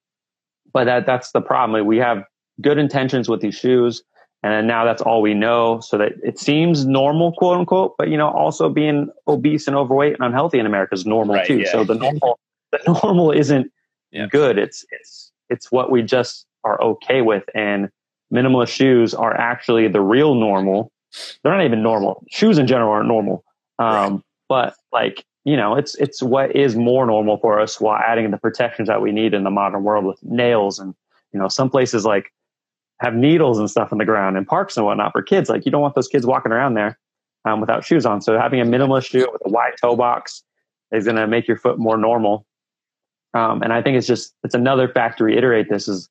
but 0.73 0.85
that, 0.85 1.07
that's 1.07 1.33
the 1.33 1.41
problem. 1.41 1.87
We 1.87 1.99
have 1.99 2.25
good 2.61 2.79
intentions 2.79 3.29
with 3.29 3.41
these 3.41 3.55
shoes 3.55 4.03
And 4.43 4.67
now 4.67 4.85
that's 4.85 5.03
all 5.03 5.21
we 5.21 5.35
know. 5.35 5.81
So 5.81 5.99
that 5.99 6.13
it 6.23 6.39
seems 6.39 6.87
normal, 6.87 7.33
quote 7.33 7.59
unquote, 7.59 7.95
but 7.99 8.09
you 8.09 8.17
know, 8.17 8.29
also 8.29 8.69
being 8.69 9.11
obese 9.29 9.67
and 9.67 9.77
overweight 9.77 10.15
and 10.15 10.25
unhealthy 10.25 10.59
in 10.59 10.67
America 10.67 10.95
is 10.95 11.05
normal 11.05 11.37
right, 11.37 11.47
too. 11.47 11.59
Yeah. 11.59 11.73
So 11.73 11.85
the 11.85 11.95
normal, 11.95 12.39
the 12.73 12.79
normal 13.03 13.33
isn't 13.33 13.71
yeah. 14.13 14.27
good. 14.27 14.59
It's, 14.59 14.85
it's, 14.91 15.33
it's 15.51 15.71
what 15.71 15.91
we 15.91 16.03
just 16.03 16.47
are 16.65 16.81
okay 16.81 17.21
with. 17.21 17.45
And 17.55 17.91
minimalist 18.33 18.69
shoes 18.69 19.13
are 19.13 19.37
actually 19.37 19.89
the 19.89 20.01
real 20.01 20.35
normal. 20.35 20.91
They're 21.43 21.53
not 21.53 21.65
even 21.65 21.83
normal. 21.83 22.25
Shoes 22.31 22.59
in 22.59 22.67
general 22.67 22.91
aren't 22.91 23.09
normal. 23.09 23.45
Um, 23.79 24.15
right. 24.15 24.23
but 24.49 24.75
like, 24.93 25.25
you 25.45 25.57
know, 25.57 25.75
it's, 25.75 25.95
it's 25.97 26.23
what 26.23 26.55
is 26.55 26.77
more 26.77 27.07
normal 27.07 27.39
for 27.39 27.61
us 27.61 27.81
while 27.81 27.97
adding 27.97 28.31
the 28.31 28.39
protections 28.39 28.89
that 28.89 29.01
we 29.01 29.11
need 29.11 29.35
in 29.35 29.45
the 29.45 29.51
modern 29.51 29.83
world 29.83 30.05
with 30.05 30.23
nails 30.23 30.79
and, 30.79 30.95
you 31.33 31.41
know, 31.41 31.49
some 31.49 31.71
places 31.71 32.05
like 32.05 32.33
have 33.01 33.15
needles 33.15 33.59
and 33.59 33.71
stuff 33.71 33.93
in 33.93 33.99
the 33.99 34.05
ground 34.05 34.37
and 34.37 34.47
parks 34.47 34.77
and 34.77 34.85
whatnot 34.85 35.13
for 35.13 35.23
kids. 35.23 35.49
Like 35.49 35.65
you 35.65 35.73
don't 35.73 35.81
want 35.81 35.95
those 35.95 36.09
kids 36.09 36.27
walking 36.27 36.53
around 36.53 36.75
there 36.75 36.99
um, 37.45 37.61
without 37.61 37.85
shoes 37.85 38.05
on. 38.05 38.21
So 38.21 38.39
having 38.39 38.61
a 38.61 38.65
minimalist 38.65 39.07
shoe 39.07 39.27
with 39.33 39.41
a 39.45 39.49
wide 39.49 39.75
toe 39.81 39.97
box 39.97 40.43
is 40.93 41.05
going 41.05 41.17
to 41.17 41.27
make 41.27 41.49
your 41.49 41.57
foot 41.57 41.79
more 41.79 41.97
normal. 41.97 42.47
Um, 43.33 43.63
and 43.63 43.73
I 43.73 43.81
think 43.81 43.97
it's 43.97 44.07
just 44.07 44.35
it's 44.43 44.55
another 44.55 44.89
fact 44.89 45.19
to 45.19 45.25
reiterate. 45.25 45.69
This 45.71 45.87
is 45.89 46.09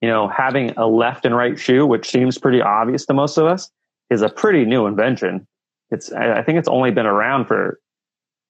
you 0.00 0.08
know 0.08 0.28
having 0.28 0.70
a 0.76 0.86
left 0.86 1.24
and 1.24 1.36
right 1.36 1.58
shoe, 1.58 1.84
which 1.84 2.08
seems 2.08 2.38
pretty 2.38 2.62
obvious 2.62 3.04
to 3.06 3.14
most 3.14 3.36
of 3.36 3.46
us, 3.46 3.70
is 4.10 4.22
a 4.22 4.28
pretty 4.28 4.64
new 4.64 4.86
invention. 4.86 5.46
It's 5.90 6.12
I 6.12 6.42
think 6.42 6.58
it's 6.58 6.68
only 6.68 6.90
been 6.90 7.06
around 7.06 7.46
for 7.46 7.78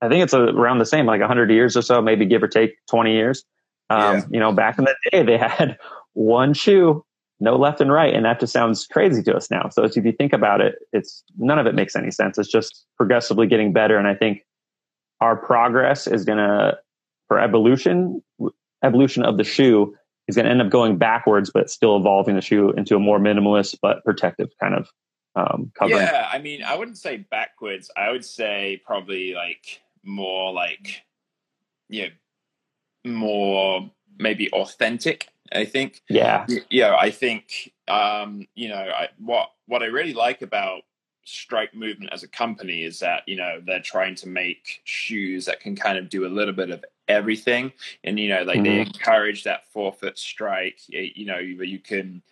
I 0.00 0.08
think 0.08 0.22
it's 0.22 0.34
around 0.34 0.78
the 0.78 0.86
same, 0.86 1.06
like 1.06 1.20
100 1.20 1.50
years 1.50 1.76
or 1.76 1.82
so, 1.82 2.02
maybe 2.02 2.26
give 2.26 2.42
or 2.42 2.48
take 2.48 2.74
20 2.90 3.12
years. 3.12 3.44
Um, 3.90 4.16
yeah. 4.16 4.24
You 4.30 4.40
know, 4.40 4.52
back 4.52 4.78
in 4.78 4.84
the 4.84 4.94
day, 5.10 5.22
they 5.22 5.38
had 5.38 5.78
one 6.12 6.52
shoe 6.54 7.04
no 7.40 7.56
left 7.56 7.80
and 7.80 7.92
right. 7.92 8.14
And 8.14 8.24
that 8.24 8.40
just 8.40 8.52
sounds 8.52 8.86
crazy 8.86 9.22
to 9.24 9.36
us 9.36 9.50
now. 9.50 9.68
So 9.68 9.84
if 9.84 9.96
you 9.96 10.12
think 10.12 10.32
about 10.32 10.60
it, 10.60 10.76
it's 10.92 11.24
none 11.36 11.58
of 11.58 11.66
it 11.66 11.74
makes 11.74 11.96
any 11.96 12.10
sense. 12.10 12.38
It's 12.38 12.50
just 12.50 12.86
progressively 12.96 13.46
getting 13.46 13.72
better. 13.72 13.98
And 13.98 14.06
I 14.06 14.14
think 14.14 14.42
our 15.20 15.36
progress 15.36 16.06
is 16.06 16.24
going 16.24 16.38
to, 16.38 16.78
for 17.28 17.38
evolution, 17.38 18.22
evolution 18.82 19.24
of 19.24 19.36
the 19.36 19.44
shoe 19.44 19.94
is 20.28 20.36
going 20.36 20.46
to 20.46 20.50
end 20.50 20.62
up 20.62 20.70
going 20.70 20.96
backwards, 20.96 21.50
but 21.52 21.70
still 21.70 21.96
evolving 21.96 22.34
the 22.34 22.40
shoe 22.40 22.70
into 22.70 22.96
a 22.96 23.00
more 23.00 23.18
minimalist 23.18 23.76
but 23.82 24.02
protective 24.04 24.48
kind 24.60 24.74
of 24.74 24.88
um, 25.34 25.72
covering. 25.74 26.00
Yeah, 26.00 26.28
I 26.32 26.38
mean, 26.38 26.62
I 26.62 26.76
wouldn't 26.76 26.98
say 26.98 27.18
backwards. 27.18 27.90
I 27.96 28.10
would 28.10 28.24
say 28.24 28.80
probably 28.84 29.34
like 29.34 29.82
more 30.04 30.52
like, 30.52 31.02
yeah, 31.88 32.08
more 33.04 33.90
maybe 34.18 34.50
authentic 34.52 35.28
I 35.52 35.64
think. 35.64 36.02
Yeah. 36.08 36.46
Yeah, 36.70 36.96
I 36.96 37.10
think 37.10 37.72
um, 37.88 38.46
you 38.54 38.68
know, 38.68 38.76
I, 38.76 39.08
what 39.18 39.50
what 39.66 39.82
I 39.82 39.86
really 39.86 40.14
like 40.14 40.42
about 40.42 40.82
Strike 41.24 41.74
Movement 41.74 42.12
as 42.12 42.22
a 42.22 42.28
company 42.28 42.82
is 42.82 42.98
that, 43.00 43.22
you 43.26 43.36
know, 43.36 43.60
they're 43.64 43.80
trying 43.80 44.14
to 44.16 44.28
make 44.28 44.80
shoes 44.84 45.46
that 45.46 45.60
can 45.60 45.76
kind 45.76 45.98
of 45.98 46.08
do 46.08 46.26
a 46.26 46.28
little 46.28 46.54
bit 46.54 46.70
of 46.70 46.84
everything 47.08 47.72
and 48.02 48.18
you 48.18 48.28
know, 48.28 48.42
like 48.42 48.56
mm-hmm. 48.56 48.64
they 48.64 48.80
encourage 48.80 49.44
that 49.44 49.68
forefoot 49.68 50.18
strike, 50.18 50.80
you 50.88 51.26
know, 51.26 51.38
you, 51.38 51.62
you 51.62 51.78
can 51.78 52.22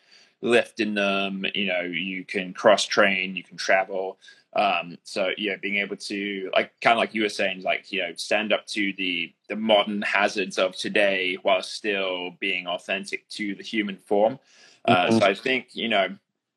lift 0.43 0.81
in 0.81 0.95
them, 0.95 1.47
you 1.55 1.67
know, 1.67 1.81
you 1.81 2.25
can 2.25 2.53
cross 2.53 2.85
train, 2.85 3.37
you 3.37 3.43
can 3.43 3.57
travel 3.57 4.19
um, 4.55 4.99
so 5.03 5.31
yeah, 5.39 5.57
being 5.57 5.77
able 5.77 5.97
to 5.97 6.51
like 6.55 6.73
kind 6.83 6.93
of 6.93 6.99
like 6.99 7.15
you 7.15 7.23
were 7.23 7.31
saying, 7.31 7.63
like 7.63 7.91
you 7.91 8.03
know, 8.03 8.13
stand 8.17 8.53
up 8.53 8.67
to 8.69 8.93
the 8.99 9.33
the 9.49 9.57
modern 9.57 10.03
hazards 10.03 10.59
of 10.59 10.77
today 10.77 11.39
while 11.43 11.63
still 11.63 12.33
being 12.39 12.67
authentic 12.67 13.27
to 13.31 13.55
the 13.55 13.63
human 13.63 13.97
form. 13.97 14.39
Uh, 14.85 15.07
mm-hmm. 15.07 15.19
So 15.19 15.27
I 15.27 15.35
think 15.35 15.69
you 15.73 15.89
know, 15.89 16.09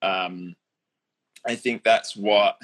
um, 0.01 0.55
I 1.45 1.55
think 1.55 1.83
that's 1.83 2.17
what 2.17 2.57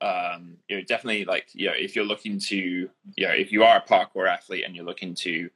um, 0.00 0.56
you 0.68 0.78
know. 0.78 0.82
Definitely, 0.82 1.26
like 1.26 1.48
you 1.52 1.66
know, 1.66 1.74
if 1.76 1.94
you're 1.94 2.04
looking 2.06 2.38
to 2.38 2.56
you 2.56 3.26
know, 3.26 3.34
if 3.34 3.52
you 3.52 3.64
are 3.64 3.76
a 3.76 3.82
parkour 3.82 4.30
athlete 4.30 4.64
and 4.64 4.74
you're 4.74 4.84
looking 4.86 5.14
to 5.16 5.50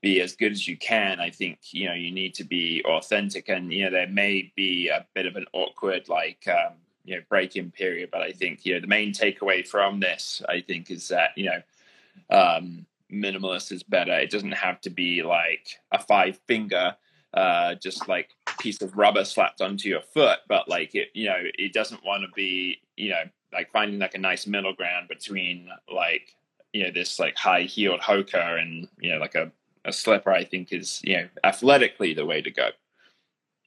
be 0.00 0.20
as 0.20 0.36
good 0.36 0.52
as 0.52 0.68
you 0.68 0.76
can, 0.76 1.20
I 1.20 1.30
think 1.30 1.58
you 1.72 1.88
know 1.88 1.94
you 1.94 2.10
need 2.10 2.34
to 2.34 2.44
be 2.44 2.82
authentic, 2.84 3.48
and 3.48 3.72
you 3.72 3.84
know 3.84 3.90
there 3.90 4.08
may 4.08 4.52
be 4.56 4.88
a 4.88 5.06
bit 5.14 5.26
of 5.26 5.36
an 5.36 5.46
awkward 5.52 6.08
like. 6.08 6.46
Um, 6.48 6.74
you 7.04 7.16
know 7.16 7.22
break-in 7.30 7.70
period. 7.70 8.10
But 8.12 8.20
I 8.20 8.32
think 8.32 8.66
you 8.66 8.74
know 8.74 8.80
the 8.80 8.86
main 8.86 9.12
takeaway 9.12 9.66
from 9.66 9.98
this, 9.98 10.42
I 10.46 10.60
think, 10.60 10.90
is 10.90 11.08
that 11.08 11.30
you 11.36 11.46
know 11.46 11.62
um, 12.30 12.86
minimalist 13.12 13.72
is 13.72 13.82
better. 13.82 14.12
It 14.18 14.30
doesn't 14.30 14.52
have 14.52 14.80
to 14.82 14.90
be 14.90 15.22
like 15.22 15.78
a 15.92 15.98
five 15.98 16.38
finger, 16.46 16.94
uh, 17.34 17.74
just 17.76 18.08
like 18.08 18.30
piece 18.60 18.82
of 18.82 18.96
rubber 18.96 19.24
slapped 19.24 19.60
onto 19.60 19.88
your 19.88 20.02
foot, 20.02 20.40
but 20.48 20.68
like 20.68 20.94
it, 20.94 21.08
you 21.14 21.26
know, 21.26 21.38
it 21.40 21.72
doesn't 21.72 22.04
want 22.04 22.22
to 22.22 22.28
be, 22.34 22.80
you 22.96 23.10
know, 23.10 23.22
like 23.52 23.70
finding 23.72 23.98
like 23.98 24.14
a 24.14 24.18
nice 24.18 24.46
middle 24.46 24.74
ground 24.74 25.08
between 25.08 25.68
like 25.92 26.34
you 26.74 26.84
know 26.84 26.90
this 26.90 27.18
like 27.18 27.36
high 27.36 27.62
heeled 27.62 28.00
Hoka 28.00 28.60
and 28.60 28.88
you 29.00 29.12
know 29.12 29.18
like 29.18 29.34
a, 29.34 29.50
a 29.88 29.92
slipper. 29.92 30.30
I 30.30 30.44
think 30.44 30.72
is 30.72 31.00
you 31.04 31.16
know 31.16 31.28
athletically 31.44 32.14
the 32.14 32.26
way 32.26 32.42
to 32.42 32.50
go. 32.50 32.68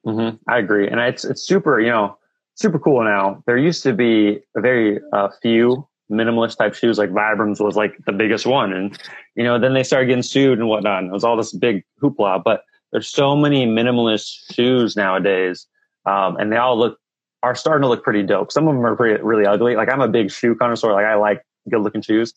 Mm-hmm. 0.05 0.37
I 0.49 0.57
agree, 0.57 0.87
and 0.87 0.99
it's 0.99 1.25
it's 1.25 1.43
super. 1.43 1.79
You 1.79 1.89
know, 1.89 2.17
super 2.55 2.79
cool 2.79 3.03
now. 3.03 3.43
There 3.45 3.57
used 3.57 3.83
to 3.83 3.93
be 3.93 4.39
a 4.55 4.61
very 4.61 4.99
uh, 5.13 5.29
few 5.41 5.87
minimalist 6.11 6.57
type 6.57 6.73
shoes, 6.73 6.97
like 6.97 7.09
Vibrams 7.09 7.63
was 7.63 7.75
like 7.75 7.97
the 8.05 8.11
biggest 8.11 8.45
one. 8.45 8.73
And, 8.73 8.99
you 9.35 9.43
know, 9.43 9.57
then 9.57 9.73
they 9.73 9.83
started 9.83 10.07
getting 10.07 10.23
sued 10.23 10.59
and 10.59 10.67
whatnot. 10.67 10.99
And 10.99 11.07
it 11.07 11.13
was 11.13 11.23
all 11.23 11.37
this 11.37 11.53
big 11.53 11.83
hoopla. 12.01 12.43
But 12.43 12.63
there's 12.91 13.07
so 13.07 13.35
many 13.35 13.65
minimalist 13.65 14.53
shoes 14.53 14.95
nowadays. 14.95 15.65
Um, 16.05 16.35
and 16.37 16.51
they 16.51 16.57
all 16.57 16.77
look, 16.77 16.99
are 17.43 17.55
starting 17.55 17.83
to 17.83 17.87
look 17.87 18.03
pretty 18.03 18.23
dope. 18.23 18.51
Some 18.51 18.67
of 18.67 18.75
them 18.75 18.85
are 18.85 18.95
pretty, 18.95 19.23
really 19.23 19.45
ugly. 19.45 19.75
Like 19.75 19.89
I'm 19.89 20.01
a 20.01 20.07
big 20.07 20.29
shoe 20.31 20.53
connoisseur. 20.55 20.93
Like 20.93 21.05
I 21.05 21.15
like 21.15 21.41
good 21.69 21.81
looking 21.81 22.01
shoes. 22.01 22.33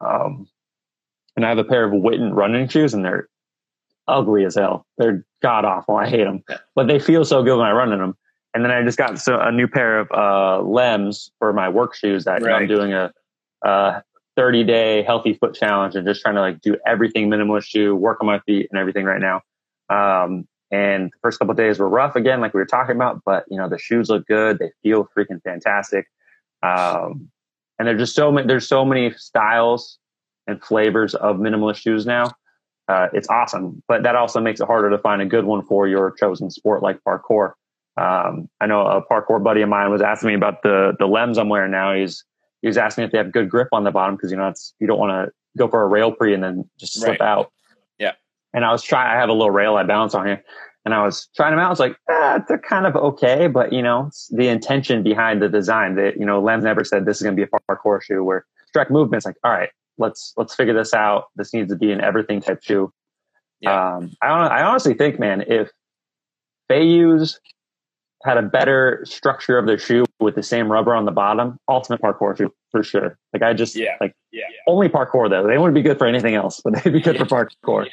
Um, 0.00 0.48
and 1.38 1.46
I 1.46 1.50
have 1.50 1.58
a 1.58 1.64
pair 1.64 1.84
of 1.84 1.92
Whitin 1.92 2.34
running 2.34 2.66
shoes 2.66 2.92
and 2.92 3.04
they're 3.04 3.28
ugly 4.08 4.44
as 4.44 4.56
hell. 4.56 4.84
They're 4.96 5.24
god 5.40 5.64
awful. 5.64 5.94
I 5.94 6.08
hate 6.08 6.24
them, 6.24 6.42
but 6.74 6.88
they 6.88 6.98
feel 6.98 7.24
so 7.24 7.44
good 7.44 7.56
when 7.56 7.66
I 7.66 7.70
run 7.70 7.92
in 7.92 8.00
them. 8.00 8.16
And 8.54 8.64
then 8.64 8.72
I 8.72 8.82
just 8.82 8.98
got 8.98 9.20
so, 9.20 9.38
a 9.38 9.52
new 9.52 9.68
pair 9.68 10.00
of 10.00 10.10
uh, 10.10 10.64
Lems 10.64 11.30
for 11.38 11.52
my 11.52 11.68
work 11.68 11.94
shoes 11.94 12.24
that 12.24 12.42
right. 12.42 12.62
I'm 12.62 12.66
doing 12.66 12.92
a, 12.92 13.12
a 13.62 14.02
30 14.34 14.64
day 14.64 15.04
healthy 15.04 15.34
foot 15.34 15.54
challenge 15.54 15.94
and 15.94 16.04
just 16.04 16.22
trying 16.22 16.34
to 16.34 16.40
like 16.40 16.60
do 16.60 16.76
everything 16.84 17.30
minimalist 17.30 17.66
shoe, 17.66 17.94
work 17.94 18.18
on 18.20 18.26
my 18.26 18.40
feet 18.40 18.66
and 18.72 18.80
everything 18.80 19.04
right 19.04 19.20
now. 19.20 19.40
Um, 19.90 20.48
and 20.72 21.06
the 21.06 21.18
first 21.22 21.38
couple 21.38 21.54
days 21.54 21.78
were 21.78 21.88
rough 21.88 22.16
again, 22.16 22.40
like 22.40 22.52
we 22.52 22.58
were 22.58 22.66
talking 22.66 22.96
about, 22.96 23.22
but 23.24 23.44
you 23.48 23.58
know, 23.58 23.68
the 23.68 23.78
shoes 23.78 24.08
look 24.10 24.26
good. 24.26 24.58
They 24.58 24.72
feel 24.82 25.08
freaking 25.16 25.40
fantastic. 25.44 26.08
Um, 26.64 27.30
and 27.78 27.86
there's 27.86 28.00
just 28.00 28.16
so 28.16 28.32
many, 28.32 28.48
there's 28.48 28.66
so 28.66 28.84
many 28.84 29.12
styles 29.12 30.00
and 30.48 30.62
flavors 30.62 31.14
of 31.14 31.36
minimalist 31.36 31.76
shoes 31.76 32.06
now. 32.06 32.32
Uh, 32.88 33.06
it's 33.12 33.28
awesome, 33.28 33.82
but 33.86 34.02
that 34.02 34.16
also 34.16 34.40
makes 34.40 34.60
it 34.60 34.66
harder 34.66 34.90
to 34.90 34.98
find 34.98 35.20
a 35.20 35.26
good 35.26 35.44
one 35.44 35.62
for 35.62 35.86
your 35.86 36.10
chosen 36.12 36.50
sport 36.50 36.82
like 36.82 36.98
parkour. 37.06 37.52
Um, 37.98 38.48
I 38.60 38.66
know 38.66 38.86
a 38.86 39.02
parkour 39.04 39.42
buddy 39.42 39.60
of 39.60 39.68
mine 39.68 39.90
was 39.90 40.00
asking 40.00 40.28
me 40.28 40.34
about 40.34 40.62
the 40.62 40.94
the 40.98 41.06
lems 41.06 41.38
I'm 41.38 41.48
wearing 41.48 41.70
now. 41.70 41.94
He's 41.94 42.24
he 42.62 42.68
was 42.68 42.78
asking 42.78 43.04
if 43.04 43.12
they 43.12 43.18
have 43.18 43.30
good 43.30 43.50
grip 43.50 43.68
on 43.72 43.84
the 43.84 43.90
bottom 43.90 44.16
because 44.16 44.30
you 44.30 44.36
know 44.36 44.48
it's 44.48 44.74
you 44.80 44.86
don't 44.86 44.98
want 44.98 45.10
to 45.10 45.32
go 45.58 45.68
for 45.68 45.82
a 45.82 45.86
rail 45.86 46.12
pre 46.12 46.32
and 46.32 46.42
then 46.42 46.68
just 46.78 46.94
slip 46.94 47.10
right. 47.10 47.20
out. 47.20 47.52
Yeah. 47.98 48.12
And 48.54 48.64
I 48.64 48.72
was 48.72 48.82
trying. 48.82 49.14
I 49.14 49.20
have 49.20 49.28
a 49.28 49.32
little 49.32 49.50
rail 49.50 49.76
I 49.76 49.82
balance 49.82 50.14
on 50.14 50.26
here, 50.26 50.42
and 50.84 50.94
I 50.94 51.04
was 51.04 51.28
trying 51.36 51.52
them 51.52 51.60
out. 51.60 51.66
I 51.66 51.70
was 51.70 51.80
like, 51.80 51.96
ah, 52.08 52.42
they're 52.48 52.58
kind 52.58 52.86
of 52.86 52.96
okay, 52.96 53.46
but 53.46 53.72
you 53.72 53.82
know, 53.82 54.10
the 54.30 54.48
intention 54.48 55.02
behind 55.02 55.42
the 55.42 55.48
design. 55.48 55.96
That 55.96 56.16
you 56.16 56.24
know, 56.24 56.42
Lems 56.42 56.62
never 56.62 56.84
said 56.84 57.04
this 57.04 57.18
is 57.18 57.22
going 57.22 57.36
to 57.36 57.44
be 57.44 57.48
a 57.50 57.74
parkour 57.74 58.02
shoe. 58.02 58.24
Where 58.24 58.46
Strike 58.68 58.90
Movement's 58.90 59.26
like, 59.26 59.36
all 59.44 59.52
right, 59.52 59.70
let's 59.98 60.32
let's 60.36 60.54
figure 60.54 60.74
this 60.74 60.94
out. 60.94 61.26
This 61.36 61.52
needs 61.52 61.70
to 61.70 61.76
be 61.76 61.92
an 61.92 62.00
everything 62.00 62.40
type 62.40 62.62
shoe. 62.62 62.92
Yeah. 63.60 63.96
Um, 63.96 64.12
I 64.22 64.28
I 64.28 64.62
honestly 64.62 64.94
think, 64.94 65.18
man, 65.18 65.44
if 65.46 65.70
use 66.70 67.40
had 68.24 68.36
a 68.36 68.42
better 68.42 69.02
structure 69.04 69.58
of 69.58 69.66
their 69.66 69.78
shoe 69.78 70.04
with 70.20 70.34
the 70.34 70.42
same 70.42 70.70
rubber 70.70 70.94
on 70.94 71.04
the 71.04 71.12
bottom, 71.12 71.58
ultimate 71.68 72.00
parkour 72.00 72.36
shoe 72.36 72.52
for 72.70 72.82
sure. 72.82 73.16
Like 73.32 73.42
I 73.42 73.52
just 73.52 73.76
yeah, 73.76 73.96
like 74.00 74.12
yeah. 74.32 74.44
only 74.66 74.88
parkour 74.88 75.30
though. 75.30 75.46
They 75.46 75.56
wouldn't 75.56 75.74
be 75.74 75.82
good 75.82 75.98
for 75.98 76.06
anything 76.06 76.34
else, 76.34 76.60
but 76.62 76.74
they'd 76.74 76.92
be 76.92 77.00
good 77.00 77.16
yeah. 77.16 77.24
for 77.24 77.46
parkour. 77.46 77.86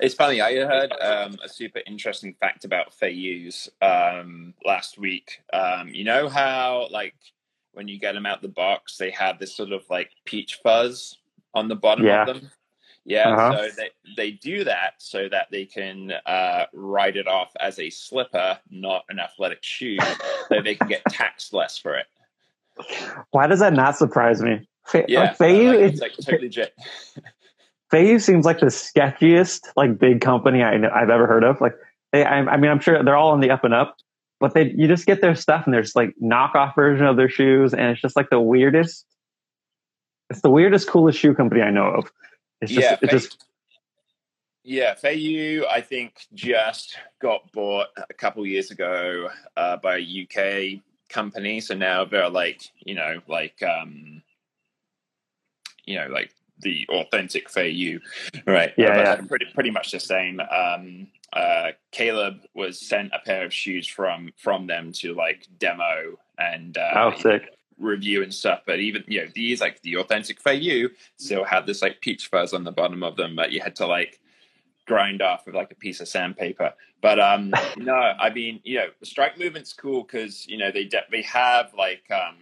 It's 0.00 0.14
funny. 0.14 0.40
I 0.40 0.54
heard 0.56 0.92
um, 1.00 1.38
a 1.44 1.48
super 1.48 1.80
interesting 1.86 2.34
fact 2.40 2.64
about 2.64 2.92
Feiyues 2.92 3.68
um, 3.80 4.54
last 4.64 4.98
week. 4.98 5.42
Um, 5.52 5.88
you 5.88 6.02
know 6.02 6.28
how 6.28 6.88
like 6.90 7.14
when 7.72 7.88
you 7.88 8.00
get 8.00 8.14
them 8.14 8.26
out 8.26 8.42
the 8.42 8.48
box, 8.48 8.96
they 8.96 9.10
have 9.10 9.38
this 9.38 9.54
sort 9.54 9.70
of 9.70 9.84
like 9.88 10.10
peach 10.24 10.58
fuzz 10.62 11.18
on 11.54 11.68
the 11.68 11.76
bottom 11.76 12.06
yeah. 12.06 12.22
of 12.22 12.40
them. 12.40 12.50
Yeah, 13.04 13.30
uh-huh. 13.30 13.68
so 13.68 13.74
they, 13.76 13.90
they 14.16 14.30
do 14.30 14.62
that 14.64 14.94
so 14.98 15.28
that 15.28 15.48
they 15.50 15.64
can 15.64 16.12
uh, 16.24 16.66
write 16.72 17.16
it 17.16 17.26
off 17.26 17.50
as 17.60 17.78
a 17.80 17.90
slipper, 17.90 18.58
not 18.70 19.04
an 19.08 19.18
athletic 19.18 19.58
shoe, 19.62 19.98
so 20.48 20.62
they 20.62 20.76
can 20.76 20.86
get 20.86 21.02
taxed 21.08 21.52
less 21.52 21.76
for 21.76 21.96
it. 21.96 22.06
Why 23.32 23.48
does 23.48 23.58
that 23.58 23.72
not 23.72 23.96
surprise 23.96 24.40
me? 24.40 24.68
Fe- 24.86 25.06
yeah, 25.08 25.20
like, 25.20 25.38
Feiyue, 25.38 25.74
it's, 25.74 26.00
like 26.00 26.12
totally 26.12 26.38
legit. 26.42 26.74
Feiyue 27.92 28.22
seems 28.22 28.44
like 28.44 28.60
the 28.60 28.66
sketchiest 28.66 29.60
like 29.76 29.98
big 29.98 30.20
company 30.20 30.62
I, 30.62 30.74
have 30.74 31.10
ever 31.10 31.26
heard 31.26 31.44
of. 31.44 31.60
Like, 31.60 31.74
they, 32.12 32.24
I, 32.24 32.38
I 32.38 32.56
mean, 32.56 32.70
I'm 32.70 32.80
sure 32.80 33.02
they're 33.02 33.16
all 33.16 33.32
on 33.32 33.40
the 33.40 33.50
up 33.50 33.64
and 33.64 33.74
up, 33.74 33.96
but 34.38 34.54
they 34.54 34.70
you 34.70 34.86
just 34.86 35.06
get 35.06 35.20
their 35.20 35.34
stuff 35.34 35.64
and 35.64 35.74
there's 35.74 35.96
like 35.96 36.14
knockoff 36.22 36.74
version 36.76 37.06
of 37.06 37.16
their 37.16 37.28
shoes, 37.28 37.74
and 37.74 37.82
it's 37.82 38.00
just 38.00 38.16
like 38.16 38.30
the 38.30 38.40
weirdest. 38.40 39.06
It's 40.32 40.40
the 40.40 40.50
weirdest, 40.50 40.88
coolest 40.88 41.18
shoe 41.18 41.34
company 41.34 41.62
I 41.62 41.70
know 41.70 41.86
of. 41.86 42.12
It's 42.60 42.72
just, 42.72 42.82
yeah, 42.82 42.96
it's 43.02 43.12
just 43.12 43.44
yeah, 44.64 44.94
Feiyue, 44.94 45.66
I 45.68 45.80
think, 45.80 46.26
just 46.34 46.96
got 47.20 47.50
bought 47.52 47.88
a 47.96 48.14
couple 48.14 48.46
years 48.46 48.70
ago 48.70 49.28
uh, 49.56 49.76
by 49.78 49.98
a 49.98 50.22
UK 50.22 50.80
company. 51.08 51.60
So 51.60 51.74
now 51.74 52.04
they're 52.04 52.30
like, 52.30 52.62
you 52.84 52.94
know, 52.94 53.20
like, 53.26 53.60
um, 53.62 54.22
you 55.84 55.98
know, 55.98 56.06
like 56.06 56.32
the 56.60 56.86
authentic 56.90 57.48
Feiyue, 57.48 58.00
right? 58.46 58.72
Yeah, 58.76 58.96
yeah. 58.96 59.16
Pretty, 59.26 59.46
pretty 59.52 59.70
much 59.70 59.90
the 59.90 60.00
same. 60.00 60.40
Um, 60.40 61.08
uh, 61.32 61.72
Caleb 61.90 62.42
was 62.54 62.80
sent 62.80 63.10
a 63.12 63.18
pair 63.24 63.44
of 63.44 63.52
shoes 63.52 63.88
from 63.88 64.32
from 64.36 64.66
them 64.66 64.92
to 64.92 65.14
like 65.14 65.48
demo 65.58 66.18
and 66.38 66.76
uh, 66.76 66.92
oh, 66.94 67.18
sick 67.18 67.48
review 67.78 68.22
and 68.22 68.32
stuff. 68.32 68.62
But 68.66 68.80
even 68.80 69.04
you 69.06 69.22
know 69.22 69.30
these 69.34 69.60
like 69.60 69.80
the 69.82 69.96
authentic 69.96 70.42
Feiyue 70.42 70.90
still 71.16 71.44
had 71.44 71.66
this 71.66 71.82
like 71.82 72.00
peach 72.00 72.28
fuzz 72.28 72.52
on 72.52 72.64
the 72.64 72.72
bottom 72.72 73.02
of 73.02 73.16
them, 73.16 73.36
but 73.36 73.52
you 73.52 73.60
had 73.60 73.76
to 73.76 73.86
like 73.86 74.20
grind 74.86 75.22
off 75.22 75.46
with 75.46 75.54
like 75.54 75.70
a 75.70 75.76
piece 75.76 76.00
of 76.00 76.08
sandpaper. 76.08 76.72
But 77.00 77.20
um, 77.20 77.52
no, 77.76 77.94
I 77.94 78.30
mean, 78.30 78.60
you 78.64 78.78
know, 78.78 78.86
the 79.00 79.06
strike 79.06 79.38
movement's 79.38 79.72
cool 79.72 80.02
because 80.02 80.46
you 80.46 80.58
know 80.58 80.70
they 80.70 80.84
de- 80.84 81.06
they 81.10 81.22
have 81.22 81.72
like 81.76 82.04
um, 82.10 82.36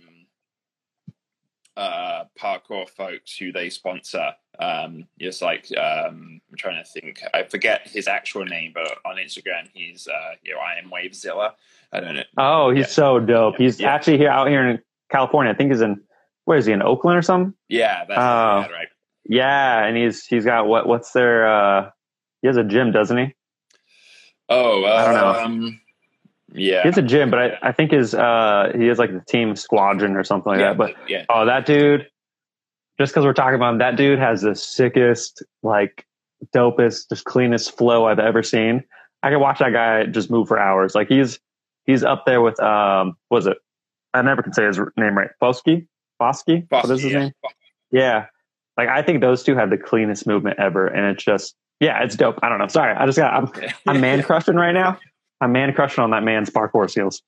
uh, 1.76 2.24
parkour 2.38 2.88
folks 2.88 3.36
who 3.36 3.52
they 3.52 3.70
sponsor. 3.70 4.32
Um, 4.58 5.06
just 5.18 5.40
like 5.40 5.66
um, 5.78 6.40
I'm 6.50 6.56
trying 6.58 6.84
to 6.84 6.90
think, 6.90 7.22
I 7.32 7.44
forget 7.44 7.88
his 7.88 8.06
actual 8.06 8.44
name, 8.44 8.72
but 8.74 8.98
on 9.06 9.16
Instagram 9.16 9.68
he's 9.72 10.06
uh, 10.06 10.34
you 10.42 10.54
know 10.54 10.60
I 10.60 10.78
am 10.78 10.90
Wavezilla. 10.90 11.52
I 11.92 12.00
don't 12.00 12.14
know. 12.14 12.22
Oh, 12.36 12.70
he's 12.70 12.80
yeah. 12.80 12.86
so 12.86 13.20
dope. 13.20 13.56
He's 13.56 13.80
yeah. 13.80 13.94
actually 13.94 14.18
here 14.18 14.28
out 14.28 14.48
here 14.48 14.68
in 14.68 14.80
California. 15.10 15.52
I 15.52 15.56
think 15.56 15.70
he's 15.70 15.80
in 15.80 16.00
where 16.44 16.58
is 16.58 16.66
he 16.66 16.72
in 16.72 16.82
Oakland 16.82 17.18
or 17.18 17.22
something? 17.22 17.54
Yeah, 17.68 18.04
that's 18.06 18.18
uh, 18.18 18.68
right. 18.72 18.88
Yeah, 19.24 19.84
and 19.84 19.96
he's 19.96 20.24
he's 20.26 20.44
got 20.44 20.66
what 20.66 20.86
what's 20.86 21.12
their 21.12 21.46
uh 21.46 21.90
he 22.42 22.48
has 22.48 22.56
a 22.56 22.64
gym, 22.64 22.92
doesn't 22.92 23.16
he? 23.16 23.34
Oh, 24.48 24.84
uh, 24.84 24.88
I 24.88 25.04
don't 25.04 25.14
know. 25.14 25.44
Um, 25.44 25.80
yeah, 26.52 26.82
he 26.82 26.88
has 26.88 26.98
a 26.98 27.02
gym, 27.02 27.30
but 27.30 27.38
I, 27.38 27.58
I 27.68 27.72
think 27.72 27.92
his 27.92 28.14
uh 28.14 28.72
he 28.74 28.86
has 28.86 28.98
like 28.98 29.12
the 29.12 29.24
team 29.28 29.54
squadron 29.56 30.16
or 30.16 30.24
something 30.24 30.50
like 30.50 30.60
yeah, 30.60 30.68
that. 30.68 30.78
But 30.78 30.94
yeah. 31.08 31.24
oh, 31.28 31.46
that 31.46 31.66
dude. 31.66 32.08
Just 32.98 33.14
because 33.14 33.24
we're 33.24 33.32
talking 33.32 33.54
about 33.54 33.72
him, 33.72 33.78
that 33.78 33.96
dude 33.96 34.18
has 34.18 34.42
the 34.42 34.54
sickest, 34.54 35.42
like, 35.62 36.04
dopest, 36.54 37.08
just 37.08 37.24
cleanest 37.24 37.78
flow 37.78 38.06
I've 38.06 38.18
ever 38.18 38.42
seen. 38.42 38.84
I 39.22 39.30
can 39.30 39.40
watch 39.40 39.58
that 39.60 39.72
guy 39.72 40.04
just 40.04 40.30
move 40.30 40.48
for 40.48 40.58
hours. 40.58 40.94
Like 40.94 41.08
he's 41.08 41.38
he's 41.84 42.02
up 42.02 42.24
there 42.26 42.40
with 42.40 42.60
um, 42.60 43.16
was 43.30 43.46
it? 43.46 43.58
I 44.14 44.22
never 44.22 44.42
can 44.42 44.52
say 44.52 44.64
his 44.64 44.78
name 44.96 45.16
right. 45.16 45.30
Bosky, 45.42 45.86
Bosky. 46.20 46.66
What 46.70 46.84
is 46.90 47.02
his 47.02 47.12
yeah. 47.12 47.18
name? 47.18 47.32
Yeah, 47.90 48.26
like 48.76 48.88
I 48.88 49.02
think 49.02 49.20
those 49.20 49.42
two 49.42 49.56
have 49.56 49.70
the 49.70 49.78
cleanest 49.78 50.26
movement 50.26 50.58
ever, 50.58 50.86
and 50.86 51.06
it's 51.06 51.24
just 51.24 51.54
yeah, 51.80 52.02
it's 52.02 52.16
dope. 52.16 52.38
I 52.42 52.48
don't 52.48 52.58
know. 52.58 52.68
Sorry, 52.68 52.94
I 52.94 53.06
just 53.06 53.18
got 53.18 53.34
I'm 53.34 53.72
I'm 53.86 54.00
man 54.00 54.22
crushing 54.24 54.56
right 54.56 54.72
now. 54.72 54.98
I'm 55.40 55.52
man 55.52 55.72
crushing 55.72 56.04
on 56.04 56.10
that 56.10 56.22
man's 56.22 56.50
parkour 56.50 56.88
skills. 56.90 57.22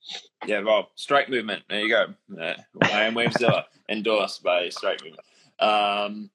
Yeah, 0.45 0.61
well, 0.61 0.91
strike 0.95 1.29
movement. 1.29 1.63
There 1.69 1.81
you 1.81 1.89
go. 1.89 2.05
Uh, 2.39 2.53
I 2.83 3.03
am 3.03 3.15
Wavezilla, 3.15 3.63
endorsed 3.89 4.43
by 4.43 4.69
Strike 4.69 5.03
Movement. 5.03 5.25
Um, 5.59 6.29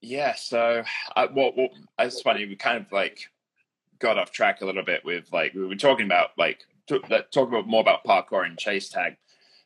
yeah, 0.00 0.34
so 0.34 0.82
I, 1.14 1.26
well, 1.26 1.52
well, 1.56 1.68
it's 1.98 2.22
funny. 2.22 2.46
We 2.46 2.56
kind 2.56 2.78
of 2.78 2.90
like 2.90 3.30
got 3.98 4.18
off 4.18 4.30
track 4.30 4.60
a 4.60 4.66
little 4.66 4.82
bit 4.82 5.04
with 5.04 5.32
like 5.32 5.54
we 5.54 5.66
were 5.66 5.76
talking 5.76 6.06
about 6.06 6.30
like 6.38 6.60
talk 6.88 7.48
about 7.48 7.66
more 7.66 7.80
about 7.80 8.04
parkour 8.04 8.46
and 8.46 8.58
chase 8.58 8.88
tag. 8.88 9.16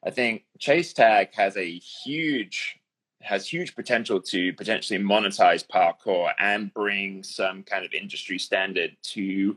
I 0.05 0.11
think 0.11 0.45
chase 0.59 0.93
tag 0.93 1.35
has 1.35 1.57
a 1.57 1.79
huge 1.79 2.79
has 3.21 3.47
huge 3.47 3.75
potential 3.75 4.21
to 4.21 4.53
potentially 4.53 4.99
monetize 4.99 5.67
parkour 5.67 6.31
and 6.39 6.73
bring 6.73 7.23
some 7.25 7.65
kind 7.65 7.85
of 7.85 7.93
industry 7.93 8.39
standard 8.39 8.97
to 9.03 9.57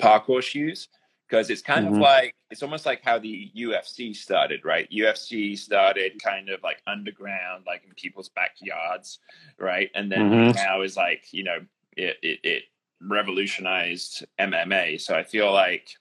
parkour 0.00 0.42
shoes 0.42 0.88
because 1.28 1.50
it's 1.50 1.62
kind 1.62 1.86
mm-hmm. 1.86 1.94
of 1.94 2.00
like 2.00 2.34
it's 2.50 2.62
almost 2.62 2.86
like 2.86 3.02
how 3.02 3.18
the 3.18 3.50
UFC 3.56 4.14
started, 4.14 4.64
right? 4.64 4.88
UFC 4.90 5.58
started 5.58 6.22
kind 6.22 6.48
of 6.48 6.62
like 6.62 6.80
underground, 6.86 7.64
like 7.66 7.82
in 7.84 7.92
people's 7.94 8.28
backyards, 8.28 9.18
right? 9.58 9.90
And 9.94 10.10
then 10.10 10.30
mm-hmm. 10.30 10.56
now 10.56 10.82
is 10.82 10.96
like 10.96 11.26
you 11.32 11.44
know 11.44 11.58
it, 11.96 12.16
it, 12.22 12.40
it 12.42 12.62
revolutionized 13.00 14.24
MMA. 14.38 15.00
So 15.00 15.14
I 15.14 15.22
feel 15.22 15.52
like 15.52 15.96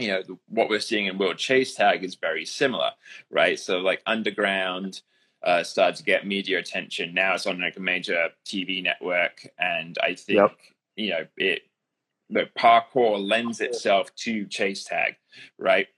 you 0.00 0.08
know 0.08 0.22
what 0.48 0.68
we're 0.68 0.80
seeing 0.80 1.06
in 1.06 1.18
World 1.18 1.38
Chase 1.38 1.74
Tag 1.74 2.04
is 2.04 2.14
very 2.14 2.44
similar, 2.44 2.90
right? 3.30 3.58
So 3.58 3.78
like 3.78 4.02
underground 4.06 5.02
uh, 5.42 5.62
started 5.62 5.96
to 5.96 6.02
get 6.02 6.26
media 6.26 6.58
attention. 6.58 7.14
Now 7.14 7.34
it's 7.34 7.46
on 7.46 7.60
like 7.60 7.76
a 7.76 7.80
major 7.80 8.28
TV 8.44 8.82
network, 8.82 9.46
and 9.58 9.96
I 10.02 10.14
think 10.14 10.38
yep. 10.38 10.56
you 10.96 11.10
know 11.10 11.26
it. 11.36 11.62
The 12.32 12.48
parkour 12.56 13.18
lends 13.18 13.60
itself 13.60 14.14
to 14.16 14.46
chase 14.46 14.84
tag, 14.84 15.16
right? 15.58 15.88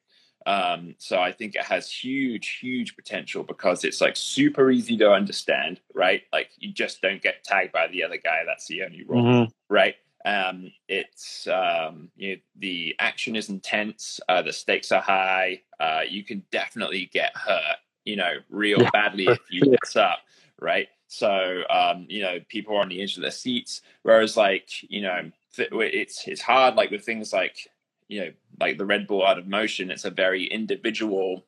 Um, 0.46 0.94
so 0.98 1.20
I 1.20 1.30
think 1.30 1.54
it 1.54 1.64
has 1.64 1.90
huge, 1.90 2.58
huge 2.60 2.96
potential 2.96 3.42
because 3.42 3.84
it's 3.84 4.00
like 4.00 4.16
super 4.16 4.70
easy 4.70 4.96
to 4.96 5.12
understand, 5.12 5.80
right? 5.94 6.22
Like 6.32 6.50
you 6.58 6.72
just 6.72 7.00
don't 7.02 7.22
get 7.22 7.44
tagged 7.44 7.72
by 7.72 7.88
the 7.88 8.02
other 8.02 8.16
guy. 8.16 8.42
That's 8.46 8.66
the 8.66 8.82
only 8.82 9.04
rule, 9.04 9.22
mm-hmm. 9.22 9.74
right? 9.74 9.94
Um, 10.24 10.72
it's 10.88 11.48
um, 11.48 12.10
you 12.16 12.36
know, 12.36 12.40
the 12.58 12.94
action 12.98 13.36
is 13.36 13.48
intense, 13.48 14.20
uh, 14.28 14.42
the 14.42 14.52
stakes 14.52 14.92
are 14.92 15.02
high. 15.02 15.62
Uh, 15.80 16.02
you 16.08 16.22
can 16.22 16.44
definitely 16.50 17.10
get 17.12 17.36
hurt 17.36 17.78
you 18.04 18.16
know, 18.16 18.34
real 18.50 18.80
yeah, 18.80 18.90
badly 18.92 19.26
if 19.26 19.40
you 19.50 19.62
mess 19.82 19.96
up, 19.96 20.20
right? 20.60 20.88
So, 21.08 21.62
um, 21.70 22.06
you 22.08 22.22
know, 22.22 22.38
people 22.48 22.76
are 22.76 22.80
on 22.80 22.88
the 22.88 23.02
edge 23.02 23.16
of 23.16 23.22
their 23.22 23.30
seats. 23.30 23.82
Whereas, 24.02 24.36
like, 24.36 24.70
you 24.90 25.02
know, 25.02 25.30
it's 25.58 26.26
it's 26.26 26.40
hard. 26.40 26.74
Like 26.74 26.90
with 26.90 27.04
things 27.04 27.32
like, 27.32 27.68
you 28.08 28.20
know, 28.20 28.30
like 28.60 28.78
the 28.78 28.86
Red 28.86 29.06
Bull 29.06 29.22
Art 29.22 29.38
of 29.38 29.46
Motion, 29.46 29.90
it's 29.90 30.04
a 30.04 30.10
very 30.10 30.44
individual 30.44 31.44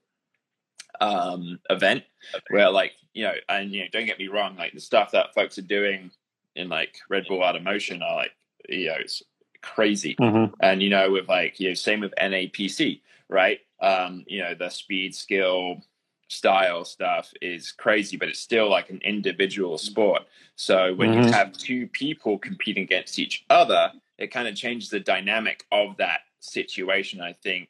um, 1.00 1.58
event 1.70 2.04
where, 2.50 2.70
like, 2.70 2.92
you 3.14 3.24
know, 3.24 3.34
and 3.48 3.72
you 3.72 3.80
know, 3.80 3.88
don't 3.92 4.06
get 4.06 4.18
me 4.18 4.28
wrong, 4.28 4.56
like 4.56 4.72
the 4.72 4.80
stuff 4.80 5.10
that 5.12 5.34
folks 5.34 5.58
are 5.58 5.62
doing 5.62 6.10
in 6.56 6.68
like 6.68 6.96
Red 7.08 7.26
Bull 7.28 7.42
Art 7.42 7.56
of 7.56 7.62
Motion 7.62 8.02
are 8.02 8.16
like, 8.16 8.32
you 8.68 8.88
know, 8.88 8.96
it's 8.98 9.22
crazy. 9.62 10.16
Mm-hmm. 10.20 10.54
And 10.60 10.82
you 10.82 10.90
know, 10.90 11.10
with 11.10 11.28
like, 11.28 11.58
you 11.60 11.68
know, 11.68 11.74
same 11.74 12.00
with 12.00 12.14
NAPC, 12.20 13.00
right? 13.28 13.60
Um, 13.80 14.24
you 14.26 14.42
know, 14.42 14.54
the 14.54 14.68
speed, 14.68 15.14
skill, 15.14 15.82
style 16.28 16.84
stuff 16.84 17.32
is 17.40 17.72
crazy, 17.72 18.16
but 18.16 18.28
it's 18.28 18.40
still 18.40 18.70
like 18.70 18.90
an 18.90 19.00
individual 19.04 19.78
sport. 19.78 20.22
So 20.56 20.94
when 20.94 21.10
mm-hmm. 21.10 21.22
you 21.24 21.32
have 21.32 21.52
two 21.52 21.86
people 21.88 22.38
competing 22.38 22.84
against 22.84 23.18
each 23.18 23.44
other, 23.50 23.92
it 24.18 24.28
kind 24.28 24.48
of 24.48 24.54
changes 24.54 24.90
the 24.90 25.00
dynamic 25.00 25.64
of 25.72 25.96
that 25.98 26.20
situation. 26.40 27.20
I 27.20 27.32
think 27.32 27.68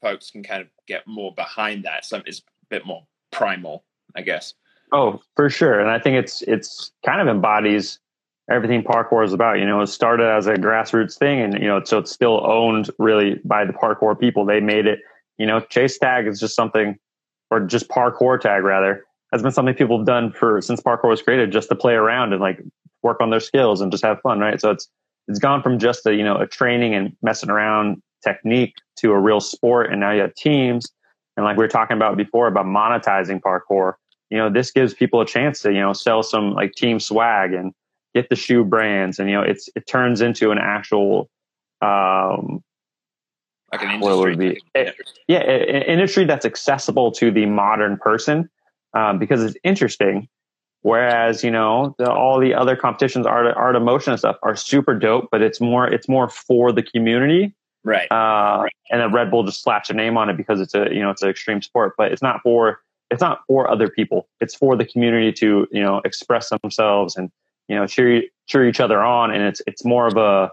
folks 0.00 0.30
can 0.30 0.42
kind 0.42 0.62
of 0.62 0.68
get 0.86 1.06
more 1.06 1.34
behind 1.34 1.84
that. 1.84 2.04
Some 2.04 2.22
is 2.26 2.40
a 2.40 2.66
bit 2.68 2.86
more 2.86 3.06
primal, 3.30 3.84
I 4.14 4.22
guess. 4.22 4.54
Oh, 4.92 5.20
for 5.34 5.50
sure. 5.50 5.80
And 5.80 5.90
I 5.90 5.98
think 5.98 6.16
it's 6.16 6.42
it's 6.42 6.92
kind 7.04 7.20
of 7.20 7.28
embodies 7.28 7.98
everything 8.50 8.82
parkour 8.82 9.24
is 9.24 9.32
about. 9.32 9.58
You 9.58 9.66
know, 9.66 9.80
it 9.80 9.86
started 9.86 10.26
as 10.26 10.46
a 10.46 10.54
grassroots 10.54 11.18
thing 11.18 11.40
and 11.40 11.54
you 11.54 11.66
know, 11.66 11.82
so 11.84 11.98
it's 11.98 12.12
still 12.12 12.44
owned 12.46 12.90
really 12.98 13.40
by 13.44 13.64
the 13.64 13.72
parkour 13.72 14.18
people. 14.18 14.44
They 14.44 14.60
made 14.60 14.86
it, 14.86 15.00
you 15.38 15.46
know, 15.46 15.60
chase 15.60 15.98
tag 15.98 16.26
is 16.26 16.40
just 16.40 16.54
something 16.54 16.98
or 17.50 17.60
just 17.60 17.88
parkour 17.88 18.40
tag 18.40 18.64
rather, 18.64 19.04
has 19.32 19.42
been 19.42 19.52
something 19.52 19.74
people 19.74 19.98
have 19.98 20.06
done 20.06 20.32
for 20.32 20.60
since 20.60 20.80
parkour 20.80 21.08
was 21.08 21.22
created, 21.22 21.52
just 21.52 21.68
to 21.68 21.74
play 21.74 21.94
around 21.94 22.32
and 22.32 22.40
like 22.40 22.62
work 23.02 23.20
on 23.20 23.30
their 23.30 23.40
skills 23.40 23.80
and 23.80 23.90
just 23.90 24.04
have 24.04 24.20
fun, 24.20 24.40
right? 24.40 24.60
So 24.60 24.70
it's 24.70 24.88
it's 25.28 25.38
gone 25.38 25.62
from 25.62 25.78
just 25.78 26.06
a 26.06 26.14
you 26.14 26.24
know 26.24 26.36
a 26.36 26.46
training 26.46 26.94
and 26.94 27.16
messing 27.22 27.50
around 27.50 28.02
technique 28.22 28.74
to 28.98 29.12
a 29.12 29.18
real 29.18 29.40
sport, 29.40 29.90
and 29.90 30.00
now 30.00 30.12
you 30.12 30.22
have 30.22 30.34
teams. 30.34 30.86
And 31.36 31.44
like 31.44 31.56
we 31.56 31.64
were 31.64 31.68
talking 31.68 31.96
about 31.96 32.16
before 32.16 32.46
about 32.46 32.66
monetizing 32.66 33.40
parkour, 33.40 33.94
you 34.30 34.38
know, 34.38 34.48
this 34.50 34.70
gives 34.70 34.94
people 34.94 35.20
a 35.20 35.26
chance 35.26 35.60
to 35.62 35.72
you 35.72 35.80
know 35.80 35.92
sell 35.92 36.22
some 36.22 36.52
like 36.52 36.72
team 36.72 37.00
swag 37.00 37.52
and 37.52 37.72
get 38.14 38.28
the 38.28 38.36
shoe 38.36 38.64
brands, 38.64 39.18
and 39.18 39.28
you 39.28 39.36
know, 39.36 39.42
it's 39.42 39.68
it 39.74 39.86
turns 39.86 40.20
into 40.20 40.50
an 40.50 40.58
actual 40.58 41.28
um, 41.82 42.62
like 43.72 43.82
an 43.82 43.90
industry. 43.90 44.16
What 44.16 44.18
would 44.18 44.38
be? 44.38 44.60
It, 44.74 44.94
yeah, 45.26 45.40
an 45.40 45.82
industry 45.82 46.24
that's 46.24 46.44
accessible 46.44 47.12
to 47.12 47.30
the 47.30 47.46
modern 47.46 47.98
person 47.98 48.48
um, 48.94 49.18
because 49.18 49.42
it's 49.42 49.56
interesting. 49.64 50.28
Whereas 50.82 51.42
you 51.42 51.50
know 51.50 51.94
the, 51.98 52.10
all 52.10 52.38
the 52.38 52.54
other 52.54 52.76
competitions, 52.76 53.26
art, 53.26 53.46
art 53.56 53.74
of 53.74 53.82
motion 53.82 54.12
and 54.12 54.18
stuff, 54.18 54.36
are 54.42 54.54
super 54.54 54.96
dope, 54.98 55.28
but 55.32 55.40
it's 55.42 55.60
more 55.60 55.86
it's 55.86 56.08
more 56.08 56.28
for 56.28 56.72
the 56.72 56.82
community, 56.82 57.54
right? 57.84 58.06
Uh, 58.10 58.64
right. 58.64 58.72
And 58.90 59.00
then 59.00 59.12
Red 59.12 59.30
Bull 59.30 59.44
just 59.44 59.62
slaps 59.62 59.88
a 59.88 59.94
name 59.94 60.18
on 60.18 60.28
it 60.28 60.36
because 60.36 60.60
it's 60.60 60.74
a 60.74 60.88
you 60.92 61.00
know 61.00 61.10
it's 61.10 61.22
an 61.22 61.30
extreme 61.30 61.62
sport, 61.62 61.94
but 61.96 62.12
it's 62.12 62.20
not 62.20 62.42
for 62.42 62.80
it's 63.10 63.22
not 63.22 63.40
for 63.46 63.70
other 63.70 63.88
people. 63.88 64.28
It's 64.40 64.54
for 64.54 64.76
the 64.76 64.84
community 64.84 65.32
to 65.32 65.66
you 65.72 65.82
know 65.82 66.02
express 66.04 66.50
themselves 66.62 67.16
and 67.16 67.30
you 67.68 67.76
know 67.76 67.86
cheer 67.86 68.22
cheer 68.46 68.68
each 68.68 68.80
other 68.80 69.00
on, 69.02 69.30
and 69.30 69.42
it's 69.42 69.62
it's 69.66 69.84
more 69.84 70.06
of 70.06 70.16
a 70.16 70.52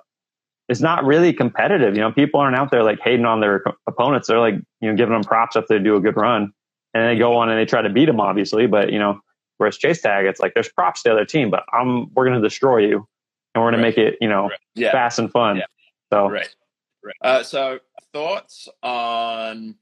it's 0.72 0.80
not 0.80 1.04
really 1.04 1.34
competitive. 1.34 1.96
You 1.96 2.02
know, 2.02 2.14
people 2.14 2.40
aren't 2.40 2.56
out 2.56 2.72
there 2.72 2.82
like 2.82 3.00
hating 3.02 3.26
on 3.26 3.42
their 3.42 3.62
opponents. 3.88 4.30
They're 4.30 4.40
like, 4.40 4.56
you 4.80 4.90
know, 4.90 4.96
giving 4.96 5.14
them 5.14 5.24
props 5.24 5.58
if 5.58 5.68
they 5.68 5.80
do 5.80 5.98
a 5.98 6.00
good 6.00 6.16
run 6.16 6.54
and 6.94 7.10
they 7.10 7.20
go 7.20 7.36
on 7.36 7.50
and 7.50 7.60
they 7.60 7.66
try 7.66 7.82
to 7.82 7.90
beat 7.90 8.06
them, 8.06 8.22
obviously. 8.22 8.68
But, 8.68 8.90
you 8.90 8.98
know, 8.98 9.20
whereas 9.58 9.78
chase 9.78 10.02
tag, 10.02 10.26
it's 10.26 10.40
like 10.40 10.54
there's 10.54 10.70
props 10.70 11.04
to 11.04 11.10
the 11.10 11.16
other 11.16 11.26
team, 11.26 11.50
but 11.50 11.66
I'm, 11.74 12.14
we're 12.14 12.26
going 12.26 12.42
to 12.42 12.48
destroy 12.48 12.88
you 12.88 13.06
and 13.54 13.62
we're 13.62 13.72
going 13.72 13.84
right. 13.84 13.94
to 13.94 14.02
make 14.04 14.14
it, 14.14 14.18
you 14.22 14.30
know, 14.30 14.44
right. 14.44 14.60
yeah. 14.76 14.94
fast 14.94 15.20
and 15.20 15.30
fun. 15.30 15.58
Yeah. 15.58 15.66
So, 16.14 16.30
right. 16.30 16.56
right. 17.04 17.16
Uh, 17.22 17.44
so 17.44 17.80
thoughts 18.14 18.70
on, 18.82 19.76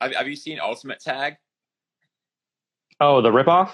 have, 0.00 0.12
have 0.16 0.26
you 0.26 0.36
seen 0.36 0.58
Ultimate 0.60 0.98
Tag? 0.98 1.36
Oh, 3.00 3.20
the 3.20 3.30
ripoff? 3.30 3.70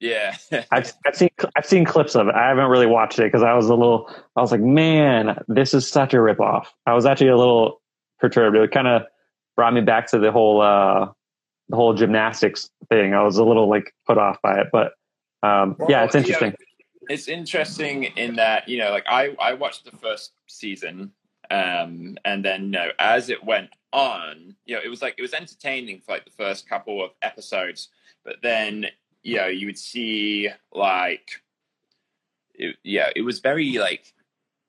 Yeah, 0.00 0.36
I've, 0.70 0.92
I've 1.06 1.16
seen 1.16 1.30
I've 1.56 1.66
seen 1.66 1.84
clips 1.84 2.14
of 2.14 2.28
it. 2.28 2.34
I 2.34 2.48
haven't 2.48 2.70
really 2.70 2.86
watched 2.86 3.18
it 3.18 3.24
because 3.24 3.42
I 3.42 3.54
was 3.54 3.66
a 3.66 3.74
little. 3.74 4.08
I 4.36 4.40
was 4.40 4.52
like, 4.52 4.60
man, 4.60 5.42
this 5.48 5.74
is 5.74 5.90
such 5.90 6.14
a 6.14 6.18
ripoff. 6.18 6.66
I 6.86 6.94
was 6.94 7.04
actually 7.04 7.28
a 7.28 7.36
little 7.36 7.80
perturbed. 8.20 8.56
It 8.56 8.70
kind 8.70 8.86
of 8.86 9.02
brought 9.56 9.74
me 9.74 9.80
back 9.80 10.06
to 10.08 10.18
the 10.18 10.30
whole 10.30 10.60
uh, 10.60 11.08
the 11.68 11.76
whole 11.76 11.94
gymnastics 11.94 12.70
thing. 12.88 13.14
I 13.14 13.22
was 13.22 13.38
a 13.38 13.44
little 13.44 13.68
like 13.68 13.92
put 14.06 14.18
off 14.18 14.40
by 14.42 14.60
it, 14.60 14.68
but 14.72 14.92
um, 15.42 15.76
well, 15.78 15.90
yeah, 15.90 16.04
it's 16.04 16.14
interesting. 16.14 16.54
it's 17.08 17.28
interesting 17.28 18.04
in 18.04 18.36
that 18.36 18.68
you 18.68 18.78
know, 18.78 18.90
like 18.90 19.04
I 19.08 19.34
I 19.40 19.54
watched 19.54 19.84
the 19.84 19.96
first 19.96 20.32
season, 20.46 21.12
um, 21.50 22.16
and 22.24 22.44
then 22.44 22.64
you 22.64 22.70
know, 22.70 22.88
as 23.00 23.30
it 23.30 23.44
went 23.44 23.70
on, 23.92 24.54
you 24.64 24.76
know, 24.76 24.80
it 24.84 24.88
was 24.88 25.02
like 25.02 25.16
it 25.18 25.22
was 25.22 25.34
entertaining 25.34 26.00
for 26.00 26.12
like 26.12 26.24
the 26.24 26.30
first 26.30 26.68
couple 26.68 27.04
of 27.04 27.10
episodes, 27.22 27.88
but 28.24 28.36
then 28.42 28.86
you 29.22 29.36
know, 29.36 29.46
you 29.46 29.66
would 29.66 29.78
see 29.78 30.48
like, 30.72 31.42
it, 32.54 32.76
yeah, 32.82 33.10
it 33.14 33.22
was 33.22 33.40
very 33.40 33.78
like 33.78 34.12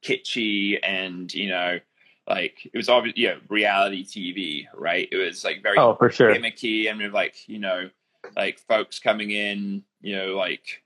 kitschy 0.04 0.80
and 0.84 1.34
you 1.34 1.50
know, 1.50 1.80
like 2.28 2.70
it 2.72 2.78
was 2.78 2.90
obviously 2.90 3.24
you 3.24 3.30
know 3.30 3.40
reality 3.50 4.06
TV, 4.06 4.68
right? 4.74 5.08
It 5.12 5.18
was 5.18 5.44
like 5.44 5.64
very 5.64 5.78
oh 5.78 5.96
for 5.96 6.10
sure 6.10 6.34
gimmicky 6.34 6.90
and 6.90 7.14
like 7.14 7.48
you 7.48 7.60
know 7.60 7.90
like 8.36 8.60
folks 8.60 9.00
coming 9.00 9.32
in, 9.32 9.84
you 10.02 10.16
know, 10.16 10.36
like 10.36 10.84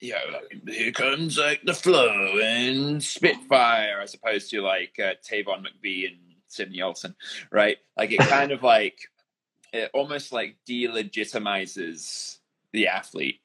you 0.00 0.12
know, 0.12 0.38
like, 0.38 0.68
here 0.68 0.92
comes 0.92 1.38
like 1.38 1.62
the 1.64 1.72
flow 1.72 2.38
and 2.38 3.02
Spitfire, 3.02 4.00
as 4.02 4.14
opposed 4.14 4.50
to 4.50 4.60
like 4.60 4.98
uh, 4.98 5.14
Tavon 5.26 5.64
McBee 5.64 6.06
and 6.06 6.18
Sydney 6.46 6.82
Olsen, 6.82 7.14
right? 7.50 7.78
Like 7.96 8.12
it 8.12 8.20
kind 8.20 8.52
of 8.52 8.62
like 8.62 8.98
it 9.72 9.90
almost 9.94 10.32
like 10.32 10.56
delegitimizes 10.68 12.38
the 12.74 12.88
athlete. 12.88 13.40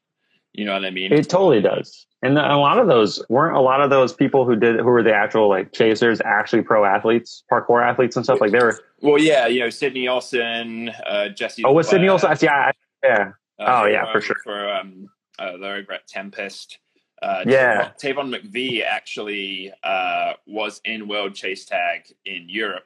You 0.51 0.65
know 0.65 0.73
what 0.73 0.83
I 0.83 0.89
mean? 0.89 1.13
It 1.13 1.29
totally 1.29 1.61
does. 1.61 2.05
And 2.21 2.37
a 2.37 2.57
lot 2.57 2.79
of 2.79 2.87
those 2.87 3.23
weren't 3.29 3.55
a 3.55 3.61
lot 3.61 3.81
of 3.81 3.89
those 3.89 4.11
people 4.11 4.45
who 4.45 4.57
did 4.57 4.77
who 4.77 4.85
were 4.85 5.03
the 5.03 5.13
actual 5.13 5.47
like 5.47 5.71
chasers 5.71 6.19
actually 6.25 6.63
pro 6.63 6.83
athletes, 6.83 7.43
parkour 7.49 7.81
athletes 7.81 8.17
and 8.17 8.25
stuff 8.25 8.41
like 8.41 8.51
they 8.51 8.59
were. 8.59 8.77
Well, 8.99 9.19
yeah, 9.19 9.47
you 9.47 9.61
know 9.61 9.69
Sydney 9.69 10.09
Olsen, 10.09 10.89
uh, 11.07 11.29
Jesse. 11.29 11.63
Oh, 11.63 11.71
was 11.71 11.87
Sydney 11.87 12.09
Olsen? 12.09 12.35
Yeah, 12.41 12.71
yeah. 13.01 13.31
Uh, 13.57 13.81
oh, 13.83 13.85
yeah, 13.85 14.11
for 14.11 14.19
sure. 14.19 14.35
For 14.43 14.69
um, 14.69 15.07
uh, 15.37 15.57
they're 15.57 15.85
Tempest. 16.07 16.79
Uh, 17.21 17.43
yeah, 17.45 17.91
Tavon 18.01 18.35
McVee 18.35 18.83
actually 18.83 19.71
uh, 19.83 20.33
was 20.45 20.81
in 20.83 21.07
World 21.07 21.35
Chase 21.35 21.65
Tag 21.65 22.01
in 22.25 22.49
Europe, 22.49 22.83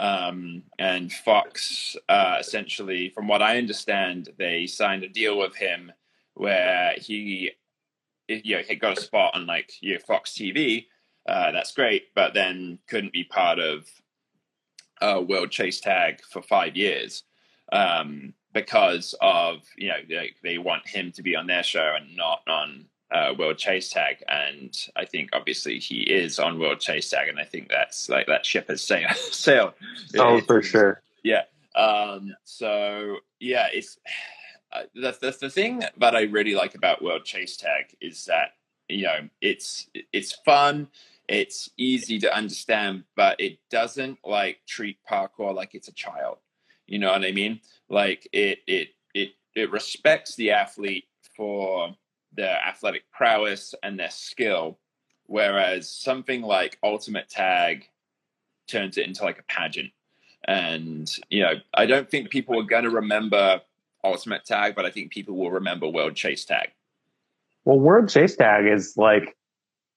um, 0.00 0.62
and 0.78 1.12
Fox 1.12 1.96
uh, 2.08 2.36
essentially, 2.40 3.10
from 3.10 3.28
what 3.28 3.42
I 3.42 3.58
understand, 3.58 4.30
they 4.38 4.66
signed 4.66 5.04
a 5.04 5.08
deal 5.08 5.38
with 5.38 5.54
him 5.54 5.92
where 6.34 6.94
he 6.98 7.52
you 8.28 8.56
know, 8.56 8.62
he 8.62 8.76
got 8.76 8.98
a 8.98 9.00
spot 9.00 9.34
on 9.34 9.46
like 9.46 9.72
you 9.80 9.94
know, 9.94 10.00
Fox 10.00 10.32
TV. 10.32 10.86
Uh, 11.28 11.52
that's 11.52 11.72
great, 11.72 12.14
but 12.14 12.34
then 12.34 12.78
couldn't 12.88 13.12
be 13.12 13.24
part 13.24 13.58
of 13.58 13.86
uh, 15.00 15.20
World 15.20 15.50
Chase 15.50 15.80
Tag 15.80 16.20
for 16.22 16.42
five 16.42 16.76
years 16.76 17.24
um, 17.72 18.34
because 18.52 19.14
of 19.20 19.62
you 19.76 19.88
know 19.88 19.96
they, 20.08 20.32
they, 20.42 20.58
want 20.58 20.86
him 20.86 21.12
to 21.12 21.22
be 21.22 21.36
on 21.36 21.46
their 21.46 21.62
show 21.62 21.94
and 21.96 22.16
not 22.16 22.42
on 22.48 22.86
uh, 23.12 23.34
World 23.38 23.58
Chase 23.58 23.90
Tag. 23.90 24.22
And 24.28 24.76
I 24.96 25.04
think 25.04 25.30
obviously 25.32 25.78
he 25.78 26.00
is 26.00 26.38
on 26.38 26.58
World 26.58 26.80
Chase 26.80 27.10
Tag, 27.10 27.28
and 27.28 27.38
I 27.38 27.44
think 27.44 27.68
that's 27.68 28.08
like 28.08 28.26
that 28.26 28.46
ship 28.46 28.68
has 28.68 28.82
sailed. 28.82 29.16
sailed. 29.16 29.74
Oh, 30.18 30.38
it, 30.38 30.46
for 30.46 30.62
sure. 30.62 31.02
Yeah. 31.22 31.42
Um, 31.76 32.34
so 32.44 33.18
yeah, 33.40 33.66
it's 33.72 33.98
uh, 34.72 34.82
the, 34.94 35.16
the, 35.20 35.36
the 35.42 35.50
thing 35.50 35.82
that 35.98 36.16
I 36.16 36.22
really 36.22 36.54
like 36.54 36.74
about 36.74 37.02
World 37.02 37.24
Chase 37.24 37.56
Tag 37.56 37.96
is 38.00 38.24
that 38.26 38.54
you 38.88 39.04
know 39.04 39.28
it's 39.40 39.88
it's 40.12 40.32
fun, 40.44 40.88
it's 41.28 41.70
easy 41.76 42.18
to 42.20 42.34
understand, 42.34 43.04
but 43.16 43.40
it 43.40 43.58
doesn't 43.70 44.18
like 44.24 44.60
treat 44.66 44.98
parkour 45.08 45.54
like 45.54 45.74
it's 45.74 45.88
a 45.88 45.92
child. 45.92 46.38
You 46.86 46.98
know 46.98 47.10
what 47.10 47.24
I 47.24 47.32
mean? 47.32 47.60
Like 47.88 48.28
it 48.32 48.58
it 48.66 48.88
it 49.14 49.30
it 49.54 49.70
respects 49.70 50.36
the 50.36 50.50
athlete 50.50 51.04
for 51.36 51.96
their 52.34 52.58
athletic 52.66 53.10
prowess 53.10 53.74
and 53.82 53.98
their 53.98 54.10
skill, 54.10 54.78
whereas 55.26 55.90
something 55.90 56.42
like 56.42 56.78
Ultimate 56.82 57.28
Tag 57.28 57.88
turns 58.68 58.96
it 58.96 59.06
into 59.06 59.24
like 59.24 59.38
a 59.38 59.42
pageant. 59.44 59.90
And 60.46 61.10
you 61.30 61.42
know, 61.42 61.54
I 61.74 61.86
don't 61.86 62.10
think 62.10 62.30
people 62.30 62.58
are 62.58 62.64
going 62.64 62.84
to 62.84 62.90
remember 62.90 63.60
Ultimate 64.04 64.44
Tag, 64.44 64.74
but 64.74 64.84
I 64.84 64.90
think 64.90 65.12
people 65.12 65.36
will 65.36 65.50
remember 65.50 65.86
World 65.88 66.16
Chase 66.16 66.44
Tag. 66.44 66.70
Well, 67.64 67.78
World 67.78 68.08
Chase 68.08 68.36
Tag 68.36 68.66
is 68.66 68.96
like 68.96 69.36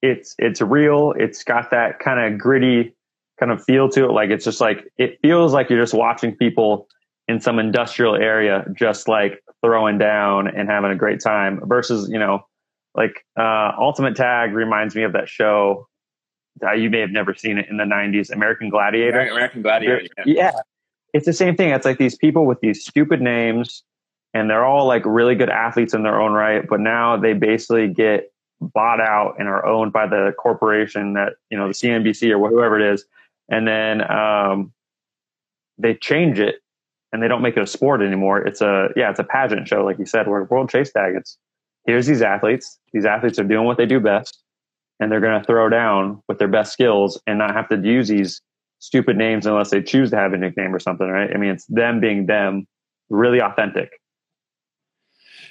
it's 0.01 0.35
it's 0.37 0.61
real. 0.61 1.13
It's 1.17 1.43
got 1.43 1.71
that 1.71 1.99
kind 1.99 2.19
of 2.19 2.39
gritty 2.39 2.95
kind 3.39 3.51
of 3.51 3.63
feel 3.63 3.89
to 3.89 4.05
it. 4.05 4.11
Like 4.11 4.29
it's 4.29 4.45
just 4.45 4.61
like 4.61 4.91
it 4.97 5.19
feels 5.21 5.53
like 5.53 5.69
you're 5.69 5.81
just 5.81 5.93
watching 5.93 6.35
people 6.35 6.87
in 7.27 7.41
some 7.41 7.57
industrial 7.57 8.15
area 8.15 8.65
just 8.77 9.07
like 9.07 9.41
throwing 9.65 9.97
down 9.97 10.47
and 10.47 10.69
having 10.69 10.91
a 10.91 10.95
great 10.95 11.19
time 11.19 11.61
versus, 11.65 12.09
you 12.09 12.19
know, 12.19 12.45
like 12.95 13.25
uh 13.39 13.71
Ultimate 13.77 14.15
Tag 14.15 14.53
reminds 14.53 14.95
me 14.95 15.03
of 15.03 15.13
that 15.13 15.27
show. 15.29 15.87
Uh, 16.63 16.71
you 16.71 16.89
may 16.89 16.99
have 16.99 17.11
never 17.11 17.33
seen 17.33 17.57
it 17.57 17.67
in 17.69 17.75
the 17.75 17.83
90s, 17.83 18.31
American 18.31 18.69
Gladiator. 18.69 19.19
American 19.19 19.61
Gladiator. 19.61 20.07
Yeah. 20.19 20.23
yeah. 20.25 20.51
It's 21.13 21.25
the 21.25 21.33
same 21.33 21.57
thing. 21.57 21.71
It's 21.71 21.85
like 21.85 21.97
these 21.97 22.15
people 22.15 22.45
with 22.45 22.61
these 22.61 22.85
stupid 22.85 23.21
names 23.21 23.83
and 24.35 24.49
they're 24.49 24.65
all 24.65 24.85
like 24.85 25.03
really 25.05 25.33
good 25.33 25.49
athletes 25.49 25.93
in 25.93 26.03
their 26.03 26.21
own 26.21 26.33
right 26.33 26.67
but 26.69 26.79
now 26.79 27.17
they 27.17 27.33
basically 27.33 27.87
get 27.87 28.31
bought 28.61 28.99
out 28.99 29.35
and 29.39 29.47
are 29.47 29.65
owned 29.65 29.91
by 29.91 30.05
the 30.05 30.33
corporation 30.37 31.13
that 31.13 31.33
you 31.49 31.57
know 31.57 31.67
the 31.67 31.73
cnbc 31.73 32.29
or 32.29 32.49
whoever 32.49 32.79
it 32.79 32.93
is 32.93 33.05
and 33.49 33.67
then 33.67 34.09
um, 34.11 34.71
they 35.77 35.95
change 35.95 36.39
it 36.39 36.55
and 37.15 37.23
they 37.23 37.29
don't 37.29 37.41
make 37.41 37.55
it 37.55 37.63
a 37.63 37.67
sport 37.67 38.01
anymore. 38.01 38.39
It's 38.39 38.61
a 38.61 38.89
yeah 38.95 39.09
it's 39.09 39.19
a 39.19 39.23
pageant 39.23 39.67
show 39.67 39.83
like 39.85 39.97
you 39.97 40.05
said 40.05 40.27
where 40.27 40.43
world 40.43 40.69
chase 40.69 40.91
tag. 40.91 41.15
It's 41.15 41.37
here's 41.85 42.05
these 42.05 42.21
athletes. 42.21 42.77
These 42.91 43.05
athletes 43.05 43.39
are 43.39 43.45
doing 43.45 43.65
what 43.65 43.77
they 43.77 43.85
do 43.85 43.99
best 44.01 44.43
and 44.99 45.09
they're 45.09 45.21
going 45.21 45.39
to 45.39 45.45
throw 45.45 45.69
down 45.69 46.21
with 46.27 46.39
their 46.39 46.47
best 46.47 46.73
skills 46.73 47.19
and 47.25 47.37
not 47.37 47.53
have 47.53 47.69
to 47.69 47.77
use 47.77 48.09
these 48.09 48.41
stupid 48.79 49.17
names 49.17 49.45
unless 49.45 49.69
they 49.71 49.81
choose 49.81 50.09
to 50.11 50.17
have 50.17 50.33
a 50.33 50.37
nickname 50.37 50.75
or 50.75 50.79
something 50.79 51.07
right? 51.07 51.31
I 51.33 51.37
mean 51.37 51.51
it's 51.51 51.65
them 51.67 52.01
being 52.01 52.25
them 52.25 52.67
really 53.09 53.41
authentic. 53.41 53.91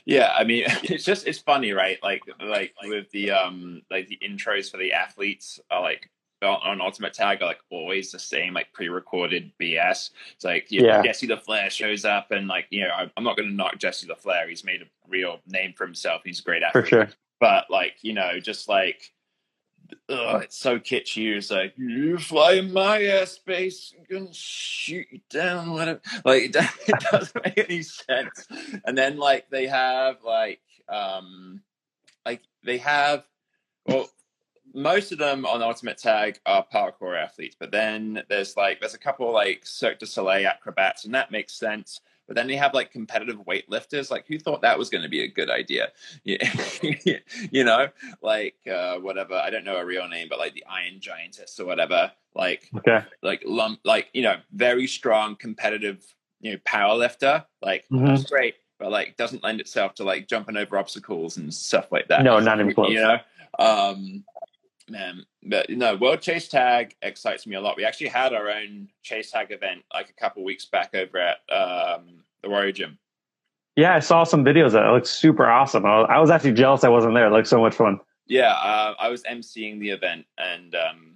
Yeah, 0.06 0.34
I 0.36 0.44
mean, 0.44 0.64
it's 0.82 1.04
just 1.04 1.26
it's 1.26 1.38
funny, 1.38 1.72
right? 1.72 1.98
Like 2.02 2.22
like 2.40 2.74
with 2.82 3.10
the 3.10 3.30
um 3.30 3.80
like 3.90 4.08
the 4.08 4.18
intros 4.22 4.70
for 4.70 4.76
the 4.76 4.92
athletes 4.92 5.60
are 5.70 5.80
like 5.80 6.10
on 6.44 6.80
Ultimate 6.80 7.14
Tag 7.14 7.42
are 7.42 7.46
like 7.46 7.60
always 7.70 8.10
the 8.10 8.18
same, 8.18 8.54
like 8.54 8.72
pre-recorded 8.72 9.52
BS. 9.60 10.10
It's 10.34 10.44
like 10.44 10.70
you 10.70 10.82
know, 10.82 10.88
yeah. 10.88 11.02
Jesse 11.02 11.26
La 11.26 11.36
Flair 11.36 11.70
shows 11.70 12.04
up, 12.04 12.30
and 12.30 12.48
like 12.48 12.66
you 12.70 12.82
know, 12.82 13.08
I'm 13.16 13.24
not 13.24 13.36
going 13.36 13.48
to 13.48 13.54
knock 13.54 13.78
Jesse 13.78 14.06
La 14.06 14.14
Flair. 14.14 14.48
He's 14.48 14.64
made 14.64 14.82
a 14.82 14.86
real 15.08 15.40
name 15.46 15.74
for 15.76 15.84
himself. 15.84 16.22
He's 16.24 16.40
a 16.40 16.42
great 16.42 16.62
athlete. 16.62 16.84
For 16.84 16.88
sure. 16.88 17.08
But 17.40 17.70
like 17.70 17.96
you 18.02 18.12
know, 18.12 18.38
just 18.40 18.68
like 18.68 19.12
ugh, 20.08 20.42
it's 20.42 20.58
so 20.58 20.78
kitschy. 20.78 21.36
It's 21.36 21.50
like 21.50 21.74
you 21.76 22.18
fly 22.18 22.52
in 22.52 22.72
my 22.72 23.00
airspace, 23.00 23.92
I'm 23.98 24.04
gonna 24.10 24.34
shoot 24.34 25.06
you 25.10 25.20
down. 25.30 25.72
Whatever. 25.72 26.00
Like 26.24 26.44
it, 26.44 26.56
it 26.86 27.00
doesn't 27.10 27.44
make 27.44 27.58
any 27.58 27.82
sense. 27.82 28.46
And 28.84 28.96
then 28.96 29.16
like 29.16 29.50
they 29.50 29.66
have 29.66 30.22
like 30.24 30.60
um 30.88 31.62
like 32.24 32.42
they 32.62 32.78
have 32.78 33.24
well 33.86 34.08
most 34.74 35.12
of 35.12 35.18
them 35.18 35.46
on 35.46 35.62
Ultimate 35.62 35.98
Tag 35.98 36.38
are 36.46 36.66
parkour 36.72 37.16
athletes, 37.16 37.56
but 37.58 37.70
then 37.70 38.22
there's 38.28 38.56
like 38.56 38.80
there's 38.80 38.94
a 38.94 38.98
couple 38.98 39.32
like 39.32 39.64
Cirque 39.64 40.00
du 40.00 40.06
Soleil 40.06 40.46
acrobats, 40.46 41.04
and 41.04 41.14
that 41.14 41.30
makes 41.30 41.54
sense. 41.54 42.00
But 42.26 42.36
then 42.36 42.46
they 42.46 42.56
have 42.56 42.74
like 42.74 42.90
competitive 42.90 43.36
weightlifters. 43.46 44.10
Like, 44.10 44.26
who 44.26 44.38
thought 44.38 44.62
that 44.62 44.78
was 44.78 44.88
going 44.88 45.02
to 45.02 45.10
be 45.10 45.22
a 45.22 45.28
good 45.28 45.50
idea? 45.50 45.92
you 46.24 47.64
know, 47.64 47.88
like 48.22 48.56
uh, 48.70 48.96
whatever. 48.96 49.34
I 49.34 49.50
don't 49.50 49.64
know 49.64 49.76
a 49.76 49.84
real 49.84 50.08
name, 50.08 50.28
but 50.28 50.38
like 50.38 50.54
the 50.54 50.64
Iron 50.68 51.00
Giantess 51.00 51.60
or 51.60 51.66
whatever. 51.66 52.10
Like, 52.34 52.70
okay, 52.78 53.04
like 53.22 53.42
lump, 53.46 53.80
like 53.84 54.08
you 54.12 54.22
know, 54.22 54.36
very 54.52 54.86
strong 54.86 55.36
competitive, 55.36 56.02
you 56.40 56.52
know, 56.52 56.58
power 56.64 56.94
lifter. 56.94 57.44
Like 57.62 57.84
mm-hmm. 57.92 58.06
that's 58.06 58.24
great, 58.24 58.54
but 58.78 58.90
like 58.90 59.16
doesn't 59.16 59.44
lend 59.44 59.60
itself 59.60 59.94
to 59.96 60.04
like 60.04 60.26
jumping 60.26 60.56
over 60.56 60.78
obstacles 60.78 61.36
and 61.36 61.52
stuff 61.52 61.92
like 61.92 62.08
that. 62.08 62.24
No, 62.24 62.40
not 62.40 62.58
even 62.58 62.74
close. 62.74 62.90
You 62.90 63.02
know, 63.02 63.18
um, 63.58 64.24
man, 64.88 65.24
but 65.42 65.68
no, 65.70 65.96
World 65.96 66.20
Chase 66.20 66.48
Tag 66.48 66.94
excites 67.02 67.46
me 67.46 67.56
a 67.56 67.60
lot. 67.60 67.76
We 67.76 67.84
actually 67.84 68.08
had 68.08 68.32
our 68.32 68.50
own 68.50 68.88
Chase 69.02 69.30
Tag 69.30 69.50
event 69.50 69.82
like 69.92 70.10
a 70.10 70.12
couple 70.12 70.44
weeks 70.44 70.66
back 70.66 70.94
over 70.94 71.18
at 71.18 71.36
um, 71.54 72.24
the 72.42 72.50
Warrior 72.50 72.72
Gym. 72.72 72.98
Yeah, 73.76 73.94
I 73.94 73.98
saw 73.98 74.24
some 74.24 74.44
videos 74.44 74.72
that 74.72 74.84
looked 74.92 75.08
super 75.08 75.48
awesome. 75.48 75.84
I 75.84 76.00
was, 76.00 76.08
I 76.10 76.20
was 76.20 76.30
actually 76.30 76.52
jealous 76.52 76.84
I 76.84 76.88
wasn't 76.88 77.14
there. 77.14 77.26
It 77.26 77.32
looked 77.32 77.48
so 77.48 77.60
much 77.60 77.74
fun. 77.74 77.98
Yeah, 78.26 78.52
uh, 78.52 78.94
I 78.98 79.08
was 79.08 79.22
emceeing 79.24 79.80
the 79.80 79.90
event, 79.90 80.26
and 80.38 80.74
um, 80.74 81.14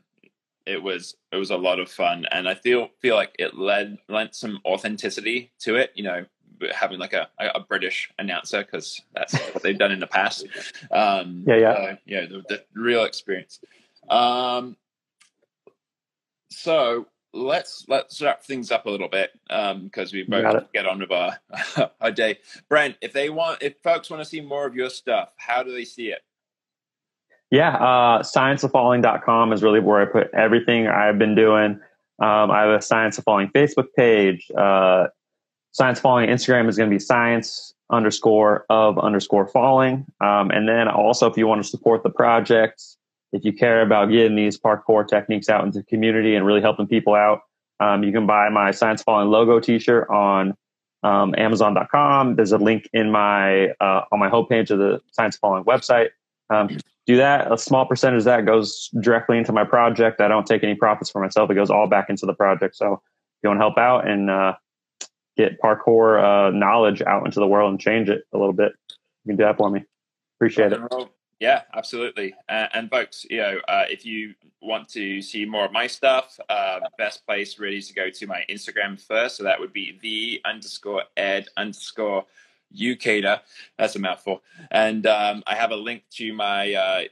it 0.66 0.82
was 0.82 1.16
it 1.32 1.36
was 1.36 1.50
a 1.50 1.56
lot 1.56 1.78
of 1.78 1.90
fun. 1.90 2.26
And 2.30 2.48
I 2.48 2.54
feel 2.54 2.88
feel 3.00 3.14
like 3.14 3.34
it 3.38 3.56
led 3.56 3.98
lent 4.08 4.34
some 4.34 4.60
authenticity 4.64 5.52
to 5.60 5.76
it. 5.76 5.92
You 5.94 6.04
know, 6.04 6.26
having 6.74 6.98
like 6.98 7.12
a, 7.12 7.28
a 7.38 7.60
British 7.60 8.10
announcer 8.18 8.62
because 8.62 9.00
that's 9.14 9.34
what 9.34 9.62
they've 9.62 9.78
done 9.78 9.92
in 9.92 10.00
the 10.00 10.06
past. 10.06 10.46
Um, 10.90 11.44
yeah, 11.46 11.56
yeah, 11.56 11.70
uh, 11.70 11.96
yeah. 12.06 12.20
The, 12.22 12.42
the, 12.48 12.64
real 12.74 13.04
experience. 13.04 13.60
Um, 14.08 14.76
so 16.50 17.06
let's 17.32 17.84
let's 17.88 18.20
wrap 18.22 18.42
things 18.42 18.70
up 18.70 18.86
a 18.86 18.90
little 18.90 19.08
bit 19.08 19.30
because 19.48 19.72
um, 19.72 20.10
we 20.12 20.22
both 20.22 20.72
get 20.72 20.86
on 20.86 21.00
with 21.00 21.10
our 21.10 21.38
our 22.00 22.10
day. 22.10 22.38
Brent, 22.68 22.96
if 23.00 23.12
they 23.12 23.28
want, 23.28 23.62
if 23.62 23.74
folks 23.82 24.10
want 24.10 24.22
to 24.22 24.28
see 24.28 24.40
more 24.40 24.66
of 24.66 24.74
your 24.74 24.90
stuff, 24.90 25.30
how 25.36 25.62
do 25.62 25.72
they 25.72 25.84
see 25.84 26.08
it? 26.08 26.22
Yeah, 27.50 27.76
uh, 27.76 28.22
scienceoffalling.com 28.22 29.52
is 29.52 29.62
really 29.62 29.80
where 29.80 30.02
I 30.02 30.04
put 30.04 30.32
everything 30.34 30.86
I've 30.86 31.18
been 31.18 31.34
doing. 31.34 31.80
Um, 32.20 32.50
I 32.50 32.62
have 32.62 32.70
a 32.70 32.82
Science 32.82 33.16
of 33.18 33.24
Falling 33.24 33.48
Facebook 33.48 33.86
page. 33.96 34.50
Uh, 34.56 35.06
science 35.72 36.00
Falling 36.00 36.28
Instagram 36.28 36.68
is 36.68 36.76
going 36.76 36.90
to 36.90 36.94
be 36.94 37.00
science 37.00 37.74
underscore 37.90 38.66
of 38.68 38.98
underscore 38.98 39.46
falling. 39.46 40.04
Um, 40.20 40.50
and 40.50 40.68
then 40.68 40.88
also, 40.88 41.26
if 41.26 41.36
you 41.36 41.46
want 41.46 41.62
to 41.62 41.68
support 41.68 42.02
the 42.02 42.10
project, 42.10 42.82
if 43.32 43.44
you 43.44 43.52
care 43.52 43.82
about 43.82 44.10
getting 44.10 44.36
these 44.36 44.58
parkour 44.58 45.06
techniques 45.06 45.48
out 45.48 45.64
into 45.64 45.78
the 45.78 45.84
community 45.84 46.34
and 46.34 46.46
really 46.46 46.60
helping 46.60 46.86
people 46.86 47.14
out, 47.14 47.42
um, 47.80 48.02
you 48.02 48.12
can 48.12 48.26
buy 48.26 48.48
my 48.48 48.70
Science 48.70 49.02
Falling 49.02 49.28
logo 49.28 49.60
T-shirt 49.60 50.08
on 50.10 50.54
um, 51.02 51.34
Amazon.com. 51.38 52.36
There's 52.36 52.52
a 52.52 52.58
link 52.58 52.88
in 52.92 53.10
my 53.10 53.68
uh, 53.80 54.04
on 54.10 54.18
my 54.18 54.28
homepage 54.28 54.70
of 54.70 54.78
the 54.78 55.00
Science 55.12 55.36
Falling 55.36 55.64
website. 55.64 56.08
Um, 56.50 56.78
do 57.06 57.16
that. 57.16 57.52
A 57.52 57.56
small 57.56 57.86
percentage 57.86 58.18
of 58.18 58.24
that 58.24 58.46
goes 58.46 58.90
directly 59.00 59.38
into 59.38 59.52
my 59.52 59.64
project. 59.64 60.20
I 60.20 60.28
don't 60.28 60.46
take 60.46 60.64
any 60.64 60.74
profits 60.74 61.10
for 61.10 61.22
myself. 61.22 61.50
It 61.50 61.54
goes 61.54 61.70
all 61.70 61.86
back 61.86 62.10
into 62.10 62.26
the 62.26 62.34
project. 62.34 62.76
So 62.76 62.94
if 62.94 63.00
you 63.42 63.48
want 63.48 63.58
to 63.58 63.62
help 63.62 63.78
out 63.78 64.08
and 64.08 64.28
uh, 64.28 64.54
get 65.38 65.60
parkour 65.60 66.22
uh, 66.22 66.50
knowledge 66.50 67.00
out 67.02 67.24
into 67.24 67.40
the 67.40 67.46
world 67.46 67.70
and 67.70 67.80
change 67.80 68.10
it 68.10 68.24
a 68.32 68.38
little 68.38 68.52
bit, 68.52 68.72
you 69.24 69.30
can 69.30 69.36
do 69.36 69.44
that 69.44 69.56
for 69.56 69.70
me. 69.70 69.84
Appreciate 70.36 70.72
it. 70.72 70.80
Yeah, 71.40 71.62
absolutely. 71.72 72.34
Uh, 72.48 72.66
and 72.74 72.90
folks, 72.90 73.24
you 73.30 73.38
know, 73.38 73.60
uh, 73.68 73.84
if 73.88 74.04
you 74.04 74.34
want 74.60 74.88
to 74.90 75.22
see 75.22 75.44
more 75.44 75.64
of 75.64 75.72
my 75.72 75.86
stuff, 75.86 76.38
uh, 76.48 76.80
best 76.98 77.24
place 77.24 77.60
really 77.60 77.76
is 77.76 77.86
to 77.88 77.94
go 77.94 78.10
to 78.10 78.26
my 78.26 78.44
Instagram 78.50 79.00
first. 79.00 79.36
So 79.36 79.44
that 79.44 79.60
would 79.60 79.72
be 79.72 79.98
the 80.02 80.40
underscore 80.44 81.04
ed 81.16 81.46
underscore 81.56 82.24
Ukater. 82.76 83.40
That's 83.78 83.94
a 83.94 84.00
mouthful. 84.00 84.42
And 84.72 85.06
um, 85.06 85.44
I 85.46 85.54
have 85.54 85.70
a 85.70 85.76
link 85.76 86.02
to 86.14 86.32
my 86.32 86.74
uh, 86.74 87.02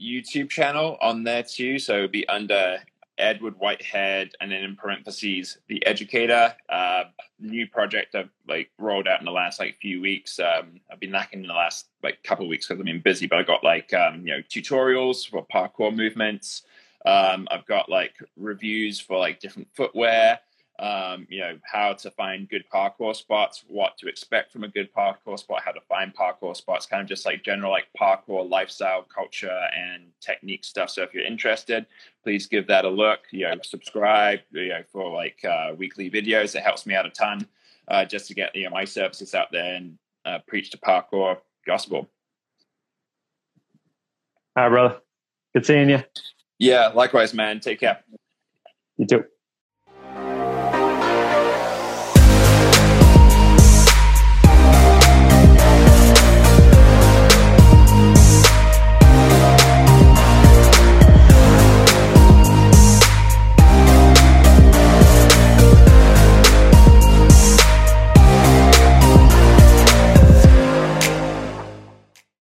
YouTube 0.00 0.50
channel 0.50 0.98
on 1.00 1.22
there 1.22 1.44
too. 1.44 1.78
So 1.78 1.98
it 1.98 2.00
would 2.02 2.12
be 2.12 2.28
under 2.28 2.78
Edward 3.18 3.58
Whitehead, 3.58 4.30
and 4.40 4.50
then 4.50 4.62
in 4.62 4.76
parentheses, 4.76 5.58
the 5.68 5.84
educator. 5.86 6.54
Uh, 6.68 7.04
new 7.40 7.66
project 7.66 8.14
I've 8.14 8.30
like 8.48 8.70
rolled 8.78 9.06
out 9.06 9.20
in 9.20 9.26
the 9.26 9.32
last 9.32 9.60
like 9.60 9.76
few 9.80 10.00
weeks. 10.00 10.38
Um, 10.38 10.80
I've 10.90 11.00
been 11.00 11.12
lacking 11.12 11.42
in 11.42 11.48
the 11.48 11.54
last 11.54 11.88
like 12.02 12.22
couple 12.22 12.44
of 12.44 12.48
weeks 12.48 12.66
because 12.66 12.80
I've 12.80 12.86
been 12.86 13.00
busy, 13.00 13.26
but 13.26 13.38
I 13.38 13.42
got 13.42 13.62
like 13.62 13.92
um, 13.94 14.26
you 14.26 14.34
know 14.34 14.42
tutorials 14.48 15.28
for 15.28 15.46
parkour 15.46 15.94
movements. 15.94 16.62
Um, 17.06 17.46
I've 17.50 17.66
got 17.66 17.88
like 17.88 18.14
reviews 18.36 19.00
for 19.00 19.18
like 19.18 19.40
different 19.40 19.68
footwear 19.74 20.40
um, 20.80 21.26
you 21.28 21.40
know, 21.40 21.58
how 21.64 21.92
to 21.92 22.10
find 22.12 22.48
good 22.48 22.64
parkour 22.72 23.14
spots, 23.14 23.64
what 23.66 23.98
to 23.98 24.06
expect 24.06 24.52
from 24.52 24.62
a 24.62 24.68
good 24.68 24.92
parkour 24.94 25.38
spot, 25.38 25.62
how 25.64 25.72
to 25.72 25.80
find 25.88 26.14
parkour 26.14 26.56
spots, 26.56 26.86
kind 26.86 27.02
of 27.02 27.08
just 27.08 27.26
like 27.26 27.42
general 27.42 27.72
like 27.72 27.86
parkour 28.00 28.48
lifestyle, 28.48 29.02
culture, 29.02 29.66
and 29.76 30.04
technique 30.20 30.64
stuff. 30.64 30.90
So 30.90 31.02
if 31.02 31.12
you're 31.12 31.24
interested, 31.24 31.86
please 32.22 32.46
give 32.46 32.66
that 32.68 32.84
a 32.84 32.88
look. 32.88 33.20
You 33.32 33.48
know, 33.48 33.54
subscribe. 33.62 34.40
You 34.52 34.68
know, 34.68 34.82
for 34.92 35.12
like 35.12 35.44
uh, 35.44 35.74
weekly 35.76 36.10
videos. 36.10 36.54
It 36.54 36.62
helps 36.62 36.86
me 36.86 36.94
out 36.94 37.06
a 37.06 37.10
ton 37.10 37.46
uh, 37.88 38.04
just 38.04 38.28
to 38.28 38.34
get 38.34 38.54
you 38.54 38.64
know 38.64 38.70
my 38.70 38.84
services 38.84 39.34
out 39.34 39.50
there 39.50 39.74
and 39.74 39.98
uh, 40.24 40.38
preach 40.46 40.70
the 40.70 40.78
parkour 40.78 41.38
gospel. 41.66 42.08
All 44.56 44.64
right, 44.64 44.68
brother. 44.68 45.00
Good 45.54 45.66
seeing 45.66 45.90
you. 45.90 46.04
Yeah, 46.58 46.88
likewise, 46.88 47.34
man. 47.34 47.60
Take 47.60 47.80
care. 47.80 47.98
You 48.96 49.06
too. 49.06 49.24